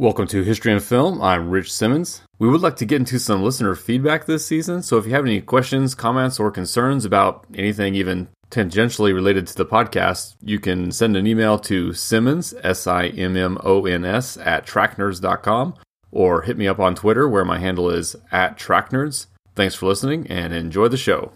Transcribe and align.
Welcome 0.00 0.28
to 0.28 0.44
History 0.44 0.70
and 0.70 0.80
Film. 0.80 1.20
I'm 1.20 1.50
Rich 1.50 1.72
Simmons. 1.72 2.22
We 2.38 2.48
would 2.48 2.60
like 2.60 2.76
to 2.76 2.84
get 2.84 3.00
into 3.00 3.18
some 3.18 3.42
listener 3.42 3.74
feedback 3.74 4.26
this 4.26 4.46
season, 4.46 4.80
so 4.80 4.96
if 4.96 5.06
you 5.06 5.10
have 5.10 5.24
any 5.24 5.40
questions, 5.40 5.96
comments, 5.96 6.38
or 6.38 6.52
concerns 6.52 7.04
about 7.04 7.44
anything 7.52 7.96
even 7.96 8.28
tangentially 8.48 9.12
related 9.12 9.48
to 9.48 9.56
the 9.56 9.66
podcast, 9.66 10.36
you 10.40 10.60
can 10.60 10.92
send 10.92 11.16
an 11.16 11.26
email 11.26 11.58
to 11.58 11.92
Simmons, 11.94 12.54
S 12.62 12.86
I 12.86 13.08
M 13.08 13.36
M 13.36 13.58
O 13.64 13.86
N 13.86 14.04
S, 14.04 14.36
at 14.36 14.64
tracknerds.com, 14.64 15.74
or 16.12 16.42
hit 16.42 16.56
me 16.56 16.68
up 16.68 16.78
on 16.78 16.94
Twitter 16.94 17.28
where 17.28 17.44
my 17.44 17.58
handle 17.58 17.90
is 17.90 18.14
at 18.30 18.56
tracknerds. 18.56 19.26
Thanks 19.56 19.74
for 19.74 19.86
listening 19.86 20.28
and 20.28 20.52
enjoy 20.52 20.86
the 20.86 20.96
show. 20.96 21.32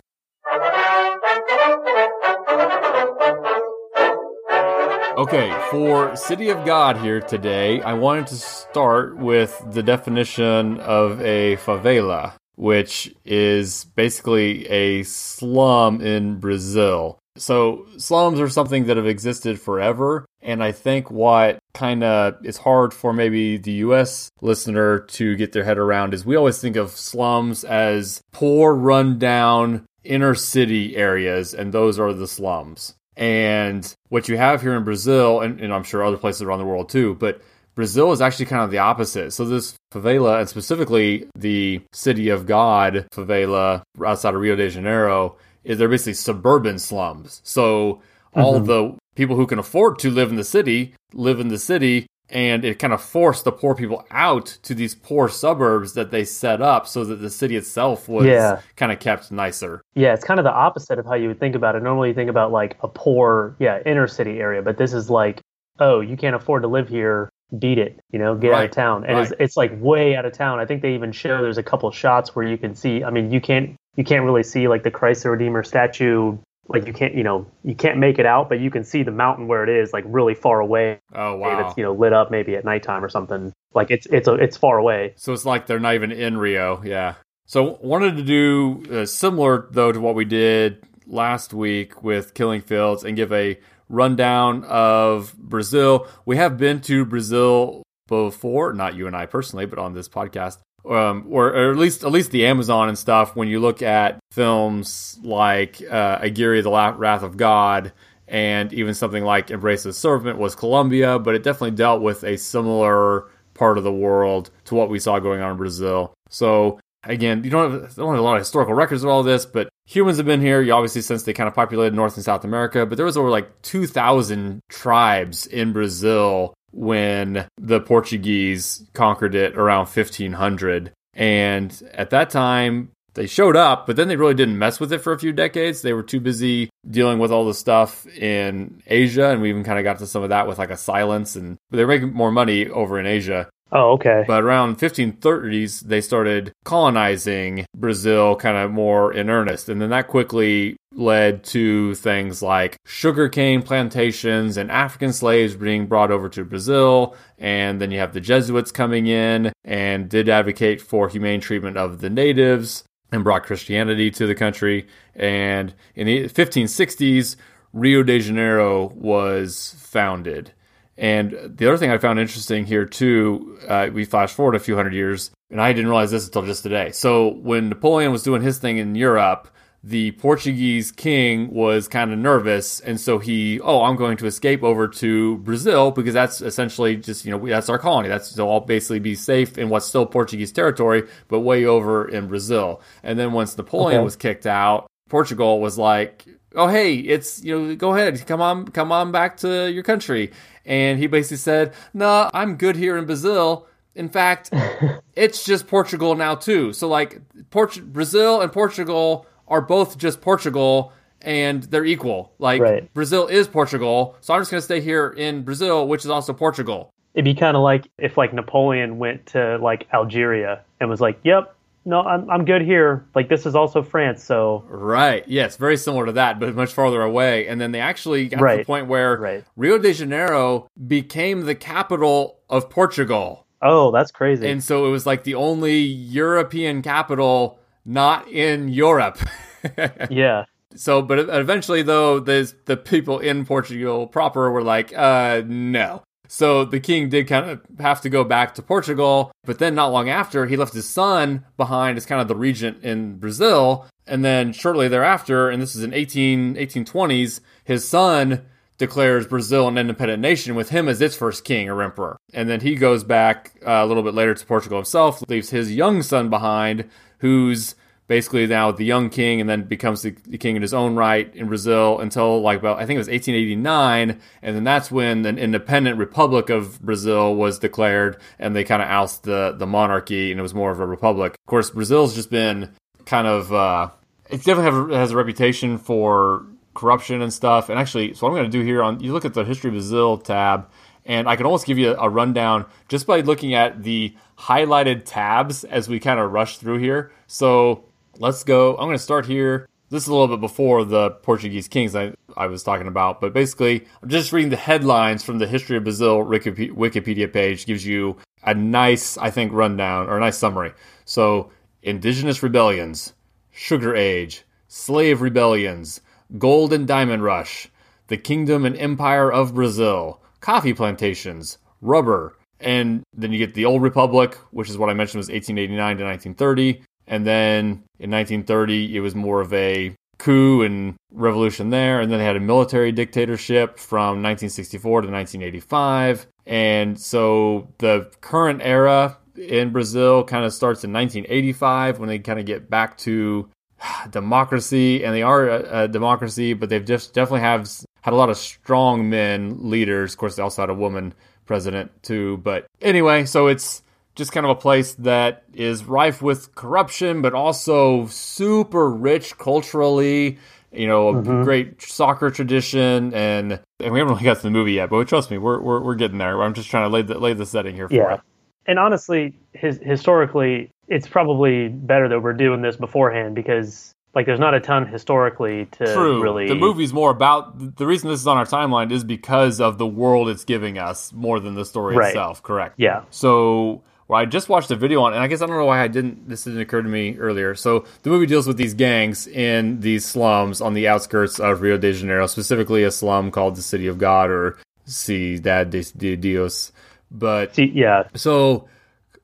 Okay, 5.22 5.56
for 5.70 6.16
City 6.16 6.48
of 6.48 6.66
God 6.66 6.96
here 6.96 7.20
today, 7.20 7.80
I 7.80 7.92
wanted 7.92 8.26
to 8.26 8.34
start 8.34 9.16
with 9.16 9.56
the 9.70 9.80
definition 9.80 10.80
of 10.80 11.20
a 11.20 11.58
favela, 11.58 12.32
which 12.56 13.14
is 13.24 13.84
basically 13.94 14.66
a 14.66 15.04
slum 15.04 16.00
in 16.00 16.40
Brazil. 16.40 17.20
So, 17.36 17.86
slums 17.98 18.40
are 18.40 18.48
something 18.48 18.86
that 18.86 18.96
have 18.96 19.06
existed 19.06 19.60
forever, 19.60 20.26
and 20.40 20.60
I 20.60 20.72
think 20.72 21.08
what 21.08 21.60
kind 21.72 22.02
of 22.02 22.44
is 22.44 22.56
hard 22.56 22.92
for 22.92 23.12
maybe 23.12 23.58
the 23.58 23.74
US 23.86 24.28
listener 24.40 24.98
to 24.98 25.36
get 25.36 25.52
their 25.52 25.62
head 25.62 25.78
around 25.78 26.14
is 26.14 26.26
we 26.26 26.34
always 26.34 26.60
think 26.60 26.74
of 26.74 26.90
slums 26.90 27.62
as 27.62 28.22
poor, 28.32 28.74
rundown 28.74 29.86
inner 30.02 30.34
city 30.34 30.96
areas, 30.96 31.54
and 31.54 31.72
those 31.72 32.00
are 32.00 32.12
the 32.12 32.26
slums. 32.26 32.96
And 33.16 33.94
what 34.08 34.28
you 34.28 34.36
have 34.36 34.62
here 34.62 34.74
in 34.74 34.84
Brazil, 34.84 35.40
and, 35.40 35.60
and, 35.60 35.72
I'm 35.72 35.84
sure 35.84 36.02
other 36.02 36.16
places 36.16 36.42
around 36.42 36.60
the 36.60 36.64
world 36.64 36.88
too, 36.88 37.14
but 37.16 37.42
Brazil 37.74 38.12
is 38.12 38.20
actually 38.20 38.46
kind 38.46 38.62
of 38.62 38.70
the 38.70 38.78
opposite. 38.78 39.32
So 39.32 39.44
this 39.44 39.74
favela, 39.92 40.40
and 40.40 40.48
specifically 40.48 41.28
the 41.36 41.82
City 41.92 42.30
of 42.30 42.46
God 42.46 43.06
favela 43.12 43.82
outside 44.04 44.34
of 44.34 44.40
Rio 44.40 44.56
de 44.56 44.70
Janeiro, 44.70 45.36
is 45.64 45.78
they're 45.78 45.88
basically 45.88 46.14
suburban 46.14 46.78
slums. 46.78 47.40
So 47.44 48.00
all 48.34 48.54
mm-hmm. 48.54 48.66
the 48.66 48.96
people 49.14 49.36
who 49.36 49.46
can 49.46 49.58
afford 49.58 49.98
to 50.00 50.10
live 50.10 50.30
in 50.30 50.36
the 50.36 50.44
city 50.44 50.94
live 51.12 51.40
in 51.40 51.48
the 51.48 51.58
city 51.58 52.06
and 52.32 52.64
it 52.64 52.78
kind 52.78 52.92
of 52.92 53.02
forced 53.02 53.44
the 53.44 53.52
poor 53.52 53.74
people 53.74 54.04
out 54.10 54.46
to 54.62 54.74
these 54.74 54.94
poor 54.94 55.28
suburbs 55.28 55.94
that 55.94 56.10
they 56.10 56.24
set 56.24 56.60
up 56.60 56.86
so 56.86 57.04
that 57.04 57.16
the 57.16 57.30
city 57.30 57.56
itself 57.56 58.08
was 58.08 58.26
yeah. 58.26 58.60
kind 58.76 58.90
of 58.90 58.98
kept 58.98 59.30
nicer. 59.30 59.82
Yeah, 59.94 60.14
it's 60.14 60.24
kind 60.24 60.40
of 60.40 60.44
the 60.44 60.52
opposite 60.52 60.98
of 60.98 61.06
how 61.06 61.14
you 61.14 61.28
would 61.28 61.38
think 61.38 61.54
about 61.54 61.76
it. 61.76 61.82
Normally 61.82 62.08
you 62.08 62.14
think 62.14 62.30
about 62.30 62.50
like 62.50 62.76
a 62.82 62.88
poor, 62.88 63.54
yeah, 63.58 63.80
inner 63.84 64.08
city 64.08 64.40
area, 64.40 64.62
but 64.62 64.78
this 64.78 64.92
is 64.92 65.10
like, 65.10 65.40
oh, 65.78 66.00
you 66.00 66.16
can't 66.16 66.34
afford 66.34 66.62
to 66.62 66.68
live 66.68 66.88
here, 66.88 67.28
beat 67.58 67.78
it, 67.78 68.00
you 68.10 68.18
know, 68.18 68.34
get 68.34 68.50
right. 68.50 68.58
out 68.58 68.64
of 68.64 68.70
town. 68.70 69.04
And 69.04 69.16
right. 69.16 69.30
it's 69.30 69.34
it's 69.38 69.56
like 69.56 69.72
way 69.80 70.16
out 70.16 70.24
of 70.24 70.32
town. 70.32 70.58
I 70.58 70.66
think 70.66 70.82
they 70.82 70.94
even 70.94 71.12
show 71.12 71.42
there's 71.42 71.58
a 71.58 71.62
couple 71.62 71.90
shots 71.90 72.34
where 72.34 72.46
you 72.46 72.56
can 72.56 72.74
see, 72.74 73.04
I 73.04 73.10
mean, 73.10 73.30
you 73.30 73.40
can't 73.40 73.76
you 73.96 74.04
can't 74.04 74.24
really 74.24 74.42
see 74.42 74.68
like 74.68 74.82
the 74.82 74.90
Christ 74.90 75.22
the 75.22 75.30
Redeemer 75.30 75.62
statue 75.62 76.38
like 76.68 76.86
you 76.86 76.92
can't 76.92 77.14
you 77.14 77.22
know 77.22 77.46
you 77.64 77.74
can't 77.74 77.98
make 77.98 78.18
it 78.18 78.26
out 78.26 78.48
but 78.48 78.60
you 78.60 78.70
can 78.70 78.84
see 78.84 79.02
the 79.02 79.10
mountain 79.10 79.48
where 79.48 79.64
it 79.64 79.68
is 79.68 79.92
like 79.92 80.04
really 80.06 80.34
far 80.34 80.60
away. 80.60 81.00
Oh 81.14 81.36
wow 81.36 81.66
it's 81.66 81.76
you 81.76 81.82
know 81.82 81.92
lit 81.92 82.12
up 82.12 82.30
maybe 82.30 82.54
at 82.54 82.64
nighttime 82.64 83.04
or 83.04 83.08
something. 83.08 83.52
Like 83.74 83.90
it's 83.90 84.06
it's 84.06 84.28
a, 84.28 84.34
it's 84.34 84.56
far 84.56 84.78
away. 84.78 85.14
So 85.16 85.32
it's 85.32 85.44
like 85.44 85.66
they're 85.66 85.80
not 85.80 85.94
even 85.94 86.12
in 86.12 86.38
rio 86.38 86.82
yeah. 86.84 87.14
So 87.46 87.78
wanted 87.82 88.16
to 88.16 88.22
do 88.22 89.00
uh, 89.00 89.06
similar 89.06 89.68
though 89.70 89.92
to 89.92 90.00
what 90.00 90.14
we 90.14 90.24
did 90.24 90.84
last 91.06 91.52
week 91.52 92.02
with 92.02 92.34
killing 92.34 92.60
fields 92.60 93.04
and 93.04 93.16
give 93.16 93.32
a 93.32 93.58
rundown 93.88 94.64
of 94.64 95.34
brazil. 95.36 96.06
We 96.24 96.36
have 96.36 96.56
been 96.56 96.80
to 96.82 97.04
brazil 97.04 97.82
before 98.08 98.72
not 98.72 98.94
you 98.94 99.06
and 99.06 99.16
i 99.16 99.24
personally 99.24 99.64
but 99.64 99.78
on 99.78 99.94
this 99.94 100.08
podcast 100.08 100.58
um, 100.84 101.26
or, 101.28 101.48
or, 101.48 101.70
at 101.70 101.76
least 101.76 102.04
at 102.04 102.10
least 102.10 102.30
the 102.30 102.46
Amazon 102.46 102.88
and 102.88 102.98
stuff. 102.98 103.36
When 103.36 103.48
you 103.48 103.60
look 103.60 103.82
at 103.82 104.18
films 104.32 105.18
like 105.22 105.82
uh, 105.90 106.18
Aguirre, 106.20 106.62
The 106.62 106.70
Wrath 106.70 107.22
of 107.22 107.36
God, 107.36 107.92
and 108.28 108.72
even 108.72 108.94
something 108.94 109.24
like 109.24 109.50
Embrace 109.50 109.82
the 109.82 109.92
Serpent 109.92 110.38
was 110.38 110.54
Colombia, 110.54 111.18
but 111.18 111.34
it 111.34 111.42
definitely 111.42 111.76
dealt 111.76 112.02
with 112.02 112.24
a 112.24 112.36
similar 112.38 113.28
part 113.54 113.78
of 113.78 113.84
the 113.84 113.92
world 113.92 114.50
to 114.64 114.74
what 114.74 114.88
we 114.88 114.98
saw 114.98 115.18
going 115.18 115.40
on 115.40 115.52
in 115.52 115.56
Brazil. 115.56 116.14
So 116.30 116.80
again, 117.04 117.44
you 117.44 117.50
don't 117.50 117.82
have, 117.82 117.94
don't 117.94 118.10
have 118.10 118.18
a 118.18 118.22
lot 118.22 118.36
of 118.36 118.40
historical 118.40 118.74
records 118.74 119.04
of 119.04 119.10
all 119.10 119.22
this, 119.22 119.44
but 119.44 119.68
humans 119.86 120.16
have 120.16 120.26
been 120.26 120.40
here. 120.40 120.62
You 120.62 120.72
obviously 120.72 121.02
since 121.02 121.24
they 121.24 121.32
kind 121.32 121.48
of 121.48 121.54
populated 121.54 121.94
North 121.94 122.16
and 122.16 122.24
South 122.24 122.44
America, 122.44 122.86
but 122.86 122.96
there 122.96 123.06
was 123.06 123.16
over 123.16 123.30
like 123.30 123.62
two 123.62 123.86
thousand 123.86 124.60
tribes 124.68 125.46
in 125.46 125.72
Brazil 125.72 126.54
when 126.72 127.46
the 127.58 127.80
Portuguese 127.80 128.84
conquered 128.94 129.34
it 129.34 129.56
around 129.56 129.86
1500. 129.86 130.92
And 131.14 131.82
at 131.92 132.10
that 132.10 132.30
time, 132.30 132.90
they 133.14 133.26
showed 133.26 133.56
up, 133.56 133.86
but 133.86 133.96
then 133.96 134.08
they 134.08 134.16
really 134.16 134.34
didn't 134.34 134.58
mess 134.58 134.80
with 134.80 134.92
it 134.92 134.98
for 135.00 135.12
a 135.12 135.18
few 135.18 135.32
decades. 135.32 135.82
They 135.82 135.92
were 135.92 136.02
too 136.02 136.20
busy 136.20 136.70
dealing 136.88 137.18
with 137.18 137.30
all 137.30 137.44
the 137.44 137.54
stuff 137.54 138.06
in 138.06 138.82
Asia, 138.86 139.28
and 139.30 139.42
we 139.42 139.50
even 139.50 139.64
kind 139.64 139.78
of 139.78 139.84
got 139.84 139.98
to 139.98 140.06
some 140.06 140.22
of 140.22 140.30
that 140.30 140.48
with 140.48 140.58
like 140.58 140.70
a 140.70 140.76
silence, 140.76 141.36
and 141.36 141.58
they 141.70 141.84
were 141.84 141.88
making 141.88 142.14
more 142.14 142.30
money 142.30 142.68
over 142.68 142.98
in 142.98 143.06
Asia. 143.06 143.50
Oh, 143.74 143.92
okay. 143.92 144.24
But 144.26 144.44
around 144.44 144.78
1530s, 144.78 145.80
they 145.80 146.02
started 146.02 146.52
colonizing 146.64 147.64
Brazil 147.74 148.36
kind 148.36 148.58
of 148.58 148.70
more 148.70 149.12
in 149.14 149.30
earnest. 149.30 149.70
And 149.70 149.80
then 149.80 149.88
that 149.90 150.08
quickly 150.08 150.76
led 150.94 151.42
to 151.44 151.94
things 151.94 152.42
like 152.42 152.76
sugarcane 152.84 153.62
plantations 153.62 154.58
and 154.58 154.70
African 154.70 155.14
slaves 155.14 155.56
being 155.56 155.86
brought 155.86 156.10
over 156.10 156.28
to 156.28 156.44
Brazil. 156.44 157.16
And 157.38 157.80
then 157.80 157.90
you 157.90 157.98
have 157.98 158.12
the 158.12 158.20
Jesuits 158.20 158.72
coming 158.72 159.06
in 159.06 159.52
and 159.64 160.08
did 160.08 160.28
advocate 160.28 160.82
for 160.82 161.08
humane 161.08 161.40
treatment 161.40 161.78
of 161.78 162.02
the 162.02 162.10
natives 162.10 162.84
and 163.10 163.24
brought 163.24 163.44
Christianity 163.44 164.10
to 164.10 164.26
the 164.26 164.34
country. 164.34 164.86
And 165.14 165.72
in 165.94 166.06
the 166.06 166.24
1560s, 166.24 167.36
Rio 167.72 168.02
de 168.02 168.20
Janeiro 168.20 168.92
was 168.94 169.74
founded. 169.78 170.52
And 170.98 171.56
the 171.56 171.68
other 171.68 171.78
thing 171.78 171.90
I 171.90 171.98
found 171.98 172.18
interesting 172.18 172.66
here 172.66 172.84
too, 172.84 173.58
uh, 173.66 173.88
we 173.92 174.04
flash 174.04 174.32
forward 174.32 174.54
a 174.54 174.60
few 174.60 174.76
hundred 174.76 174.94
years, 174.94 175.30
and 175.50 175.60
I 175.60 175.72
didn't 175.72 175.88
realize 175.88 176.10
this 176.10 176.26
until 176.26 176.42
just 176.42 176.62
today. 176.62 176.92
So 176.92 177.28
when 177.28 177.70
Napoleon 177.70 178.12
was 178.12 178.22
doing 178.22 178.42
his 178.42 178.58
thing 178.58 178.78
in 178.78 178.94
Europe, 178.94 179.48
the 179.84 180.12
Portuguese 180.12 180.92
king 180.92 181.52
was 181.52 181.88
kind 181.88 182.12
of 182.12 182.18
nervous, 182.18 182.78
and 182.80 183.00
so 183.00 183.18
he, 183.18 183.58
oh, 183.60 183.82
I'm 183.82 183.96
going 183.96 184.16
to 184.18 184.26
escape 184.26 184.62
over 184.62 184.86
to 184.86 185.38
Brazil 185.38 185.90
because 185.90 186.14
that's 186.14 186.40
essentially 186.40 186.96
just 186.96 187.24
you 187.24 187.32
know 187.32 187.44
that's 187.48 187.68
our 187.68 187.78
colony. 187.78 188.08
That's 188.08 188.28
so 188.28 188.48
I'll 188.48 188.60
basically 188.60 189.00
be 189.00 189.16
safe 189.16 189.58
in 189.58 189.70
what's 189.70 189.86
still 189.86 190.06
Portuguese 190.06 190.52
territory, 190.52 191.08
but 191.26 191.40
way 191.40 191.64
over 191.64 192.06
in 192.08 192.28
Brazil. 192.28 192.80
And 193.02 193.18
then 193.18 193.32
once 193.32 193.56
Napoleon 193.56 193.98
okay. 193.98 194.04
was 194.04 194.14
kicked 194.14 194.46
out, 194.46 194.86
Portugal 195.12 195.60
was 195.60 195.76
like, 195.76 196.24
oh 196.54 196.68
hey, 196.68 196.94
it's 196.94 197.44
you 197.44 197.52
know 197.54 197.76
go 197.76 197.94
ahead, 197.94 198.26
come 198.26 198.40
on, 198.40 198.66
come 198.68 198.90
on 198.90 199.12
back 199.12 199.36
to 199.36 199.70
your 199.70 199.82
country. 199.82 200.32
And 200.64 200.98
he 200.98 201.06
basically 201.06 201.36
said, 201.36 201.74
nah, 201.92 202.30
I'm 202.32 202.56
good 202.56 202.76
here 202.76 202.96
in 202.96 203.04
Brazil. 203.04 203.66
In 203.94 204.08
fact, 204.08 204.48
it's 205.14 205.44
just 205.44 205.66
Portugal 205.66 206.14
now 206.14 206.34
too. 206.34 206.72
So 206.72 206.88
like 206.88 207.20
Port- 207.50 207.92
Brazil 207.92 208.40
and 208.40 208.50
Portugal 208.50 209.26
are 209.48 209.60
both 209.60 209.98
just 209.98 210.22
Portugal 210.22 210.94
and 211.20 211.62
they're 211.64 211.84
equal. 211.84 212.32
Like 212.38 212.62
right. 212.62 212.94
Brazil 212.94 213.26
is 213.26 213.46
Portugal, 213.46 214.16
so 214.22 214.32
I'm 214.32 214.40
just 214.40 214.50
going 214.50 214.62
to 214.62 214.64
stay 214.64 214.80
here 214.80 215.10
in 215.10 215.42
Brazil, 215.42 215.86
which 215.86 216.06
is 216.06 216.10
also 216.10 216.32
Portugal. 216.32 216.90
It'd 217.12 217.26
be 217.26 217.34
kind 217.34 217.54
of 217.54 217.62
like 217.62 217.86
if 217.98 218.16
like 218.16 218.32
Napoleon 218.32 218.96
went 218.96 219.26
to 219.26 219.58
like 219.58 219.86
Algeria 219.92 220.62
and 220.80 220.88
was 220.88 221.02
like, 221.02 221.20
"Yep, 221.22 221.54
no, 221.84 222.00
I'm 222.00 222.28
I'm 222.30 222.44
good 222.44 222.62
here. 222.62 223.06
Like 223.14 223.28
this 223.28 223.46
is 223.46 223.54
also 223.54 223.82
France, 223.82 224.22
so 224.22 224.64
right. 224.68 225.24
Yes, 225.26 225.56
very 225.56 225.76
similar 225.76 226.06
to 226.06 226.12
that, 226.12 226.38
but 226.38 226.54
much 226.54 226.72
farther 226.72 227.02
away. 227.02 227.48
And 227.48 227.60
then 227.60 227.72
they 227.72 227.80
actually 227.80 228.28
got 228.28 228.40
right. 228.40 228.52
to 228.52 228.58
the 228.58 228.64
point 228.64 228.86
where 228.86 229.16
right. 229.16 229.44
Rio 229.56 229.78
de 229.78 229.92
Janeiro 229.92 230.68
became 230.86 231.42
the 231.42 231.54
capital 231.54 232.40
of 232.48 232.70
Portugal. 232.70 233.46
Oh, 233.60 233.90
that's 233.92 234.10
crazy. 234.10 234.48
And 234.48 234.62
so 234.62 234.86
it 234.86 234.90
was 234.90 235.06
like 235.06 235.24
the 235.24 235.34
only 235.34 235.78
European 235.78 236.82
capital 236.82 237.58
not 237.84 238.28
in 238.28 238.68
Europe. 238.68 239.18
yeah. 240.10 240.44
So, 240.74 241.02
but 241.02 241.18
eventually, 241.18 241.82
though, 241.82 242.18
the 242.18 242.52
the 242.64 242.76
people 242.76 243.18
in 243.18 243.44
Portugal 243.44 244.06
proper 244.06 244.50
were 244.50 244.62
like, 244.62 244.92
uh, 244.96 245.42
no. 245.46 246.02
So 246.28 246.64
the 246.64 246.80
king 246.80 247.08
did 247.08 247.28
kind 247.28 247.50
of 247.50 247.60
have 247.78 248.00
to 248.02 248.08
go 248.08 248.24
back 248.24 248.54
to 248.54 248.62
Portugal, 248.62 249.32
but 249.44 249.58
then 249.58 249.74
not 249.74 249.92
long 249.92 250.08
after, 250.08 250.46
he 250.46 250.56
left 250.56 250.74
his 250.74 250.88
son 250.88 251.44
behind 251.56 251.98
as 251.98 252.06
kind 252.06 252.20
of 252.20 252.28
the 252.28 252.36
regent 252.36 252.82
in 252.82 253.18
Brazil. 253.18 253.86
And 254.06 254.24
then 254.24 254.52
shortly 254.52 254.88
thereafter, 254.88 255.50
and 255.50 255.60
this 255.60 255.76
is 255.76 255.82
in 255.82 255.92
18, 255.92 256.54
1820s, 256.54 257.40
his 257.64 257.86
son 257.86 258.42
declares 258.78 259.26
Brazil 259.26 259.68
an 259.68 259.78
independent 259.78 260.20
nation 260.20 260.54
with 260.54 260.70
him 260.70 260.88
as 260.88 261.00
its 261.00 261.14
first 261.14 261.44
king 261.44 261.68
or 261.68 261.82
emperor. 261.82 262.16
And 262.32 262.48
then 262.48 262.60
he 262.60 262.74
goes 262.74 263.04
back 263.04 263.52
uh, 263.64 263.70
a 263.70 263.86
little 263.86 264.02
bit 264.02 264.14
later 264.14 264.34
to 264.34 264.46
Portugal 264.46 264.78
himself, 264.78 265.22
leaves 265.28 265.50
his 265.50 265.72
young 265.72 266.02
son 266.02 266.30
behind, 266.30 266.88
who's 267.18 267.76
basically 268.06 268.46
now 268.46 268.72
the 268.72 268.84
young 268.84 269.08
king 269.08 269.40
and 269.40 269.48
then 269.48 269.62
becomes 269.62 270.02
the, 270.02 270.10
the, 270.26 270.38
king 270.38 270.56
in 270.56 270.62
his 270.62 270.74
own 270.74 270.94
right 270.94 271.34
in 271.34 271.48
Brazil 271.48 271.98
until 272.00 272.40
like 272.40 272.58
about 272.58 272.78
I 272.78 272.86
think 272.86 272.96
it 272.96 273.00
was 273.00 273.08
1889 273.08 274.20
and 274.42 274.56
then 274.56 274.64
that's 274.64 274.90
when 274.90 275.24
an 275.24 275.38
independent 275.38 275.98
republic 275.98 276.50
of 276.50 276.80
Brazil 276.82 277.34
was 277.34 277.58
declared 277.58 278.20
and 278.38 278.54
they 278.54 278.64
kind 278.64 278.82
of 278.82 278.88
oust 278.88 279.22
the 279.22 279.54
the 279.56 279.66
monarchy 279.66 280.30
and 280.30 280.38
it 280.38 280.42
was 280.42 280.54
more 280.54 280.70
of 280.70 280.80
a 280.80 280.86
republic. 280.86 281.34
Of 281.34 281.46
course, 281.46 281.70
Brazil's 281.70 282.14
just 282.14 282.30
been 282.30 282.74
kind 283.06 283.26
of 283.26 283.52
uh, 283.52 283.90
it 284.30 284.44
definitely 284.44 284.64
have, 284.64 284.90
has 284.90 285.10
a 285.12 285.16
reputation 285.16 285.78
for 285.78 286.46
corruption 286.74 287.22
and 287.22 287.32
stuff. 287.32 287.68
And 287.68 287.78
actually, 287.78 288.14
so 288.14 288.26
what 288.26 288.32
I'm 288.32 288.38
going 288.38 288.50
to 288.50 288.58
do 288.58 288.64
here 288.64 288.82
on 288.82 289.00
you 289.00 289.12
look 289.12 289.24
at 289.24 289.34
the 289.34 289.44
history 289.44 289.68
of 289.68 289.74
Brazil 289.74 290.18
tab 290.18 290.68
and 291.04 291.28
I 291.28 291.36
can 291.36 291.46
almost 291.46 291.66
give 291.66 291.78
you 291.78 291.94
a 291.94 292.08
rundown 292.08 292.66
just 292.88 293.06
by 293.06 293.20
looking 293.20 293.54
at 293.54 293.82
the 293.82 294.14
highlighted 294.38 295.02
tabs 295.04 295.64
as 295.64 295.88
we 295.88 296.00
kind 296.00 296.20
of 296.20 296.32
rush 296.32 296.58
through 296.58 296.78
here. 296.78 297.12
So 297.26 297.84
let's 298.18 298.44
go. 298.44 298.72
I'm 298.72 298.86
going 298.86 298.96
to 298.96 299.02
start 299.02 299.26
here. 299.26 299.68
This 299.90 300.04
is 300.04 300.08
a 300.08 300.12
little 300.12 300.28
bit 300.28 300.40
before 300.40 300.84
the 300.84 301.10
Portuguese 301.10 301.68
kings 301.68 301.94
I, 301.94 302.14
I 302.36 302.46
was 302.46 302.62
talking 302.62 302.86
about, 302.86 303.20
but 303.20 303.34
basically, 303.34 303.84
I'm 304.02 304.08
just 304.08 304.32
reading 304.32 304.50
the 304.50 304.56
headlines 304.56 305.22
from 305.22 305.38
the 305.38 305.46
History 305.46 305.76
of 305.76 305.84
Brazil 305.84 306.24
Wikipedia 306.24 307.30
page. 307.30 307.66
Gives 307.66 307.86
you 307.86 308.16
a 308.42 308.54
nice, 308.54 309.18
I 309.18 309.30
think, 309.30 309.52
rundown 309.52 310.08
or 310.08 310.16
a 310.16 310.20
nice 310.20 310.38
summary. 310.38 310.72
So, 311.04 311.50
indigenous 311.82 312.42
rebellions, 312.42 313.12
sugar 313.50 313.94
age, 313.94 314.44
slave 314.66 315.20
rebellions, 315.20 316.00
gold 316.38 316.72
and 316.72 316.86
diamond 316.86 317.22
rush, 317.22 317.68
the 318.06 318.16
kingdom 318.16 318.64
and 318.64 318.76
empire 318.78 319.30
of 319.30 319.54
Brazil, 319.54 320.22
coffee 320.40 320.72
plantations, 320.72 321.58
rubber, 321.82 322.38
and 322.60 323.02
then 323.14 323.32
you 323.32 323.38
get 323.38 323.54
the 323.54 323.64
old 323.64 323.82
republic, 323.82 324.36
which 324.52 324.70
is 324.70 324.78
what 324.78 324.88
I 324.88 324.94
mentioned 324.94 325.18
was 325.18 325.28
1889 325.28 325.98
to 325.98 326.04
1930, 326.04 326.82
and 327.06 327.26
then 327.26 327.84
in 327.98 328.10
1930, 328.10 328.96
it 328.96 329.00
was 329.00 329.14
more 329.14 329.40
of 329.40 329.52
a 329.52 329.94
coup 330.18 330.62
and 330.62 330.94
revolution 331.12 331.70
there. 331.70 332.00
And 332.00 332.10
then 332.10 332.18
they 332.18 332.24
had 332.24 332.36
a 332.36 332.40
military 332.40 332.92
dictatorship 332.92 333.78
from 333.78 334.22
1964 334.22 335.02
to 335.02 335.08
1985. 335.08 336.26
And 336.46 336.98
so 336.98 337.68
the 337.78 338.10
current 338.20 338.60
era 338.62 339.18
in 339.36 339.70
Brazil 339.70 340.22
kind 340.24 340.44
of 340.44 340.52
starts 340.52 340.84
in 340.84 340.92
1985 340.92 341.98
when 341.98 342.08
they 342.08 342.18
kind 342.18 342.38
of 342.38 342.46
get 342.46 342.70
back 342.70 342.98
to 342.98 343.48
democracy. 344.10 345.04
And 345.04 345.14
they 345.14 345.22
are 345.22 345.48
a, 345.48 345.84
a 345.84 345.88
democracy, 345.88 346.54
but 346.54 346.68
they've 346.68 346.84
just 346.84 347.14
definitely 347.14 347.40
have 347.40 347.68
had 348.02 348.14
a 348.14 348.16
lot 348.16 348.30
of 348.30 348.36
strong 348.36 349.10
men 349.10 349.70
leaders. 349.70 350.12
Of 350.12 350.18
course, 350.18 350.36
they 350.36 350.42
also 350.42 350.62
had 350.62 350.70
a 350.70 350.74
woman 350.74 351.14
president 351.46 351.90
too. 352.02 352.36
But 352.38 352.66
anyway, 352.80 353.24
so 353.24 353.48
it's 353.48 353.82
just 354.14 354.32
kind 354.32 354.44
of 354.44 354.50
a 354.50 354.60
place 354.60 354.94
that 354.94 355.44
is 355.54 355.84
rife 355.84 356.20
with 356.20 356.54
corruption, 356.54 357.22
but 357.22 357.34
also 357.34 358.06
super 358.06 358.90
rich 358.90 359.36
culturally. 359.38 360.38
You 360.70 360.86
know, 360.86 361.08
a 361.08 361.12
mm-hmm. 361.12 361.42
great 361.42 361.82
soccer 361.82 362.30
tradition, 362.30 363.12
and 363.12 363.60
and 363.78 363.92
we 363.92 363.98
haven't 363.98 364.14
really 364.14 364.24
got 364.24 364.38
to 364.38 364.42
the 364.42 364.50
movie 364.50 364.72
yet, 364.72 364.88
but 364.88 365.06
trust 365.06 365.30
me, 365.30 365.36
we're 365.36 365.60
we're, 365.60 365.80
we're 365.82 365.94
getting 365.94 366.18
there. 366.18 366.40
I'm 366.42 366.54
just 366.54 366.70
trying 366.70 366.84
to 366.84 366.88
lay 366.88 367.02
the 367.02 367.18
lay 367.18 367.34
the 367.34 367.44
setting 367.44 367.74
here 367.74 367.88
for 367.88 367.94
you. 367.94 368.00
yeah. 368.00 368.14
it. 368.14 368.20
And 368.66 368.78
honestly, 368.78 369.34
his, 369.52 369.80
historically, 369.82 370.70
it's 370.88 371.08
probably 371.08 371.68
better 371.68 372.08
that 372.08 372.20
we're 372.20 372.32
doing 372.32 372.62
this 372.62 372.76
beforehand 372.76 373.34
because 373.34 373.94
like 374.14 374.26
there's 374.26 374.40
not 374.40 374.54
a 374.54 374.60
ton 374.60 374.86
historically 374.86 375.66
to 375.72 375.92
True. 375.92 376.22
really 376.22 376.48
the 376.48 376.54
movie's 376.54 376.92
more 376.92 377.10
about 377.10 377.76
the 377.76 377.86
reason 377.86 378.10
this 378.10 378.20
is 378.20 378.26
on 378.26 378.36
our 378.36 378.44
timeline 378.44 378.92
is 378.92 379.04
because 379.04 379.60
of 379.60 379.78
the 379.78 379.86
world 379.86 380.28
it's 380.28 380.44
giving 380.44 380.78
us 380.78 381.12
more 381.12 381.40
than 381.40 381.54
the 381.54 381.64
story 381.64 381.96
right. 381.96 382.08
itself 382.08 382.42
correct 382.42 382.74
yeah 382.78 383.04
so 383.10 383.82
well, 384.12 384.20
I 384.20 384.26
just 384.26 384.50
watched 384.50 384.70
a 384.70 384.76
video 384.76 385.00
on, 385.00 385.14
and 385.14 385.22
I 385.22 385.26
guess 385.26 385.40
I 385.40 385.46
don't 385.46 385.56
know 385.56 385.64
why 385.64 385.80
I 385.80 385.88
didn't. 385.88 386.28
This 386.28 386.44
didn't 386.44 386.60
occur 386.60 386.82
to 386.82 386.88
me 386.88 387.16
earlier. 387.16 387.54
So 387.54 387.86
the 388.02 388.10
movie 388.10 388.26
deals 388.26 388.46
with 388.46 388.58
these 388.58 388.74
gangs 388.74 389.26
in 389.26 389.80
these 389.80 390.04
slums 390.04 390.60
on 390.60 390.74
the 390.74 390.86
outskirts 390.86 391.40
of 391.40 391.62
Rio 391.62 391.78
de 391.78 391.94
Janeiro, 391.94 392.26
specifically 392.26 392.84
a 392.84 392.90
slum 392.90 393.30
called 393.30 393.56
the 393.56 393.62
City 393.62 393.86
of 393.86 393.96
God 393.96 394.28
or 394.28 394.58
Cidade 394.86 395.96
de 395.96 396.16
Dios. 396.16 396.72
But 397.10 397.54
See, 397.54 397.72
yeah, 397.74 398.06
so 398.14 398.68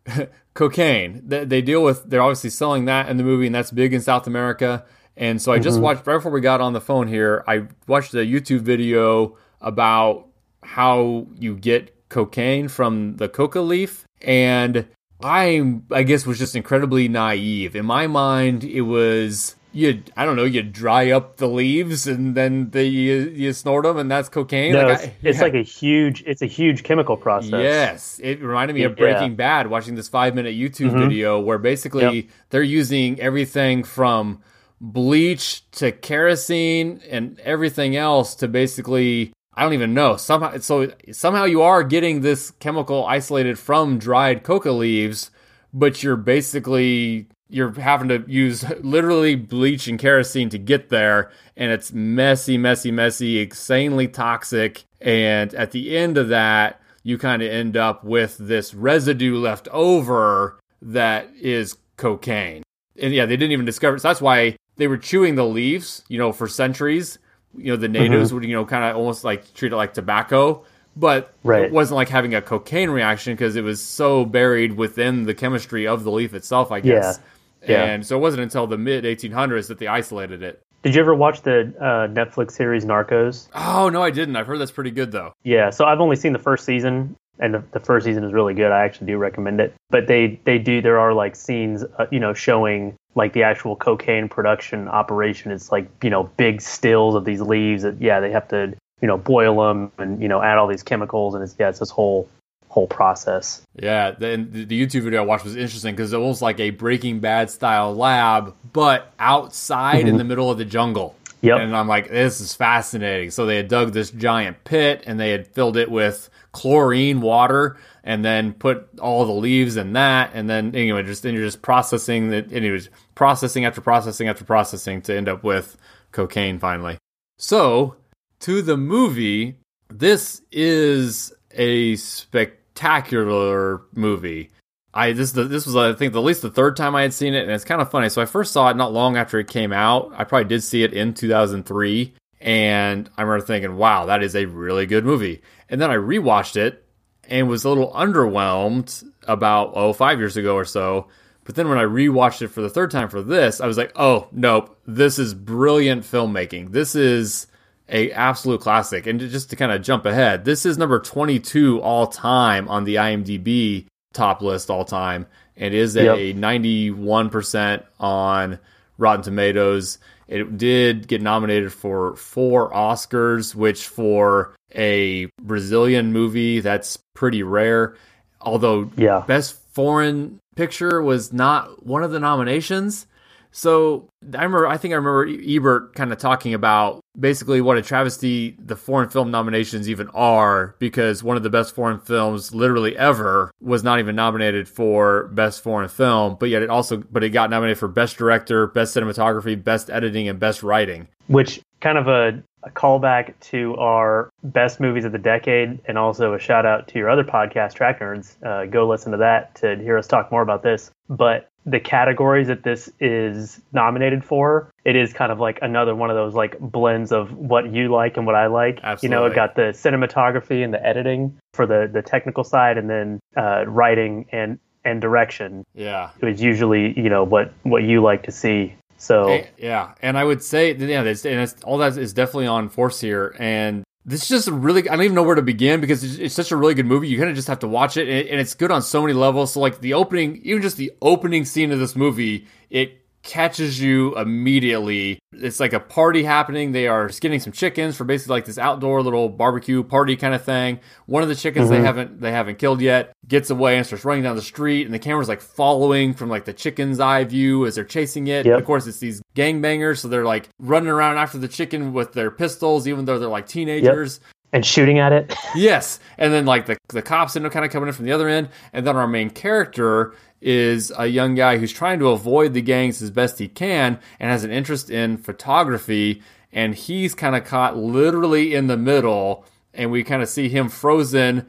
cocaine. 0.54 1.20
They, 1.26 1.44
they, 1.44 1.60
deal 1.60 1.84
with. 1.84 2.08
They're 2.08 2.22
obviously 2.22 2.48
selling 2.48 2.86
that 2.86 3.10
in 3.10 3.18
the 3.18 3.24
movie, 3.24 3.44
and 3.44 3.54
that's 3.54 3.70
big 3.70 3.92
in 3.92 4.00
South 4.00 4.26
America. 4.26 4.86
And 5.18 5.42
so 5.42 5.52
I 5.52 5.58
just 5.58 5.74
mm-hmm. 5.74 5.84
watched 5.84 6.06
right 6.06 6.16
before 6.16 6.32
we 6.32 6.40
got 6.40 6.62
on 6.62 6.72
the 6.72 6.80
phone 6.80 7.08
here. 7.08 7.44
I 7.46 7.66
watched 7.86 8.14
a 8.14 8.24
YouTube 8.24 8.60
video 8.60 9.36
about 9.60 10.28
how 10.62 11.26
you 11.38 11.56
get 11.56 11.94
cocaine 12.08 12.68
from 12.68 13.16
the 13.16 13.28
coca 13.28 13.60
leaf 13.60 14.06
and 14.22 14.86
I 15.22 15.80
I 15.90 16.02
guess 16.04 16.26
was 16.26 16.38
just 16.38 16.54
incredibly 16.54 17.08
naive. 17.08 17.74
In 17.74 17.86
my 17.86 18.06
mind, 18.06 18.64
it 18.64 18.82
was 18.82 19.56
you 19.72 20.02
I 20.16 20.24
don't 20.24 20.36
know 20.36 20.44
you 20.44 20.62
dry 20.62 21.10
up 21.10 21.36
the 21.36 21.48
leaves 21.48 22.06
and 22.06 22.34
then 22.34 22.70
they 22.70 22.84
you, 22.84 23.32
you 23.34 23.52
snort 23.52 23.84
them 23.84 23.98
and 23.98 24.10
that's 24.10 24.28
cocaine. 24.28 24.72
No, 24.72 24.86
like 24.86 24.94
it's, 24.94 25.04
I, 25.04 25.14
it's 25.22 25.38
yeah. 25.38 25.44
like 25.44 25.54
a 25.54 25.62
huge 25.62 26.22
it's 26.26 26.42
a 26.42 26.46
huge 26.46 26.84
chemical 26.84 27.16
process. 27.16 27.50
Yes, 27.50 28.20
it 28.22 28.40
reminded 28.40 28.74
me 28.74 28.84
of 28.84 28.96
Breaking 28.96 29.30
yeah. 29.30 29.36
Bad 29.36 29.66
watching 29.68 29.94
this 29.94 30.08
five 30.08 30.34
minute 30.34 30.54
YouTube 30.54 30.90
mm-hmm. 30.90 31.08
video 31.08 31.40
where 31.40 31.58
basically 31.58 32.20
yep. 32.20 32.24
they're 32.50 32.62
using 32.62 33.20
everything 33.20 33.82
from 33.84 34.40
bleach 34.80 35.68
to 35.72 35.90
kerosene 35.90 37.00
and 37.10 37.40
everything 37.40 37.96
else 37.96 38.36
to 38.36 38.46
basically 38.46 39.32
I 39.58 39.62
don't 39.62 39.72
even 39.74 39.92
know. 39.92 40.16
Somehow, 40.16 40.56
so 40.58 40.92
somehow 41.10 41.42
you 41.42 41.62
are 41.62 41.82
getting 41.82 42.20
this 42.20 42.52
chemical 42.60 43.04
isolated 43.06 43.58
from 43.58 43.98
dried 43.98 44.44
coca 44.44 44.70
leaves, 44.70 45.32
but 45.74 46.00
you're 46.00 46.14
basically 46.14 47.26
you're 47.48 47.72
having 47.72 48.08
to 48.08 48.24
use 48.28 48.64
literally 48.82 49.34
bleach 49.34 49.88
and 49.88 49.98
kerosene 49.98 50.48
to 50.50 50.58
get 50.58 50.90
there, 50.90 51.32
and 51.56 51.72
it's 51.72 51.92
messy, 51.92 52.56
messy, 52.56 52.92
messy, 52.92 53.42
insanely 53.42 54.06
toxic. 54.06 54.84
And 55.00 55.52
at 55.54 55.72
the 55.72 55.96
end 55.96 56.18
of 56.18 56.28
that, 56.28 56.80
you 57.02 57.18
kind 57.18 57.42
of 57.42 57.50
end 57.50 57.76
up 57.76 58.04
with 58.04 58.38
this 58.38 58.74
residue 58.74 59.38
left 59.38 59.66
over 59.72 60.60
that 60.80 61.28
is 61.34 61.76
cocaine. 61.96 62.62
And 62.96 63.12
yeah, 63.12 63.26
they 63.26 63.36
didn't 63.36 63.52
even 63.52 63.66
discover. 63.66 63.98
So 63.98 64.06
that's 64.06 64.22
why 64.22 64.54
they 64.76 64.86
were 64.86 64.98
chewing 64.98 65.34
the 65.34 65.46
leaves, 65.46 66.04
you 66.08 66.16
know, 66.16 66.30
for 66.30 66.46
centuries 66.46 67.18
you 67.58 67.72
know 67.72 67.76
the 67.76 67.88
natives 67.88 68.28
mm-hmm. 68.28 68.36
would 68.36 68.44
you 68.44 68.54
know 68.54 68.64
kind 68.64 68.84
of 68.84 68.96
almost 68.96 69.24
like 69.24 69.52
treat 69.54 69.72
it 69.72 69.76
like 69.76 69.94
tobacco 69.94 70.64
but 70.96 71.34
right. 71.44 71.64
it 71.64 71.72
wasn't 71.72 71.96
like 71.96 72.08
having 72.08 72.34
a 72.34 72.42
cocaine 72.42 72.90
reaction 72.90 73.32
because 73.34 73.54
it 73.54 73.62
was 73.62 73.80
so 73.80 74.24
buried 74.24 74.76
within 74.76 75.24
the 75.24 75.34
chemistry 75.34 75.86
of 75.86 76.04
the 76.04 76.10
leaf 76.10 76.34
itself 76.34 76.72
i 76.72 76.80
guess. 76.80 77.20
Yeah. 77.66 77.84
and 77.84 78.06
so 78.06 78.16
it 78.16 78.20
wasn't 78.20 78.42
until 78.42 78.66
the 78.66 78.78
mid 78.78 79.04
1800s 79.04 79.68
that 79.68 79.78
they 79.78 79.88
isolated 79.88 80.42
it. 80.42 80.62
Did 80.84 80.94
you 80.94 81.00
ever 81.00 81.14
watch 81.14 81.42
the 81.42 81.74
uh, 81.80 82.06
netflix 82.06 82.52
series 82.52 82.84
narcos? 82.84 83.48
Oh 83.54 83.88
no 83.88 84.02
i 84.02 84.10
didn't. 84.10 84.36
I've 84.36 84.46
heard 84.46 84.58
that's 84.58 84.70
pretty 84.70 84.92
good 84.92 85.12
though. 85.12 85.32
Yeah 85.42 85.70
so 85.70 85.84
i've 85.84 86.00
only 86.00 86.16
seen 86.16 86.32
the 86.32 86.38
first 86.38 86.64
season 86.64 87.16
and 87.40 87.54
the, 87.54 87.62
the 87.72 87.80
first 87.80 88.04
season 88.04 88.24
is 88.24 88.32
really 88.32 88.54
good. 88.54 88.72
I 88.72 88.84
actually 88.84 89.08
do 89.08 89.16
recommend 89.16 89.60
it. 89.60 89.74
But 89.90 90.06
they 90.06 90.40
they 90.44 90.58
do 90.58 90.80
there 90.80 90.98
are 90.98 91.12
like 91.12 91.36
scenes 91.36 91.84
uh, 91.98 92.06
you 92.10 92.20
know 92.20 92.34
showing 92.34 92.96
like 93.18 93.32
the 93.34 93.42
actual 93.42 93.76
cocaine 93.76 94.28
production 94.28 94.88
operation. 94.88 95.50
It's 95.52 95.70
like 95.70 95.90
you 96.02 96.08
know 96.08 96.24
big 96.38 96.62
stills 96.62 97.14
of 97.14 97.26
these 97.26 97.42
leaves 97.42 97.82
that 97.82 98.00
yeah 98.00 98.20
they 98.20 98.30
have 98.30 98.48
to 98.48 98.74
you 99.02 99.08
know 99.08 99.18
boil 99.18 99.66
them 99.66 99.92
and 99.98 100.22
you 100.22 100.28
know 100.28 100.40
add 100.40 100.56
all 100.56 100.68
these 100.68 100.82
chemicals 100.82 101.34
and 101.34 101.44
it's 101.44 101.54
yeah 101.58 101.68
it's 101.68 101.80
this 101.80 101.90
whole 101.90 102.30
whole 102.68 102.86
process. 102.86 103.62
Yeah, 103.74 104.12
the, 104.12 104.36
the 104.36 104.86
YouTube 104.86 105.02
video 105.02 105.22
I 105.22 105.26
watched 105.26 105.44
was 105.44 105.56
interesting 105.56 105.94
because 105.94 106.12
it 106.12 106.18
was 106.18 106.40
like 106.40 106.60
a 106.60 106.70
Breaking 106.70 107.18
Bad 107.18 107.50
style 107.50 107.94
lab, 107.94 108.54
but 108.72 109.12
outside 109.18 110.00
mm-hmm. 110.00 110.08
in 110.08 110.16
the 110.16 110.24
middle 110.24 110.50
of 110.50 110.58
the 110.58 110.64
jungle. 110.64 111.16
Yep. 111.40 111.60
And 111.60 111.76
I'm 111.76 111.88
like, 111.88 112.10
this 112.10 112.40
is 112.40 112.54
fascinating. 112.54 113.30
So 113.30 113.46
they 113.46 113.56
had 113.56 113.68
dug 113.68 113.92
this 113.92 114.10
giant 114.10 114.64
pit 114.64 115.04
and 115.06 115.18
they 115.18 115.30
had 115.30 115.46
filled 115.46 115.76
it 115.76 115.90
with 115.90 116.28
chlorine 116.52 117.20
water 117.20 117.76
and 118.04 118.24
then 118.24 118.52
put 118.52 118.88
all 119.00 119.24
the 119.24 119.32
leaves 119.32 119.76
in 119.76 119.92
that 119.92 120.30
and 120.34 120.48
then 120.48 120.74
anyway 120.74 121.02
just 121.02 121.22
then 121.22 121.34
you're 121.34 121.44
just 121.44 121.62
processing 121.62 122.32
it 122.32 122.52
anyways 122.52 122.88
processing 123.14 123.64
after 123.64 123.80
processing 123.80 124.28
after 124.28 124.44
processing 124.44 125.02
to 125.02 125.14
end 125.14 125.28
up 125.28 125.44
with 125.44 125.76
cocaine 126.10 126.58
finally 126.58 126.96
so 127.38 127.96
to 128.40 128.62
the 128.62 128.76
movie 128.76 129.56
this 129.90 130.40
is 130.50 131.32
a 131.52 131.96
spectacular 131.96 133.82
movie 133.94 134.50
I 134.94 135.12
this 135.12 135.32
this 135.32 135.66
was 135.66 135.76
I 135.76 135.92
think 135.92 136.14
at 136.14 136.20
least 136.20 136.42
the 136.42 136.50
third 136.50 136.76
time 136.76 136.96
I 136.96 137.02
had 137.02 137.12
seen 137.12 137.34
it, 137.34 137.42
and 137.42 137.52
it's 137.52 137.64
kind 137.64 137.80
of 137.80 137.90
funny. 137.90 138.08
So 138.08 138.22
I 138.22 138.26
first 138.26 138.52
saw 138.52 138.70
it 138.70 138.76
not 138.76 138.92
long 138.92 139.16
after 139.16 139.38
it 139.38 139.46
came 139.46 139.72
out. 139.72 140.10
I 140.16 140.24
probably 140.24 140.48
did 140.48 140.62
see 140.62 140.82
it 140.82 140.92
in 140.92 141.14
2003, 141.14 142.14
and 142.40 143.10
I 143.16 143.22
remember 143.22 143.44
thinking, 143.44 143.76
"Wow, 143.76 144.06
that 144.06 144.22
is 144.22 144.34
a 144.36 144.46
really 144.46 144.86
good 144.86 145.04
movie." 145.04 145.42
And 145.68 145.80
then 145.80 145.90
I 145.90 145.96
rewatched 145.96 146.56
it 146.56 146.84
and 147.28 147.48
was 147.48 147.64
a 147.64 147.68
little 147.68 147.92
underwhelmed 147.92 149.04
about 149.26 149.72
oh 149.74 149.92
five 149.92 150.18
years 150.18 150.36
ago 150.36 150.54
or 150.54 150.64
so. 150.64 151.08
But 151.44 151.54
then 151.54 151.68
when 151.70 151.78
I 151.78 151.84
rewatched 151.84 152.42
it 152.42 152.48
for 152.48 152.60
the 152.60 152.68
third 152.68 152.90
time 152.90 153.08
for 153.08 153.22
this, 153.22 153.60
I 153.60 153.66
was 153.66 153.78
like, 153.78 153.92
oh 153.96 154.28
nope, 154.32 154.78
this 154.86 155.18
is 155.18 155.32
brilliant 155.32 156.02
filmmaking. 156.02 156.72
This 156.72 156.94
is 156.94 157.46
a 157.88 158.12
absolute 158.12 158.60
classic. 158.60 159.06
And 159.06 159.18
just 159.18 159.48
to 159.50 159.56
kind 159.56 159.72
of 159.72 159.80
jump 159.80 160.04
ahead, 160.04 160.44
this 160.44 160.66
is 160.66 160.76
number 160.76 161.00
22 161.00 161.80
all 161.80 162.06
time 162.06 162.68
on 162.68 162.84
the 162.84 162.96
IMDb 162.96 163.86
top 164.12 164.42
list 164.42 164.68
all 164.68 164.84
time. 164.84 165.26
And 165.56 165.74
is 165.74 165.96
a 165.96 166.32
ninety 166.34 166.90
one 166.90 167.30
percent 167.30 167.84
on 167.98 168.60
Rotten 168.96 169.24
Tomatoes. 169.24 169.98
It 170.28 170.58
did 170.58 171.08
get 171.08 171.22
nominated 171.22 171.72
for 171.72 172.14
four 172.16 172.70
Oscars, 172.70 173.54
which 173.54 173.88
for 173.88 174.54
a 174.74 175.26
Brazilian 175.40 176.12
movie, 176.12 176.60
that's 176.60 176.98
pretty 177.14 177.42
rare. 177.42 177.96
Although, 178.40 178.90
yeah. 178.96 179.24
Best 179.26 179.58
Foreign 179.72 180.38
Picture 180.54 181.02
was 181.02 181.32
not 181.32 181.86
one 181.86 182.02
of 182.02 182.10
the 182.10 182.20
nominations. 182.20 183.06
So 183.50 184.08
I 184.34 184.44
remember, 184.44 184.66
I 184.66 184.76
think 184.76 184.92
I 184.92 184.96
remember 184.96 185.26
Ebert 185.26 185.94
kind 185.94 186.12
of 186.12 186.18
talking 186.18 186.54
about 186.54 187.00
basically 187.18 187.60
what 187.60 187.76
a 187.76 187.82
travesty 187.82 188.56
the 188.58 188.76
foreign 188.76 189.08
film 189.08 189.30
nominations 189.30 189.88
even 189.88 190.08
are, 190.10 190.76
because 190.78 191.22
one 191.22 191.36
of 191.36 191.42
the 191.42 191.50
best 191.50 191.74
foreign 191.74 191.98
films 191.98 192.54
literally 192.54 192.96
ever 192.96 193.50
was 193.60 193.82
not 193.82 193.98
even 193.98 194.14
nominated 194.14 194.68
for 194.68 195.28
best 195.28 195.62
foreign 195.62 195.88
film, 195.88 196.36
but 196.38 196.48
yet 196.48 196.62
it 196.62 196.70
also, 196.70 196.98
but 196.98 197.24
it 197.24 197.30
got 197.30 197.50
nominated 197.50 197.78
for 197.78 197.88
best 197.88 198.16
director, 198.16 198.66
best 198.66 198.96
cinematography, 198.96 199.62
best 199.62 199.90
editing, 199.90 200.28
and 200.28 200.38
best 200.38 200.62
writing. 200.62 201.08
Which 201.26 201.60
kind 201.80 201.98
of 201.98 202.08
a, 202.08 202.42
a 202.62 202.70
callback 202.70 203.34
to 203.40 203.76
our 203.76 204.30
best 204.42 204.80
movies 204.80 205.04
of 205.04 205.12
the 205.12 205.18
decade, 205.18 205.80
and 205.86 205.98
also 205.98 206.34
a 206.34 206.38
shout 206.38 206.66
out 206.66 206.88
to 206.88 206.98
your 206.98 207.10
other 207.10 207.24
podcast, 207.24 207.74
Track 207.74 208.00
Nerds. 208.00 208.42
Uh, 208.44 208.66
go 208.66 208.88
listen 208.88 209.12
to 209.12 209.18
that 209.18 209.54
to 209.56 209.76
hear 209.76 209.98
us 209.98 210.06
talk 210.06 210.30
more 210.30 210.42
about 210.42 210.62
this. 210.62 210.90
But 211.08 211.48
the 211.70 211.80
categories 211.80 212.46
that 212.48 212.62
this 212.62 212.90
is 213.00 213.60
nominated 213.72 214.24
for, 214.24 214.72
it 214.84 214.96
is 214.96 215.12
kind 215.12 215.30
of 215.30 215.38
like 215.38 215.58
another 215.62 215.94
one 215.94 216.10
of 216.10 216.16
those 216.16 216.34
like 216.34 216.58
blends 216.58 217.12
of 217.12 217.32
what 217.32 217.72
you 217.72 217.92
like 217.92 218.16
and 218.16 218.26
what 218.26 218.34
I 218.34 218.46
like. 218.46 218.80
Absolutely. 218.82 219.14
You 219.14 219.20
know, 219.20 219.26
it 219.26 219.34
got 219.34 219.54
the 219.54 219.72
cinematography 219.72 220.64
and 220.64 220.72
the 220.72 220.84
editing 220.84 221.38
for 221.54 221.66
the 221.66 221.90
the 221.92 222.02
technical 222.02 222.44
side, 222.44 222.78
and 222.78 222.88
then 222.88 223.20
uh, 223.36 223.64
writing 223.66 224.26
and 224.32 224.58
and 224.84 225.00
direction. 225.00 225.64
Yeah, 225.74 226.10
it 226.20 226.24
was 226.24 226.40
usually 226.40 226.98
you 226.98 227.10
know 227.10 227.24
what 227.24 227.52
what 227.62 227.82
you 227.82 228.02
like 228.02 228.22
to 228.24 228.32
see. 228.32 228.74
So 228.96 229.28
hey, 229.28 229.50
yeah, 229.58 229.92
and 230.02 230.18
I 230.18 230.24
would 230.24 230.42
say 230.42 230.74
yeah, 230.74 231.00
and 231.00 231.06
it's, 231.08 231.62
all 231.62 231.78
that 231.78 231.96
is 231.96 232.12
definitely 232.12 232.46
on 232.46 232.68
force 232.68 233.00
here, 233.00 233.36
and 233.38 233.84
this 234.08 234.22
is 234.22 234.28
just 234.28 234.48
really 234.48 234.88
I 234.88 234.96
don't 234.96 235.04
even 235.04 235.14
know 235.14 235.22
where 235.22 235.34
to 235.34 235.42
begin 235.42 235.82
because 235.82 236.02
it's, 236.02 236.16
it's 236.16 236.34
such 236.34 236.50
a 236.50 236.56
really 236.56 236.74
good 236.74 236.86
movie. 236.86 237.08
You 237.08 237.18
kind 237.18 237.28
of 237.28 237.36
just 237.36 237.48
have 237.48 237.58
to 237.58 237.68
watch 237.68 237.98
it, 237.98 238.08
and, 238.08 238.28
and, 238.28 238.40
it's 238.40 238.54
good 238.54 238.70
on 238.70 238.80
so 238.80 239.02
many 239.02 239.12
levels. 239.12 239.52
So 239.52 239.60
like 239.60 239.80
the 239.80 239.94
opening, 239.94 240.40
even 240.44 240.62
just 240.62 240.78
the 240.78 240.92
opening 241.02 241.44
scene 241.44 241.72
of 241.72 241.78
this 241.78 241.94
movie, 241.94 242.46
it 242.70 243.02
catches 243.22 243.80
you 243.80 244.16
immediately. 244.16 245.18
It's 245.32 245.60
like 245.60 245.72
a 245.72 245.80
party 245.80 246.22
happening. 246.22 246.72
They 246.72 246.88
are 246.88 247.08
skinning 247.08 247.40
some 247.40 247.52
chickens 247.52 247.96
for 247.96 248.04
basically 248.04 248.36
like 248.36 248.44
this 248.44 248.58
outdoor 248.58 249.02
little 249.02 249.28
barbecue 249.28 249.82
party 249.82 250.16
kind 250.16 250.34
of 250.34 250.44
thing. 250.44 250.80
One 251.06 251.22
of 251.22 251.28
the 251.28 251.34
chickens 251.34 251.70
mm-hmm. 251.70 251.74
they 251.74 251.86
haven't 251.86 252.20
they 252.20 252.32
haven't 252.32 252.58
killed 252.58 252.80
yet 252.80 253.12
gets 253.26 253.50
away 253.50 253.76
and 253.76 253.86
starts 253.86 254.04
running 254.04 254.22
down 254.22 254.36
the 254.36 254.42
street, 254.42 254.86
and 254.86 254.94
the 254.94 254.98
camera's 254.98 255.28
like 255.28 255.40
following 255.40 256.14
from 256.14 256.28
like 256.28 256.44
the 256.44 256.52
chicken's 256.52 257.00
eye 257.00 257.24
view 257.24 257.66
as 257.66 257.74
they're 257.74 257.84
chasing 257.84 258.26
it. 258.28 258.46
Yep. 258.46 258.58
Of 258.58 258.64
course, 258.64 258.86
it's 258.86 258.98
these 258.98 259.20
gangbangers, 259.34 259.98
so 259.98 260.08
they're 260.08 260.24
like 260.24 260.48
running 260.58 260.88
around 260.88 261.18
after 261.18 261.38
the 261.38 261.48
chicken 261.48 261.92
with 261.92 262.12
their 262.12 262.30
pistols, 262.30 262.88
even 262.88 263.04
though 263.04 263.18
they're 263.18 263.28
like 263.28 263.46
teenagers. 263.46 264.20
Yep 264.22 264.32
and 264.52 264.64
shooting 264.64 264.98
at 264.98 265.12
it. 265.12 265.34
yes, 265.54 266.00
and 266.16 266.32
then 266.32 266.46
like 266.46 266.66
the 266.66 266.76
the 266.88 267.02
cops 267.02 267.36
end 267.36 267.46
up 267.46 267.52
kind 267.52 267.64
of 267.64 267.70
coming 267.70 267.88
in 267.88 267.94
from 267.94 268.04
the 268.04 268.12
other 268.12 268.28
end, 268.28 268.48
and 268.72 268.86
then 268.86 268.96
our 268.96 269.08
main 269.08 269.30
character 269.30 270.14
is 270.40 270.92
a 270.96 271.06
young 271.06 271.34
guy 271.34 271.58
who's 271.58 271.72
trying 271.72 271.98
to 271.98 272.08
avoid 272.08 272.54
the 272.54 272.62
gangs 272.62 273.02
as 273.02 273.10
best 273.10 273.38
he 273.38 273.48
can 273.48 273.98
and 274.20 274.30
has 274.30 274.44
an 274.44 274.50
interest 274.50 274.90
in 274.90 275.16
photography 275.16 276.22
and 276.52 276.74
he's 276.74 277.14
kind 277.14 277.36
of 277.36 277.44
caught 277.44 277.76
literally 277.76 278.54
in 278.54 278.68
the 278.68 278.76
middle 278.76 279.44
and 279.74 279.90
we 279.90 280.04
kind 280.04 280.22
of 280.22 280.28
see 280.28 280.48
him 280.48 280.68
frozen 280.68 281.46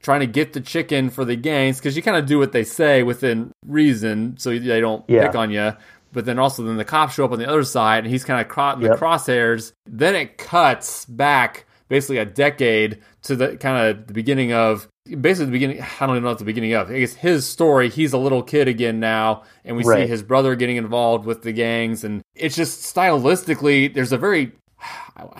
trying 0.00 0.20
to 0.20 0.26
get 0.26 0.52
the 0.52 0.60
chicken 0.60 1.08
for 1.08 1.24
the 1.24 1.36
gangs 1.36 1.78
because 1.78 1.96
you 1.96 2.02
kind 2.02 2.16
of 2.16 2.26
do 2.26 2.38
what 2.38 2.52
they 2.52 2.64
say 2.64 3.02
within 3.04 3.52
reason 3.66 4.36
so 4.38 4.50
they 4.58 4.80
don't 4.80 5.04
yeah. 5.08 5.26
pick 5.26 5.36
on 5.36 5.50
you 5.50 5.72
but 6.12 6.24
then 6.24 6.38
also 6.38 6.64
then 6.64 6.76
the 6.76 6.84
cops 6.84 7.14
show 7.14 7.24
up 7.24 7.32
on 7.32 7.38
the 7.38 7.48
other 7.48 7.62
side 7.62 8.02
and 8.02 8.12
he's 8.12 8.24
kind 8.24 8.40
of 8.40 8.48
caught 8.48 8.76
in 8.76 8.82
yep. 8.82 8.92
the 8.92 8.98
crosshairs 8.98 9.72
then 9.86 10.16
it 10.16 10.36
cuts 10.36 11.04
back 11.04 11.64
basically 11.92 12.16
a 12.16 12.24
decade 12.24 13.02
to 13.20 13.36
the 13.36 13.54
kind 13.58 13.86
of 13.86 14.06
the 14.06 14.14
beginning 14.14 14.50
of 14.50 14.88
basically 15.20 15.44
the 15.44 15.52
beginning 15.52 15.82
i 15.82 16.06
don't 16.06 16.16
even 16.16 16.22
know 16.22 16.30
what 16.30 16.38
the 16.38 16.44
beginning 16.44 16.72
of 16.72 16.90
i 16.90 16.98
guess 16.98 17.12
his 17.12 17.46
story 17.46 17.90
he's 17.90 18.14
a 18.14 18.18
little 18.18 18.42
kid 18.42 18.66
again 18.66 18.98
now 18.98 19.42
and 19.62 19.76
we 19.76 19.84
right. 19.84 20.04
see 20.04 20.06
his 20.06 20.22
brother 20.22 20.56
getting 20.56 20.76
involved 20.76 21.26
with 21.26 21.42
the 21.42 21.52
gangs 21.52 22.02
and 22.02 22.22
it's 22.34 22.56
just 22.56 22.80
stylistically 22.80 23.92
there's 23.92 24.10
a 24.10 24.16
very 24.16 24.52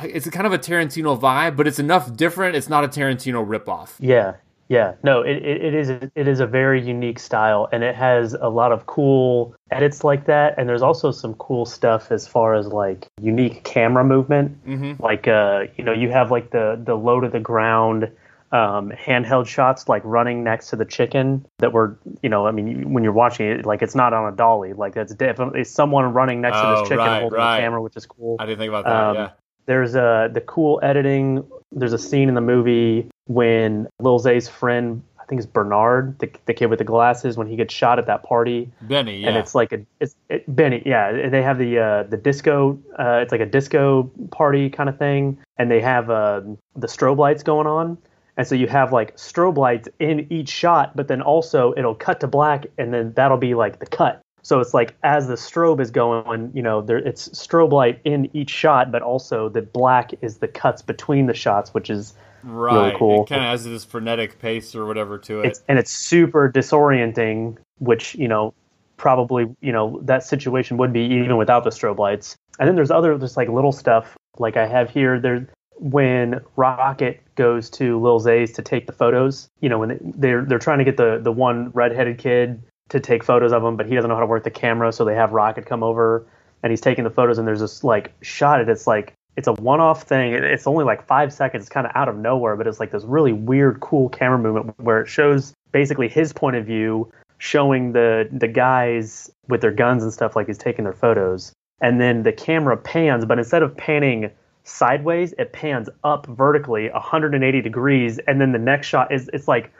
it's 0.02 0.28
kind 0.28 0.47
of 0.47 0.52
a 0.52 0.59
tarantino 0.59 1.18
vibe 1.18 1.56
but 1.56 1.66
it's 1.66 1.78
enough 1.78 2.14
different 2.14 2.54
it's 2.54 2.68
not 2.68 2.85
a 2.85 2.88
tarantino 2.88 3.42
ripoff 3.42 3.94
yeah 3.99 4.35
yeah 4.72 4.94
no 5.02 5.20
it, 5.20 5.36
it, 5.36 5.64
it 5.64 5.74
is 5.74 5.90
it 5.90 6.26
is 6.26 6.40
a 6.40 6.46
very 6.46 6.80
unique 6.80 7.18
style 7.18 7.68
and 7.72 7.84
it 7.84 7.94
has 7.94 8.32
a 8.32 8.48
lot 8.48 8.72
of 8.72 8.86
cool 8.86 9.54
edits 9.70 10.02
like 10.02 10.24
that 10.24 10.54
and 10.56 10.66
there's 10.66 10.80
also 10.80 11.10
some 11.10 11.34
cool 11.34 11.66
stuff 11.66 12.10
as 12.10 12.26
far 12.26 12.54
as 12.54 12.66
like 12.68 13.06
unique 13.20 13.62
camera 13.64 14.02
movement 14.02 14.66
mm-hmm. 14.66 15.00
like 15.02 15.28
uh 15.28 15.64
you 15.76 15.84
know 15.84 15.92
you 15.92 16.10
have 16.10 16.30
like 16.30 16.50
the 16.50 16.80
the 16.82 16.94
low 16.94 17.20
to 17.20 17.28
the 17.28 17.38
ground 17.38 18.10
um, 18.50 18.90
handheld 18.90 19.46
shots 19.46 19.88
like 19.88 20.02
running 20.04 20.44
next 20.44 20.68
to 20.70 20.76
the 20.76 20.84
chicken 20.84 21.46
that 21.58 21.72
were 21.72 21.98
you 22.22 22.28
know 22.28 22.46
i 22.46 22.50
mean 22.50 22.92
when 22.92 23.02
you're 23.02 23.12
watching 23.12 23.46
it 23.46 23.64
like 23.64 23.80
it's 23.80 23.94
not 23.94 24.12
on 24.12 24.30
a 24.30 24.36
dolly 24.36 24.72
like 24.74 24.94
that's 24.94 25.14
definitely 25.14 25.64
someone 25.64 26.12
running 26.12 26.42
next 26.42 26.58
oh, 26.58 26.62
to 26.62 26.80
this 26.80 26.88
chicken 26.88 26.98
right, 26.98 27.20
holding 27.20 27.38
right. 27.38 27.56
the 27.56 27.62
camera 27.62 27.80
which 27.80 27.96
is 27.96 28.04
cool 28.04 28.36
i 28.40 28.46
didn't 28.46 28.58
think 28.58 28.68
about 28.68 28.84
that 28.84 28.92
um, 28.92 29.14
yeah 29.16 29.30
there's 29.66 29.94
a 29.94 30.30
the 30.32 30.40
cool 30.40 30.80
editing 30.82 31.44
there's 31.70 31.92
a 31.92 31.98
scene 31.98 32.28
in 32.28 32.34
the 32.34 32.40
movie 32.40 33.08
when 33.26 33.88
lil 34.00 34.18
zay's 34.18 34.48
friend 34.48 35.02
I 35.22 35.24
think 35.26 35.40
it's 35.40 35.50
Bernard, 35.50 36.18
the, 36.18 36.30
the 36.46 36.54
kid 36.54 36.66
with 36.66 36.80
the 36.80 36.84
glasses, 36.84 37.36
when 37.36 37.46
he 37.46 37.54
gets 37.54 37.72
shot 37.72 37.98
at 37.98 38.06
that 38.06 38.24
party. 38.24 38.70
Benny, 38.82 39.20
yeah. 39.20 39.28
And 39.28 39.36
it's 39.36 39.54
like 39.54 39.72
a 39.72 39.80
it's 40.00 40.16
it, 40.28 40.44
Benny, 40.54 40.82
yeah. 40.84 41.28
They 41.28 41.42
have 41.42 41.58
the 41.58 41.78
uh, 41.78 42.02
the 42.04 42.16
disco. 42.16 42.78
Uh, 42.98 43.20
it's 43.22 43.30
like 43.30 43.40
a 43.40 43.46
disco 43.46 44.10
party 44.30 44.68
kind 44.68 44.88
of 44.88 44.98
thing, 44.98 45.38
and 45.58 45.70
they 45.70 45.80
have 45.80 46.10
uh, 46.10 46.42
the 46.74 46.88
strobe 46.88 47.18
lights 47.18 47.42
going 47.42 47.68
on. 47.68 47.96
And 48.36 48.46
so 48.46 48.54
you 48.54 48.66
have 48.66 48.92
like 48.92 49.16
strobe 49.16 49.56
lights 49.56 49.88
in 50.00 50.26
each 50.32 50.48
shot, 50.48 50.96
but 50.96 51.06
then 51.08 51.22
also 51.22 51.72
it'll 51.76 51.94
cut 51.94 52.20
to 52.20 52.26
black, 52.26 52.66
and 52.76 52.92
then 52.92 53.12
that'll 53.12 53.38
be 53.38 53.54
like 53.54 53.78
the 53.78 53.86
cut. 53.86 54.20
So 54.42 54.58
it's 54.58 54.74
like 54.74 54.96
as 55.04 55.28
the 55.28 55.34
strobe 55.34 55.80
is 55.80 55.92
going, 55.92 56.50
you 56.52 56.62
know, 56.62 56.82
there 56.82 56.98
it's 56.98 57.28
strobe 57.28 57.70
light 57.70 58.00
in 58.04 58.28
each 58.36 58.50
shot, 58.50 58.90
but 58.90 59.02
also 59.02 59.48
the 59.48 59.62
black 59.62 60.12
is 60.20 60.38
the 60.38 60.48
cuts 60.48 60.82
between 60.82 61.26
the 61.26 61.34
shots, 61.34 61.72
which 61.72 61.90
is 61.90 62.14
right. 62.42 62.75
really 62.75 62.99
cool. 62.99 63.25
It 63.25 63.28
kind 63.28 63.42
of 63.42 63.49
has 63.49 63.64
this 63.64 63.84
frenetic 63.84 64.38
pace 64.38 64.75
or 64.75 64.87
whatever 64.87 65.18
to 65.18 65.40
it, 65.40 65.46
it's, 65.46 65.62
and 65.68 65.78
it's 65.78 65.90
super 65.90 66.50
disorienting. 66.50 67.56
Which 67.78 68.14
you 68.14 68.28
know, 68.28 68.54
probably 68.96 69.46
you 69.61 69.72
know 69.72 70.00
that 70.04 70.25
situation 70.25 70.76
would 70.76 70.92
be 70.92 71.02
even 71.02 71.37
without 71.37 71.64
the 71.64 71.70
strobe 71.70 71.99
lights. 71.99 72.37
And 72.58 72.68
then 72.68 72.76
there's 72.76 72.90
other 72.90 73.16
just 73.18 73.37
like 73.37 73.49
little 73.49 73.72
stuff 73.72 74.16
like 74.38 74.56
I 74.56 74.66
have 74.66 74.90
here. 74.90 75.18
There 75.18 75.49
when 75.76 76.40
Rocket 76.56 77.20
goes 77.34 77.68
to 77.70 78.00
Lil 78.00 78.20
Zay's 78.20 78.52
to 78.52 78.62
take 78.62 78.87
the 78.87 78.92
photos, 78.92 79.49
you 79.61 79.68
know, 79.68 79.78
when 79.78 79.99
they're 80.16 80.44
they're 80.44 80.58
trying 80.58 80.78
to 80.78 80.84
get 80.84 80.96
the 80.96 81.20
the 81.22 81.32
one 81.32 81.70
redheaded 81.70 82.18
kid 82.18 82.62
to 82.90 83.00
take 83.00 83.25
photos 83.25 83.52
of 83.52 83.64
him, 83.64 83.76
but 83.76 83.87
he 83.87 83.94
doesn't 83.94 84.08
know 84.08 84.14
how 84.14 84.20
to 84.20 84.26
work 84.26 84.44
the 84.44 84.50
camera, 84.50 84.92
so 84.92 85.04
they 85.04 85.14
have 85.14 85.32
Rocket 85.32 85.66
come 85.66 85.82
over 85.82 86.26
and 86.62 86.70
he's 86.70 86.80
taking 86.80 87.04
the 87.04 87.11
photos, 87.11 87.38
and 87.38 87.49
there's 87.49 87.61
this 87.61 87.82
like 87.82 88.12
shot 88.22 88.61
at 88.61 88.68
it's 88.68 88.87
like 88.87 89.14
it's 89.36 89.48
a 89.48 89.52
one-off 89.52 90.02
thing. 90.02 90.34
It's 90.34 90.66
only 90.66 90.84
like 90.84 91.06
five 91.06 91.32
seconds. 91.32 91.62
It's 91.62 91.70
kind 91.70 91.86
of 91.86 91.92
out 91.94 92.08
of 92.08 92.16
nowhere, 92.16 92.56
but 92.56 92.66
it's 92.66 92.78
like 92.78 92.90
this 92.90 93.04
really 93.04 93.32
weird, 93.32 93.80
cool 93.80 94.08
camera 94.10 94.38
movement 94.38 94.78
where 94.78 95.00
it 95.00 95.08
shows 95.08 95.54
basically 95.72 96.08
his 96.08 96.32
point 96.32 96.56
of 96.56 96.66
view, 96.66 97.10
showing 97.38 97.92
the 97.92 98.28
the 98.30 98.48
guys 98.48 99.30
with 99.48 99.60
their 99.60 99.72
guns 99.72 100.02
and 100.02 100.12
stuff 100.12 100.36
like 100.36 100.46
he's 100.46 100.58
taking 100.58 100.84
their 100.84 100.92
photos, 100.92 101.52
and 101.80 102.00
then 102.00 102.22
the 102.22 102.32
camera 102.32 102.76
pans, 102.76 103.24
but 103.24 103.38
instead 103.38 103.62
of 103.62 103.76
panning 103.76 104.30
sideways, 104.64 105.32
it 105.38 105.52
pans 105.52 105.88
up 106.04 106.26
vertically 106.26 106.90
180 106.90 107.62
degrees, 107.62 108.18
and 108.18 108.40
then 108.40 108.52
the 108.52 108.58
next 108.58 108.86
shot 108.86 109.12
is 109.12 109.30
it's 109.32 109.48
like 109.48 109.72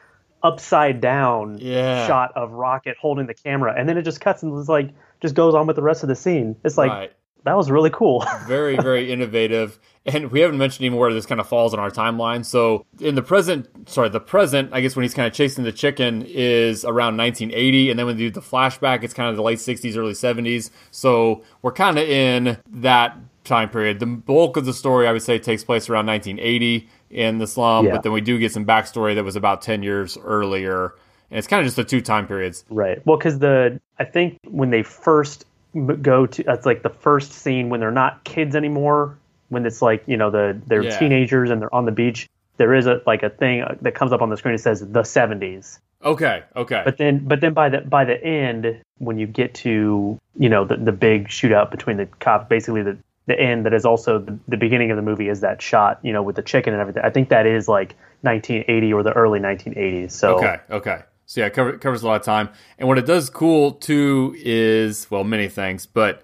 upside 0.43 1.01
down 1.01 1.59
yeah. 1.59 2.07
shot 2.07 2.33
of 2.35 2.53
Rocket 2.53 2.97
holding 3.01 3.27
the 3.27 3.35
camera, 3.35 3.75
and 3.77 3.89
then 3.89 3.99
it 3.99 4.03
just 4.03 4.21
cuts 4.21 4.43
and 4.43 4.59
it's 4.59 4.69
like 4.69 4.91
just 5.21 5.35
goes 5.35 5.55
on 5.55 5.67
with 5.67 5.77
the 5.77 5.83
rest 5.83 6.03
of 6.03 6.09
the 6.09 6.17
scene. 6.17 6.57
It's 6.65 6.79
like 6.79 6.91
right. 6.91 7.13
That 7.45 7.57
was 7.57 7.71
really 7.71 7.91
cool. 7.91 8.25
very, 8.47 8.77
very 8.77 9.11
innovative. 9.13 9.79
And 10.05 10.31
we 10.33 10.41
haven't 10.41 10.59
mentioned 10.59 10.85
even 10.85 10.99
where 10.99 11.13
this 11.13 11.27
kind 11.27 11.41
of 11.41 11.49
falls 11.49 11.73
on 11.73 11.79
our 11.81 11.91
timeline. 11.91 12.45
So 12.45 12.85
in 13.01 13.15
the 13.15 13.23
present, 13.23 13.69
sorry, 13.89 14.09
the 14.09 14.19
present, 14.21 14.71
I 14.73 14.81
guess 14.81 14.97
when 14.97 15.05
he's 15.05 15.15
kind 15.15 15.29
of 15.29 15.33
chasing 15.33 15.63
the 15.63 15.73
chicken 15.73 16.23
is 16.27 16.85
around 16.85 17.17
1980, 17.17 17.91
and 17.91 17.99
then 17.99 18.07
when 18.07 18.17
they 18.17 18.25
do 18.25 18.31
the 18.31 18.41
flashback, 18.41 19.05
it's 19.05 19.15
kind 19.15 19.31
of 19.31 19.37
the 19.37 19.43
late 19.43 19.59
60s, 19.59 19.97
early 19.97 20.13
70s. 20.13 20.71
So 20.91 21.43
we're 21.63 21.73
kind 21.73 21.99
of 21.99 22.09
in 22.09 22.59
that 22.69 23.17
time 23.45 23.71
period. 23.71 24.01
The 24.01 24.07
bulk 24.07 24.57
of 24.57 24.65
the 24.65 24.73
story, 24.73 25.07
I 25.07 25.13
would 25.13 25.23
say, 25.23 25.39
takes 25.39 25.63
place 25.65 25.89
around 25.89 26.07
1980 26.07 26.89
in 27.11 27.39
the 27.39 27.47
slum, 27.47 27.87
Yeah. 27.87 27.93
but 27.93 28.03
then 28.03 28.13
we 28.13 28.21
do 28.21 28.39
get 28.39 28.53
some 28.53 28.65
backstory 28.65 29.15
that 29.15 29.25
was 29.25 29.37
about 29.37 29.63
10 29.63 29.83
years 29.83 30.17
earlier. 30.25 30.95
And 31.31 31.39
it's 31.39 31.47
kind 31.47 31.61
of 31.61 31.67
just 31.67 31.77
the 31.77 31.85
two 31.85 32.01
time 32.01 32.27
periods. 32.27 32.65
Right. 32.71 33.05
Well, 33.07 33.17
because 33.17 33.39
the 33.39 33.81
I 33.99 34.05
think 34.05 34.39
when 34.49 34.71
they 34.71 34.83
first 34.83 35.45
go 35.75 36.27
to 36.27 36.43
that's 36.43 36.67
like 36.67 36.83
the 36.83 36.91
first 36.91 37.33
scene 37.33 37.69
when 37.69 37.81
they're 37.81 37.91
not 37.91 38.25
kids 38.25 38.55
anymore. 38.55 39.19
When 39.49 39.67
it's 39.67 39.83
like 39.83 40.05
you 40.07 40.17
know 40.17 40.31
the 40.31 40.61
they're 40.67 40.85
Yeah. 40.85 40.99
teenagers 40.99 41.51
and 41.51 41.61
they're 41.61 41.75
on 41.75 41.85
the 41.85 41.93
beach. 41.93 42.29
There 42.57 42.75
is 42.75 42.87
a 42.87 43.01
like 43.07 43.23
a 43.23 43.31
thing 43.31 43.63
uh, 43.63 43.77
that 43.83 43.95
comes 43.95 44.13
up 44.13 44.23
on 44.23 44.31
the 44.31 44.37
screen 44.37 44.55
that 44.55 44.63
says 44.63 44.81
the 44.81 45.03
70s. 45.03 45.79
Okay, 46.05 46.43
okay. 46.57 46.83
But 46.85 46.99
then, 46.99 47.21
but 47.27 47.41
then 47.41 47.55
by 47.55 47.69
the 47.69 47.81
by 47.81 48.05
the 48.05 48.23
end, 48.23 48.83
when 48.99 49.19
you 49.19 49.27
get 49.27 49.55
to 49.57 50.19
you 50.37 50.49
know 50.49 50.65
the 50.65 50.77
the 50.77 50.93
big 50.93 51.29
shootout 51.29 51.71
between 51.71 51.97
the 51.97 52.07
cops, 52.07 52.49
basically 52.49 52.83
the 52.83 52.99
the 53.27 53.39
end 53.39 53.67
that 53.67 53.73
is 53.73 53.85
also 53.85 54.19
the, 54.19 54.37
the 54.49 54.57
beginning 54.57 54.91
of 54.91 54.97
the 54.97 55.03
movie 55.03 55.29
is 55.29 55.41
that 55.41 55.63
shot, 55.63 56.01
you 56.03 56.13
know, 56.13 56.23
with 56.23 56.35
the 56.37 56.43
chicken 56.43 56.73
and 56.73 56.81
everything. 56.81 57.05
I 57.05 57.11
think 57.11 57.29
that 57.29 57.47
is 57.47 57.69
like 57.69 57.95
1980 58.23 58.93
or 58.93 59.03
the 59.05 59.13
early 59.13 59.39
1980s. 59.39 60.11
So 60.11 60.37
okay, 60.39 60.57
okay. 60.71 61.03
So 61.33 61.41
yeah, 61.41 61.47
it 61.47 61.55
cover, 61.55 61.79
covers 61.79 62.03
a 62.03 62.07
lot 62.07 62.21
of 62.21 62.27
time. 62.27 62.51
And 62.79 62.87
what 62.87 62.99
it 62.99 63.07
does 63.07 63.31
cool 63.31 63.73
too 63.73 64.35
is 64.37 65.11
well, 65.11 65.25
many 65.25 65.49
things, 65.49 65.87
but 65.87 66.23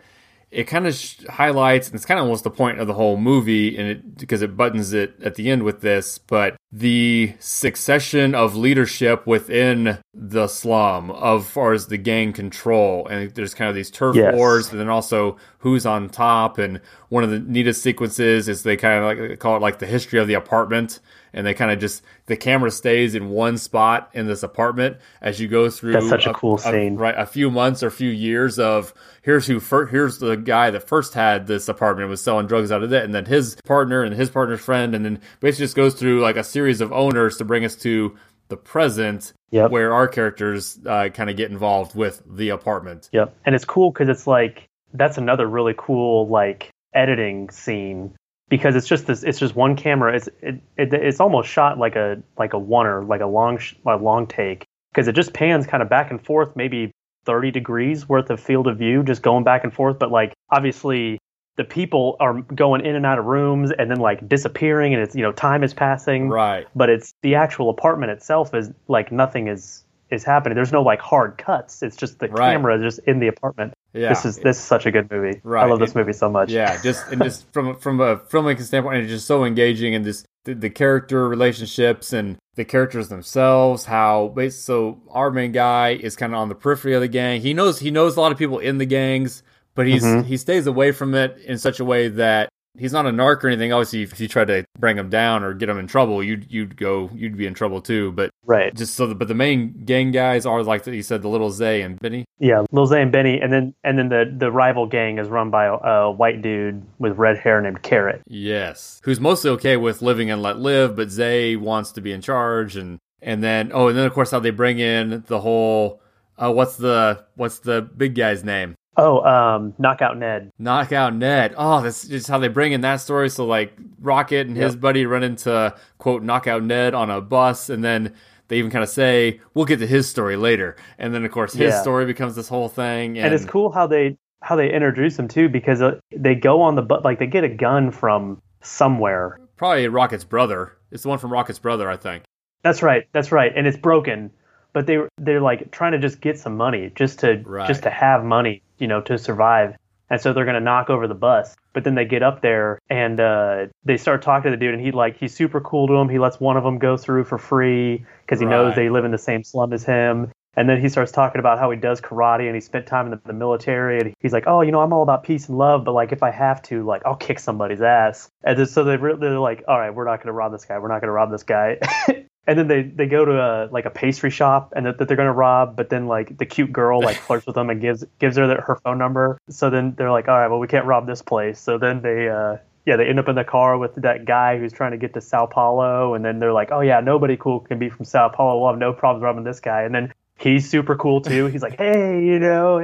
it 0.50 0.65
kind 0.65 0.87
of 0.87 0.95
sh- 0.95 1.25
highlights, 1.31 1.88
and 1.88 1.95
it's 1.95 2.05
kind 2.05 2.21
of 2.21 2.25
almost 2.25 2.45
the 2.45 2.50
point 2.50 2.79
of 2.79 2.87
the 2.87 2.93
whole 2.93 3.17
movie, 3.17 3.75
and 3.79 3.88
it 3.88 4.19
because 4.19 4.43
it 4.43 4.55
buttons 4.55 4.93
it 4.93 5.15
at 5.23 5.37
the 5.37 5.50
end 5.50 5.62
with 5.62 5.81
this, 5.81 6.19
but 6.19 6.57
the 6.71 7.33
succession 7.38 8.35
of 8.35 8.55
leadership 8.55 9.27
within 9.27 9.99
the 10.12 10.47
slum, 10.47 11.11
of 11.11 11.47
far 11.47 11.73
as 11.73 11.87
the 11.87 11.97
gang 11.97 12.35
control, 12.35 13.07
and 13.09 13.35
there's 13.35 13.55
kind 13.55 13.71
of 13.71 13.75
these 13.75 13.91
turf 13.91 14.15
Yes. 14.15 14.35
wars, 14.35 14.71
and 14.71 14.79
then 14.79 14.91
also 14.91 15.38
who's 15.61 15.87
on 15.87 16.11
top, 16.11 16.59
and 16.59 16.83
one 17.09 17.25
of 17.25 17.31
the 17.31 17.38
neatest 17.41 17.83
sequences 17.83 18.47
is 18.47 18.62
they 18.62 18.77
kind 18.77 19.03
of 19.03 19.31
like 19.31 19.38
call 19.38 19.57
it 19.57 19.62
like 19.62 19.79
the 19.79 19.87
history 19.87 20.19
of 20.19 20.29
the 20.29 20.35
apartment. 20.35 21.00
And 21.32 21.47
they 21.47 21.54
kind 21.54 21.70
of 21.70 21.78
just 21.78 22.02
the 22.26 22.37
camera 22.37 22.70
stays 22.70 23.14
in 23.14 23.28
one 23.30 23.58
spot 23.58 24.11
in 24.14 24.26
this 24.26 24.42
apartment 24.42 24.97
as 25.20 25.40
you 25.40 25.49
go 25.49 25.68
through. 25.70 25.92
That's 25.92 26.08
such 26.08 26.26
a 26.26 26.32
cool 26.32 26.58
scene. 26.58 26.97
right? 26.97 27.14
A 27.18 27.26
few 27.26 27.50
months 27.50 27.82
or 27.82 27.88
a 27.88 27.90
few 27.92 28.11
years 28.11 28.58
of 28.58 28.94
here's 29.23 29.47
who 29.47 29.61
fir- 29.61 29.87
here's 29.87 30.18
the 30.18 30.37
guy 30.37 30.70
that 30.70 30.88
first 30.88 31.14
had 31.14 31.47
this 31.47 31.68
apartment 31.68 32.08
was 32.08 32.20
selling 32.23 32.47
drugs 32.47 32.73
out 32.73 32.82
of 32.82 32.92
it, 32.92 33.04
and 33.04 33.14
then 33.14 33.26
his 33.26 33.56
partner 33.64 34.02
and 34.02 34.14
his 34.14 34.30
partner's 34.30 34.61
friend, 34.61 34.94
and 34.94 35.04
then 35.04 35.20
basically 35.40 35.64
just 35.64 35.76
goes 35.76 35.94
through 35.94 36.20
like 36.20 36.37
a 36.37 36.44
series 36.44 36.80
of 36.80 36.92
owners 36.92 37.37
to 37.37 37.44
bring 37.44 37.64
us 37.64 37.76
to 37.76 38.16
the 38.49 38.56
present, 38.56 39.32
Yep. 39.50 39.70
where 39.70 39.92
our 39.92 40.08
characters 40.08 40.78
uh, 40.87 41.08
kind 41.12 41.28
of 41.30 41.37
get 41.37 41.50
involved 41.50 41.94
with 41.94 42.23
the 42.26 42.49
apartment. 42.50 43.08
Yep. 43.12 43.35
And 43.44 43.54
it's 43.54 43.64
cool 43.66 43.90
because 43.90 44.08
it's 44.08 44.26
like 44.26 44.66
that's 44.94 45.18
another 45.18 45.47
really 45.47 45.75
cool 45.76 46.26
like 46.28 46.70
editing 46.94 47.50
scene 47.50 48.14
because 48.49 48.75
it's 48.76 48.87
just 48.87 49.07
this 49.07 49.23
it's 49.23 49.38
just 49.38 49.55
one 49.55 49.76
camera. 49.76 50.14
It's 50.17 50.28
it, 50.43 50.61
it 50.76 50.93
it's 50.95 51.21
almost 51.21 51.49
shot 51.49 51.78
like 51.78 51.97
a 51.97 52.23
like 52.38 52.52
a 52.55 52.59
oneer 52.59 53.07
like 53.07 53.21
a 53.21 53.26
long 53.26 53.59
sh- 53.59 53.75
a 53.87 53.97
long 53.97 54.26
take 54.26 54.64
because 54.93 55.09
it 55.09 55.14
just 55.14 55.33
pans 55.35 55.67
kind 55.67 55.83
of 55.83 55.88
back 55.88 56.11
and 56.11 56.25
forth 56.25 56.57
maybe 56.57 56.90
30 57.25 57.50
degrees 57.50 58.09
worth 58.09 58.31
of 58.31 58.40
field 58.40 58.67
of 58.67 58.78
view 58.78 59.02
just 59.02 59.23
going 59.23 59.45
back 59.45 59.64
and 59.64 59.73
forth. 59.73 59.99
But 59.99 60.11
like 60.11 60.33
obviously 60.50 61.19
the 61.57 61.64
people 61.64 62.17
are 62.21 62.40
going 62.43 62.87
in 62.87 62.95
and 62.95 63.05
out 63.05 63.19
of 63.19 63.25
rooms 63.26 63.71
and 63.76 63.90
then 63.90 63.99
like 63.99 64.26
disappearing 64.28 64.95
and 64.95 65.02
it's 65.02 65.14
you 65.14 65.23
know 65.23 65.33
time 65.33 65.62
is 65.64 65.75
passing. 65.75 66.28
Right. 66.28 66.67
but 66.75 66.88
it's 66.88 67.12
the 67.23 67.35
actual 67.35 67.69
apartment 67.71 68.12
itself 68.12 68.55
is 68.55 68.71
like 68.87 69.12
nothing 69.12 69.49
is 69.49 69.85
is 70.11 70.25
happening. 70.25 70.55
There's 70.57 70.73
no 70.73 70.83
like 70.83 71.00
hard 71.00 71.37
cuts. 71.37 71.83
It's 71.83 71.97
just 71.97 72.19
the 72.19 72.28
Right. 72.28 72.52
camera 72.52 72.81
just 72.81 73.00
in 73.00 73.19
the 73.19 73.26
apartment 73.28 73.75
Yeah. 73.95 74.11
this 74.11 74.25
is 74.25 74.37
this 74.38 74.59
is 74.59 74.62
such 74.62 74.85
a 74.87 74.90
good 74.90 75.11
movie 75.11 75.40
Right. 75.42 75.64
i 75.64 75.66
love 75.66 75.78
this 75.78 75.90
It- 75.92 75.97
movie 75.97 76.12
so 76.12 76.28
much 76.30 76.50
Yeah, 76.50 76.80
just 76.83 77.07
and 77.11 77.23
just 77.23 77.50
from 77.52 77.75
from 77.76 78.00
a 78.00 78.16
filmmaking 78.18 78.62
standpoint, 78.62 78.99
it's 79.02 79.11
just 79.11 79.26
so 79.26 79.45
engaging 79.45 79.95
and 79.95 80.04
just 80.04 80.26
the, 80.45 80.54
the 80.54 80.71
character 80.71 81.26
relationships 81.28 82.12
and 82.12 82.37
the 82.57 82.64
characters 82.64 83.09
themselves. 83.09 83.85
How 83.87 84.35
so 84.50 85.00
our 85.11 85.30
main 85.30 85.52
guy 85.52 85.90
is 85.95 86.16
kind 86.16 86.33
of 86.35 86.38
on 86.38 86.49
the 86.49 86.54
periphery 86.54 86.95
of 86.95 87.00
the 87.00 87.09
gang. 87.09 87.40
He 87.40 87.54
knows 87.54 87.78
he 87.80 87.90
knows 87.90 88.16
a 88.16 88.21
lot 88.21 88.30
of 88.33 88.38
people 88.38 88.59
in 88.59 88.78
the 88.78 88.87
gangs, 88.87 89.42
but 89.75 89.87
he's 89.87 90.04
Mhm. 90.04 90.25
he 90.25 90.37
stays 90.37 90.66
away 90.66 90.92
from 90.92 91.14
it 91.14 91.38
in 91.45 91.57
such 91.59 91.80
a 91.80 91.85
way 91.85 92.09
that 92.09 92.49
he's 92.78 92.92
not 92.92 93.06
a 93.06 93.11
narc 93.11 93.42
or 93.44 93.49
anything. 93.49 93.73
Obviously, 93.73 94.02
if 94.02 94.18
you 94.20 94.28
try 94.28 94.44
to 94.44 94.64
bring 94.78 94.97
him 94.97 95.11
down 95.11 95.42
or 95.44 95.54
get 95.54 95.68
him 95.68 95.78
in 95.78 95.87
trouble, 95.87 96.23
you'd 96.23 96.50
you'd 96.50 96.76
go 96.76 97.11
you'd 97.14 97.37
be 97.37 97.47
in 97.47 97.54
trouble 97.54 97.80
too. 97.80 98.12
But 98.12 98.30
right 98.44 98.75
just 98.75 98.94
so, 98.94 99.06
the, 99.06 99.14
but 99.14 99.28
the 99.28 99.35
main 99.35 99.85
gang 99.85 100.11
guys 100.11 100.47
are 100.47 100.62
like 100.62 100.87
you 100.87 101.02
said, 101.02 101.23
the 101.23 101.28
little 101.28 101.50
Zay 101.50 101.82
and 101.82 101.99
Benny. 102.00 102.25
yeah 102.38 102.61
little 102.73 102.87
zay 102.87 103.02
and 103.02 103.12
benny 103.12 103.40
and 103.40 103.52
then 103.52 103.75
and 103.85 103.99
then 103.99 104.08
the 104.08 104.32
the 104.37 104.50
rival 104.50 104.87
gang 104.87 105.18
is 105.18 105.28
run 105.28 105.50
by 105.50 105.66
a, 105.66 105.73
a 105.75 106.11
white 106.11 106.40
dude 106.42 106.82
with 106.99 107.16
red 107.16 107.37
hair 107.38 107.61
named 107.61 107.82
carrot 107.82 108.23
Yes, 108.26 109.00
who's 109.04 109.20
mostly 109.20 109.50
okay 109.52 109.76
with 109.76 110.02
living 110.02 110.30
and 110.30 110.42
let 110.42 110.58
live, 110.58 110.97
but 110.97 111.11
Zay 111.11 111.56
wants 111.56 111.92
to 111.92 112.00
be 112.00 112.12
in 112.12 112.20
charge, 112.20 112.76
and 112.76 112.99
and 113.20 113.42
then 113.42 113.70
oh, 113.75 113.88
and 113.88 113.99
then 113.99 114.06
of 114.06 114.12
course 114.12 114.30
how 114.30 114.38
they 114.40 114.50
bring 114.50 114.78
in 114.78 115.25
the 115.26 115.40
whole 115.40 116.00
uh, 116.37 116.52
what's 116.52 116.76
the 116.76 117.25
what's 117.35 117.58
the 117.61 117.82
big 117.82 118.14
guy's 118.14 118.44
name? 118.44 118.75
Oh 118.99 119.23
um 119.25 119.73
knockout 119.78 120.18
ned 120.18 120.51
Knockout 120.59 121.14
Ned. 121.14 121.55
Oh, 121.57 121.81
that's 121.81 122.07
just 122.07 122.29
how 122.29 122.38
they 122.38 122.49
bring 122.49 122.72
in 122.72 122.83
that 122.83 122.96
story. 122.96 123.31
So 123.31 123.46
like 123.46 123.72
Rocket 124.01 124.46
and 124.46 124.57
his 124.57 124.77
buddy 124.77 125.07
run 125.07 125.22
into 125.22 125.75
quote 125.99 126.22
Knockout 126.22 126.62
Ned 126.62 126.92
on 126.94 127.09
a 127.11 127.20
bus, 127.20 127.70
and 127.70 127.83
then 127.83 128.14
they 128.49 128.59
even 128.59 128.70
kind 128.70 128.83
of 128.83 128.90
say 128.90 129.40
we'll 129.55 129.64
get 129.64 129.79
to 129.79 129.87
his 129.87 130.09
story 130.09 130.37
later, 130.37 130.77
and 130.99 131.14
then 131.14 131.25
of 131.25 131.31
course 131.31 131.53
his 131.53 131.72
Yeah. 131.75 131.81
story 131.81 132.05
becomes 132.07 132.35
this 132.37 132.49
whole 132.49 132.68
thing, 132.68 133.16
and, 133.18 133.27
and 133.27 133.35
it's 133.35 133.44
cool 133.44 133.70
how 133.70 133.87
they 133.87 134.18
how 134.42 134.55
they 134.57 134.72
introduce 134.72 135.18
him 135.18 135.29
too 135.29 135.49
because 135.49 135.81
uh, 135.83 135.99
they 136.14 136.35
go 136.35 136.61
on 136.62 136.75
the 136.77 136.83
but 136.83 137.05
like 137.05 137.18
they 137.18 137.27
get 137.27 137.44
a 137.44 137.49
gun 137.49 137.90
from 137.90 138.40
somewhere 138.62 139.40
probably 139.57 139.88
Rocket's 139.88 140.25
brother. 140.25 140.72
It's 140.90 141.03
the 141.03 141.09
one 141.09 141.18
from 141.18 141.33
Rocket's 141.33 141.59
brother, 141.59 141.90
I 141.90 141.96
think. 141.96 142.22
That's 142.62 142.83
right. 142.83 143.05
That's 143.12 143.31
right. 143.33 143.53
And 143.55 143.66
it's 143.66 143.77
broken, 143.77 144.31
but 144.72 144.87
they 144.87 144.99
they're 145.18 145.40
like 145.40 145.70
trying 145.70 145.92
to 145.92 145.99
just 145.99 146.20
get 146.20 146.38
some 146.38 146.57
money, 146.57 146.90
just 146.94 147.18
to 147.20 147.42
Right. 147.44 147.66
just 147.68 147.83
to 147.83 147.90
have 147.90 148.25
money, 148.25 148.62
you 148.79 148.87
know, 148.87 149.01
to 149.03 149.19
survive. 149.19 149.77
And 150.11 150.21
so 150.21 150.33
they're 150.33 150.47
gonna 150.47 150.61
knock 150.61 150.88
over 150.91 151.07
the 151.07 151.14
bus. 151.14 151.55
But 151.75 151.85
then 151.85 151.95
they 151.95 152.05
get 152.07 152.23
up 152.23 152.41
there 152.41 152.79
and 152.88 153.21
uh, 153.21 153.67
they 153.85 153.97
start 153.99 154.23
talking 154.23 154.51
to 154.51 154.57
the 154.57 154.61
dude, 154.61 154.75
and 154.75 154.83
he 154.83 154.91
like 154.91 155.19
he's 155.19 155.35
super 155.35 155.61
cool 155.61 155.87
to 155.88 155.95
him. 155.95 156.09
He 156.09 156.19
lets 156.19 156.41
one 156.41 156.57
of 156.57 156.64
them 156.64 156.79
go 156.79 156.97
through 156.97 157.25
for 157.25 157.38
free 157.38 158.05
because 158.23 158.41
he 158.41 158.47
knows 158.47 158.75
they 158.75 158.88
live 158.88 159.05
in 159.05 159.11
the 159.11 159.19
same 159.19 159.45
slum 159.45 159.73
as 159.73 159.85
him. 159.85 160.33
And 160.57 160.69
then 160.69 160.81
he 160.81 160.88
starts 160.88 161.12
talking 161.12 161.38
about 161.38 161.61
how 161.61 161.71
he 161.71 161.77
does 161.77 162.01
karate 162.01 162.47
and 162.47 162.55
he 162.57 162.61
spent 162.61 162.85
time 162.87 163.07
in 163.07 163.11
the, 163.12 163.21
the 163.27 163.33
military. 163.33 164.01
And 164.01 164.14
he's 164.19 164.33
like, 164.33 164.45
"Oh, 164.49 164.62
you 164.62 164.73
know, 164.73 164.81
I'm 164.81 164.93
all 164.93 165.05
about 165.05 165.23
peace 165.23 165.49
and 165.49 165.57
love, 165.57 165.85
but 165.85 165.93
like 165.93 166.11
if 166.11 166.23
I 166.23 166.33
have 166.33 166.62
to, 166.62 166.85
like 166.85 167.03
I'll 167.07 167.14
kick 167.14 167.38
somebody's 167.38 167.81
ass." 167.81 168.29
And 168.43 168.59
then, 168.59 168.67
so 168.67 168.83
they 168.83 168.97
re- 168.97 169.14
they're 169.21 169.38
like, 169.38 169.62
"All 169.69 169.79
right, 169.79 169.95
we're 169.95 170.07
not 170.07 170.21
gonna 170.21 170.33
rob 170.33 170.51
this 170.51 170.64
guy. 170.64 170.79
We're 170.79 170.88
not 170.88 171.01
gonna 171.01 171.12
rob 171.12 171.31
this 171.31 171.45
guy." 171.45 171.79
and 172.48 172.58
then 172.58 172.66
they 172.66 172.82
they 172.82 173.06
go 173.06 173.26
to 173.26 173.32
a 173.38 173.68
like 173.70 173.84
a 173.84 173.90
pastry 173.90 174.30
shop 174.30 174.72
and 174.74 174.87
that, 174.87 174.98
that 174.98 175.06
they're 175.06 175.18
gonna 175.18 175.32
rob 175.32 175.76
but 175.76 175.90
then 175.90 176.06
like 176.06 176.37
the 176.38 176.46
cute 176.46 176.72
girl 176.72 177.00
like 177.00 177.16
flirts 177.16 177.46
with 177.46 177.54
them 177.54 177.68
and 177.68 177.80
gives 177.80 178.04
gives 178.18 178.38
her 178.38 178.46
the, 178.46 178.54
her 178.54 178.76
phone 178.82 178.98
number. 178.98 179.38
So 179.50 179.68
then 179.68 179.94
they're 179.96 180.11
like 180.11 180.28
all 180.28 180.38
right 180.38 180.48
well 180.48 180.58
we 180.58 180.66
can't 180.66 180.87
rob 180.87 181.06
this 181.06 181.20
place. 181.20 181.61
So 181.61 181.76
then 181.76 182.00
they 182.00 182.28
uh 182.28 182.56
yeah 182.87 182.96
they 182.96 183.06
end 183.06 183.18
up 183.18 183.28
in 183.28 183.37
the 183.37 183.44
car 183.44 183.76
with 183.76 183.94
that 183.96 184.24
guy 184.24 184.58
who's 184.58 184.72
trying 184.72 184.92
to 184.92 184.96
get 184.96 185.12
to 185.14 185.20
sao 185.20 185.44
paulo 185.44 186.14
and 186.14 186.24
then 186.24 186.38
they're 186.38 186.54
like 186.54 186.72
oh 186.72 186.80
yeah 186.80 187.00
nobody 187.00 187.37
cool 187.37 187.61
can 187.61 187.78
be 187.78 187.90
from 187.90 188.06
sao 188.06 188.30
paulo. 188.30 188.58
We'll 188.58 188.70
have 188.70 188.78
no 188.78 188.94
problems 188.94 189.22
robbing 189.22 189.44
this 189.44 189.61
guy. 189.61 189.82
And 189.82 189.94
then 189.94 190.14
he's 190.38 190.68
super 190.70 190.96
cool 190.96 191.20
too. 191.20 191.46
He's 191.46 191.62
like 191.62 191.76
hey 191.76 192.24
you 192.24 192.38
know 192.38 192.78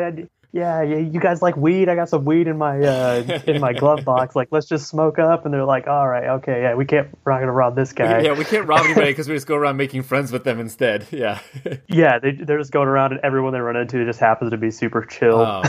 yeah, 0.54 0.82
yeah, 0.82 0.98
you 0.98 1.18
guys 1.18 1.42
like 1.42 1.56
weed? 1.56 1.88
I 1.88 1.96
got 1.96 2.08
some 2.08 2.24
weed 2.24 2.46
in 2.46 2.56
my 2.56 2.78
uh, 2.78 3.40
in 3.44 3.60
my 3.60 3.72
glove 3.80 4.04
box. 4.04 4.36
Like, 4.36 4.48
let's 4.52 4.66
just 4.66 4.86
smoke 4.86 5.18
up. 5.18 5.44
And 5.44 5.52
they're 5.52 5.64
like, 5.64 5.88
all 5.88 6.06
right, 6.06 6.28
okay, 6.36 6.62
yeah, 6.62 6.74
we 6.74 6.84
can't. 6.84 7.08
We're 7.24 7.32
not 7.32 7.40
gonna 7.40 7.50
rob 7.50 7.74
this 7.74 7.92
guy. 7.92 8.20
Yeah, 8.20 8.38
we 8.38 8.44
can't 8.44 8.68
rob 8.68 8.84
anybody 8.84 9.06
because 9.10 9.28
we 9.28 9.34
just 9.34 9.48
go 9.48 9.56
around 9.56 9.78
making 9.78 10.04
friends 10.04 10.30
with 10.30 10.44
them 10.44 10.60
instead. 10.60 11.08
Yeah. 11.10 11.40
Yeah, 11.88 12.18
they 12.18 12.32
they're 12.32 12.58
just 12.58 12.72
going 12.72 12.88
around, 12.88 13.12
and 13.12 13.20
everyone 13.22 13.52
they 13.52 13.60
run 13.60 13.76
into 13.76 14.04
just 14.04 14.18
happens 14.18 14.50
to 14.50 14.56
be 14.56 14.70
super 14.70 15.04
chill. 15.04 15.40
Um, 15.40 15.64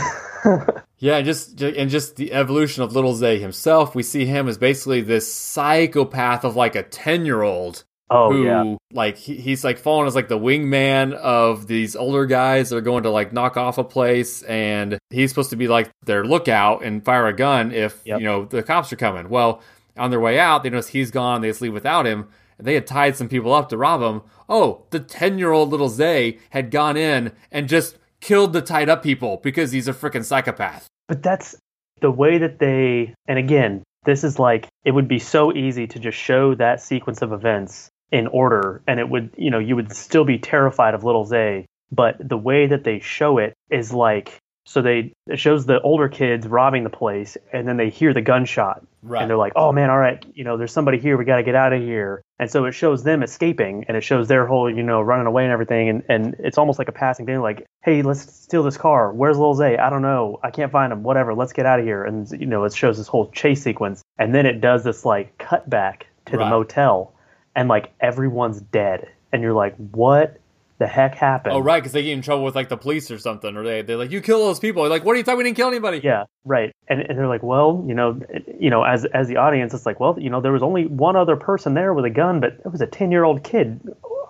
yeah, 0.98 1.20
just 1.20 1.60
and 1.60 1.90
just 1.90 2.16
the 2.16 2.32
evolution 2.32 2.82
of 2.82 2.94
Little 2.94 3.14
Zay 3.14 3.38
himself. 3.38 3.94
We 3.94 4.02
see 4.02 4.24
him 4.24 4.48
as 4.48 4.58
basically 4.58 5.02
this 5.02 5.32
psychopath 5.32 6.44
of 6.44 6.56
like 6.56 6.74
a 6.74 6.82
ten 6.82 7.26
year 7.26 7.42
old 7.42 7.84
oh 8.10 8.32
who 8.32 8.44
yeah, 8.44 8.76
like 8.92 9.16
he, 9.16 9.36
he's 9.36 9.64
like 9.64 9.78
fallen 9.78 10.06
as 10.06 10.14
like 10.14 10.28
the 10.28 10.38
wingman 10.38 11.12
of 11.14 11.66
these 11.66 11.96
older 11.96 12.26
guys 12.26 12.70
that 12.70 12.76
are 12.76 12.80
going 12.82 13.02
to 13.02 13.10
like 13.10 13.32
knock 13.32 13.56
off 13.56 13.78
a 13.78 13.84
place 13.84 14.42
and 14.42 14.98
he's 15.10 15.30
supposed 15.30 15.50
to 15.50 15.56
be 15.56 15.68
like 15.68 15.90
their 16.04 16.24
lookout 16.24 16.84
and 16.84 17.04
fire 17.04 17.26
a 17.26 17.32
gun 17.32 17.72
if 17.72 18.00
Yep. 18.04 18.20
you 18.20 18.26
know 18.26 18.44
the 18.44 18.62
cops 18.62 18.92
are 18.92 18.96
coming 18.96 19.28
well 19.28 19.60
on 19.96 20.10
their 20.10 20.20
way 20.20 20.38
out 20.38 20.62
they 20.62 20.70
notice 20.70 20.88
he's 20.88 21.10
gone 21.10 21.40
they 21.40 21.48
just 21.48 21.60
leave 21.60 21.72
without 21.72 22.06
him 22.06 22.28
they 22.58 22.74
had 22.74 22.86
tied 22.86 23.16
some 23.16 23.28
people 23.28 23.52
up 23.52 23.68
to 23.68 23.76
rob 23.76 24.00
him 24.02 24.22
oh 24.48 24.84
the 24.90 25.00
10 25.00 25.38
year 25.38 25.52
old 25.52 25.70
little 25.70 25.88
zay 25.88 26.38
had 26.50 26.70
gone 26.70 26.96
in 26.96 27.32
and 27.50 27.68
just 27.68 27.98
killed 28.20 28.52
the 28.52 28.62
tied 28.62 28.88
up 28.88 29.02
people 29.02 29.40
because 29.42 29.72
he's 29.72 29.88
a 29.88 29.92
freaking 29.92 30.24
psychopath 30.24 30.86
but 31.08 31.22
that's 31.22 31.56
the 32.00 32.10
way 32.10 32.38
that 32.38 32.58
they. 32.58 33.14
And 33.26 33.38
again, 33.38 33.82
this 34.04 34.22
is 34.24 34.38
like 34.38 34.68
it 34.84 34.90
would 34.92 35.08
be 35.08 35.18
so 35.18 35.52
easy 35.54 35.86
to 35.86 35.98
just 35.98 36.18
show 36.18 36.54
that 36.56 36.80
sequence 36.82 37.22
of 37.22 37.32
events 37.32 37.88
in 38.12 38.26
order, 38.26 38.82
and 38.86 39.00
it 39.00 39.08
would, 39.08 39.30
you 39.36 39.50
know, 39.50 39.58
you 39.58 39.76
would 39.76 39.92
still 39.92 40.24
be 40.24 40.38
terrified 40.38 40.94
of 40.94 41.04
Little 41.04 41.24
Zay. 41.24 41.66
But 41.92 42.16
the 42.18 42.36
way 42.36 42.66
that 42.66 42.84
they 42.84 43.00
show 43.00 43.38
it 43.38 43.54
is 43.70 43.92
like 43.92 44.40
so 44.66 44.82
they 44.82 45.12
it 45.28 45.38
shows 45.38 45.64
the 45.64 45.80
older 45.80 46.08
kids 46.08 46.46
robbing 46.46 46.82
the 46.82 46.90
place, 46.90 47.36
and 47.52 47.68
then 47.68 47.76
they 47.76 47.88
hear 47.88 48.12
the 48.12 48.20
gunshot, 48.20 48.84
right 49.00 49.22
and 49.22 49.30
they're 49.30 49.36
like, 49.36 49.52
"Oh 49.54 49.70
man, 49.70 49.90
all 49.90 49.98
right, 49.98 50.24
you 50.34 50.42
know, 50.42 50.56
there's 50.56 50.72
somebody 50.72 50.98
here. 50.98 51.16
We 51.16 51.24
got 51.24 51.36
to 51.36 51.44
get 51.44 51.54
out 51.54 51.72
of 51.72 51.80
here." 51.80 52.20
And 52.40 52.50
so 52.50 52.64
it 52.64 52.72
shows 52.72 53.04
them 53.04 53.22
escaping, 53.22 53.84
and 53.86 53.96
it 53.96 54.00
shows 54.00 54.26
their 54.26 54.44
whole, 54.44 54.68
you 54.68 54.82
know, 54.82 55.00
running 55.00 55.26
away 55.26 55.44
and 55.44 55.52
everything. 55.52 55.88
And 55.88 56.02
and 56.08 56.36
it's 56.40 56.58
almost 56.58 56.80
like 56.80 56.88
a 56.88 56.92
passing 56.92 57.26
thing, 57.26 57.40
like, 57.40 57.64
"Hey, 57.84 58.02
let's 58.02 58.22
steal 58.34 58.64
this 58.64 58.76
car. 58.76 59.12
Where's 59.12 59.38
Lil 59.38 59.54
Zay? 59.54 59.78
I 59.78 59.88
don't 59.88 60.02
know. 60.02 60.40
I 60.42 60.50
can't 60.50 60.72
find 60.72 60.92
him. 60.92 61.04
Whatever. 61.04 61.32
Let's 61.32 61.52
get 61.52 61.64
out 61.64 61.78
of 61.78 61.86
here." 61.86 62.02
And 62.02 62.28
you 62.32 62.46
know, 62.46 62.64
it 62.64 62.74
shows 62.74 62.98
this 62.98 63.06
whole 63.06 63.30
chase 63.30 63.62
sequence, 63.62 64.02
and 64.18 64.34
then 64.34 64.46
it 64.46 64.60
does 64.60 64.82
this 64.82 65.04
like 65.04 65.38
cut 65.38 65.70
back 65.70 66.08
to 66.26 66.36
the 66.36 66.44
motel, 66.44 67.14
and 67.56 67.68
like 67.68 67.92
everyone's 68.00 68.60
dead, 68.60 69.08
and 69.32 69.42
you're 69.42 69.54
like, 69.54 69.74
"What 69.76 70.38
the 70.78 70.86
heck 70.86 71.14
happened? 71.14 71.54
Oh, 71.54 71.58
right, 71.58 71.80
because 71.80 71.92
they 71.92 72.02
get 72.02 72.12
in 72.12 72.22
trouble 72.22 72.44
with 72.44 72.54
like 72.54 72.68
the 72.68 72.76
police 72.76 73.10
or 73.10 73.18
something, 73.18 73.56
or 73.56 73.64
they 73.64 73.82
they're 73.82 73.96
like, 73.96 74.10
"You 74.10 74.20
kill 74.20 74.44
those 74.44 74.60
people." 74.60 74.82
They're 74.82 74.90
like, 74.90 75.04
what 75.04 75.14
are 75.14 75.16
you 75.16 75.24
talking? 75.24 75.38
We 75.38 75.44
didn't 75.44 75.56
kill 75.56 75.68
anybody. 75.68 76.00
Yeah, 76.04 76.24
right. 76.44 76.72
And, 76.88 77.00
and 77.00 77.18
they're 77.18 77.26
like, 77.26 77.42
well, 77.42 77.82
you 77.88 77.94
know, 77.94 78.20
you 78.60 78.70
know, 78.70 78.84
as 78.84 79.06
as 79.06 79.26
the 79.26 79.38
audience, 79.38 79.72
it's 79.74 79.86
like, 79.86 79.98
well, 79.98 80.16
you 80.20 80.30
know, 80.30 80.40
there 80.40 80.52
was 80.52 80.62
only 80.62 80.86
one 80.86 81.16
other 81.16 81.34
person 81.36 81.74
there 81.74 81.94
with 81.94 82.04
a 82.04 82.10
gun, 82.10 82.40
but 82.40 82.60
it 82.64 82.70
was 82.70 82.80
a 82.80 82.86
ten 82.86 83.10
year 83.10 83.24
old 83.24 83.42
kid. 83.42 83.80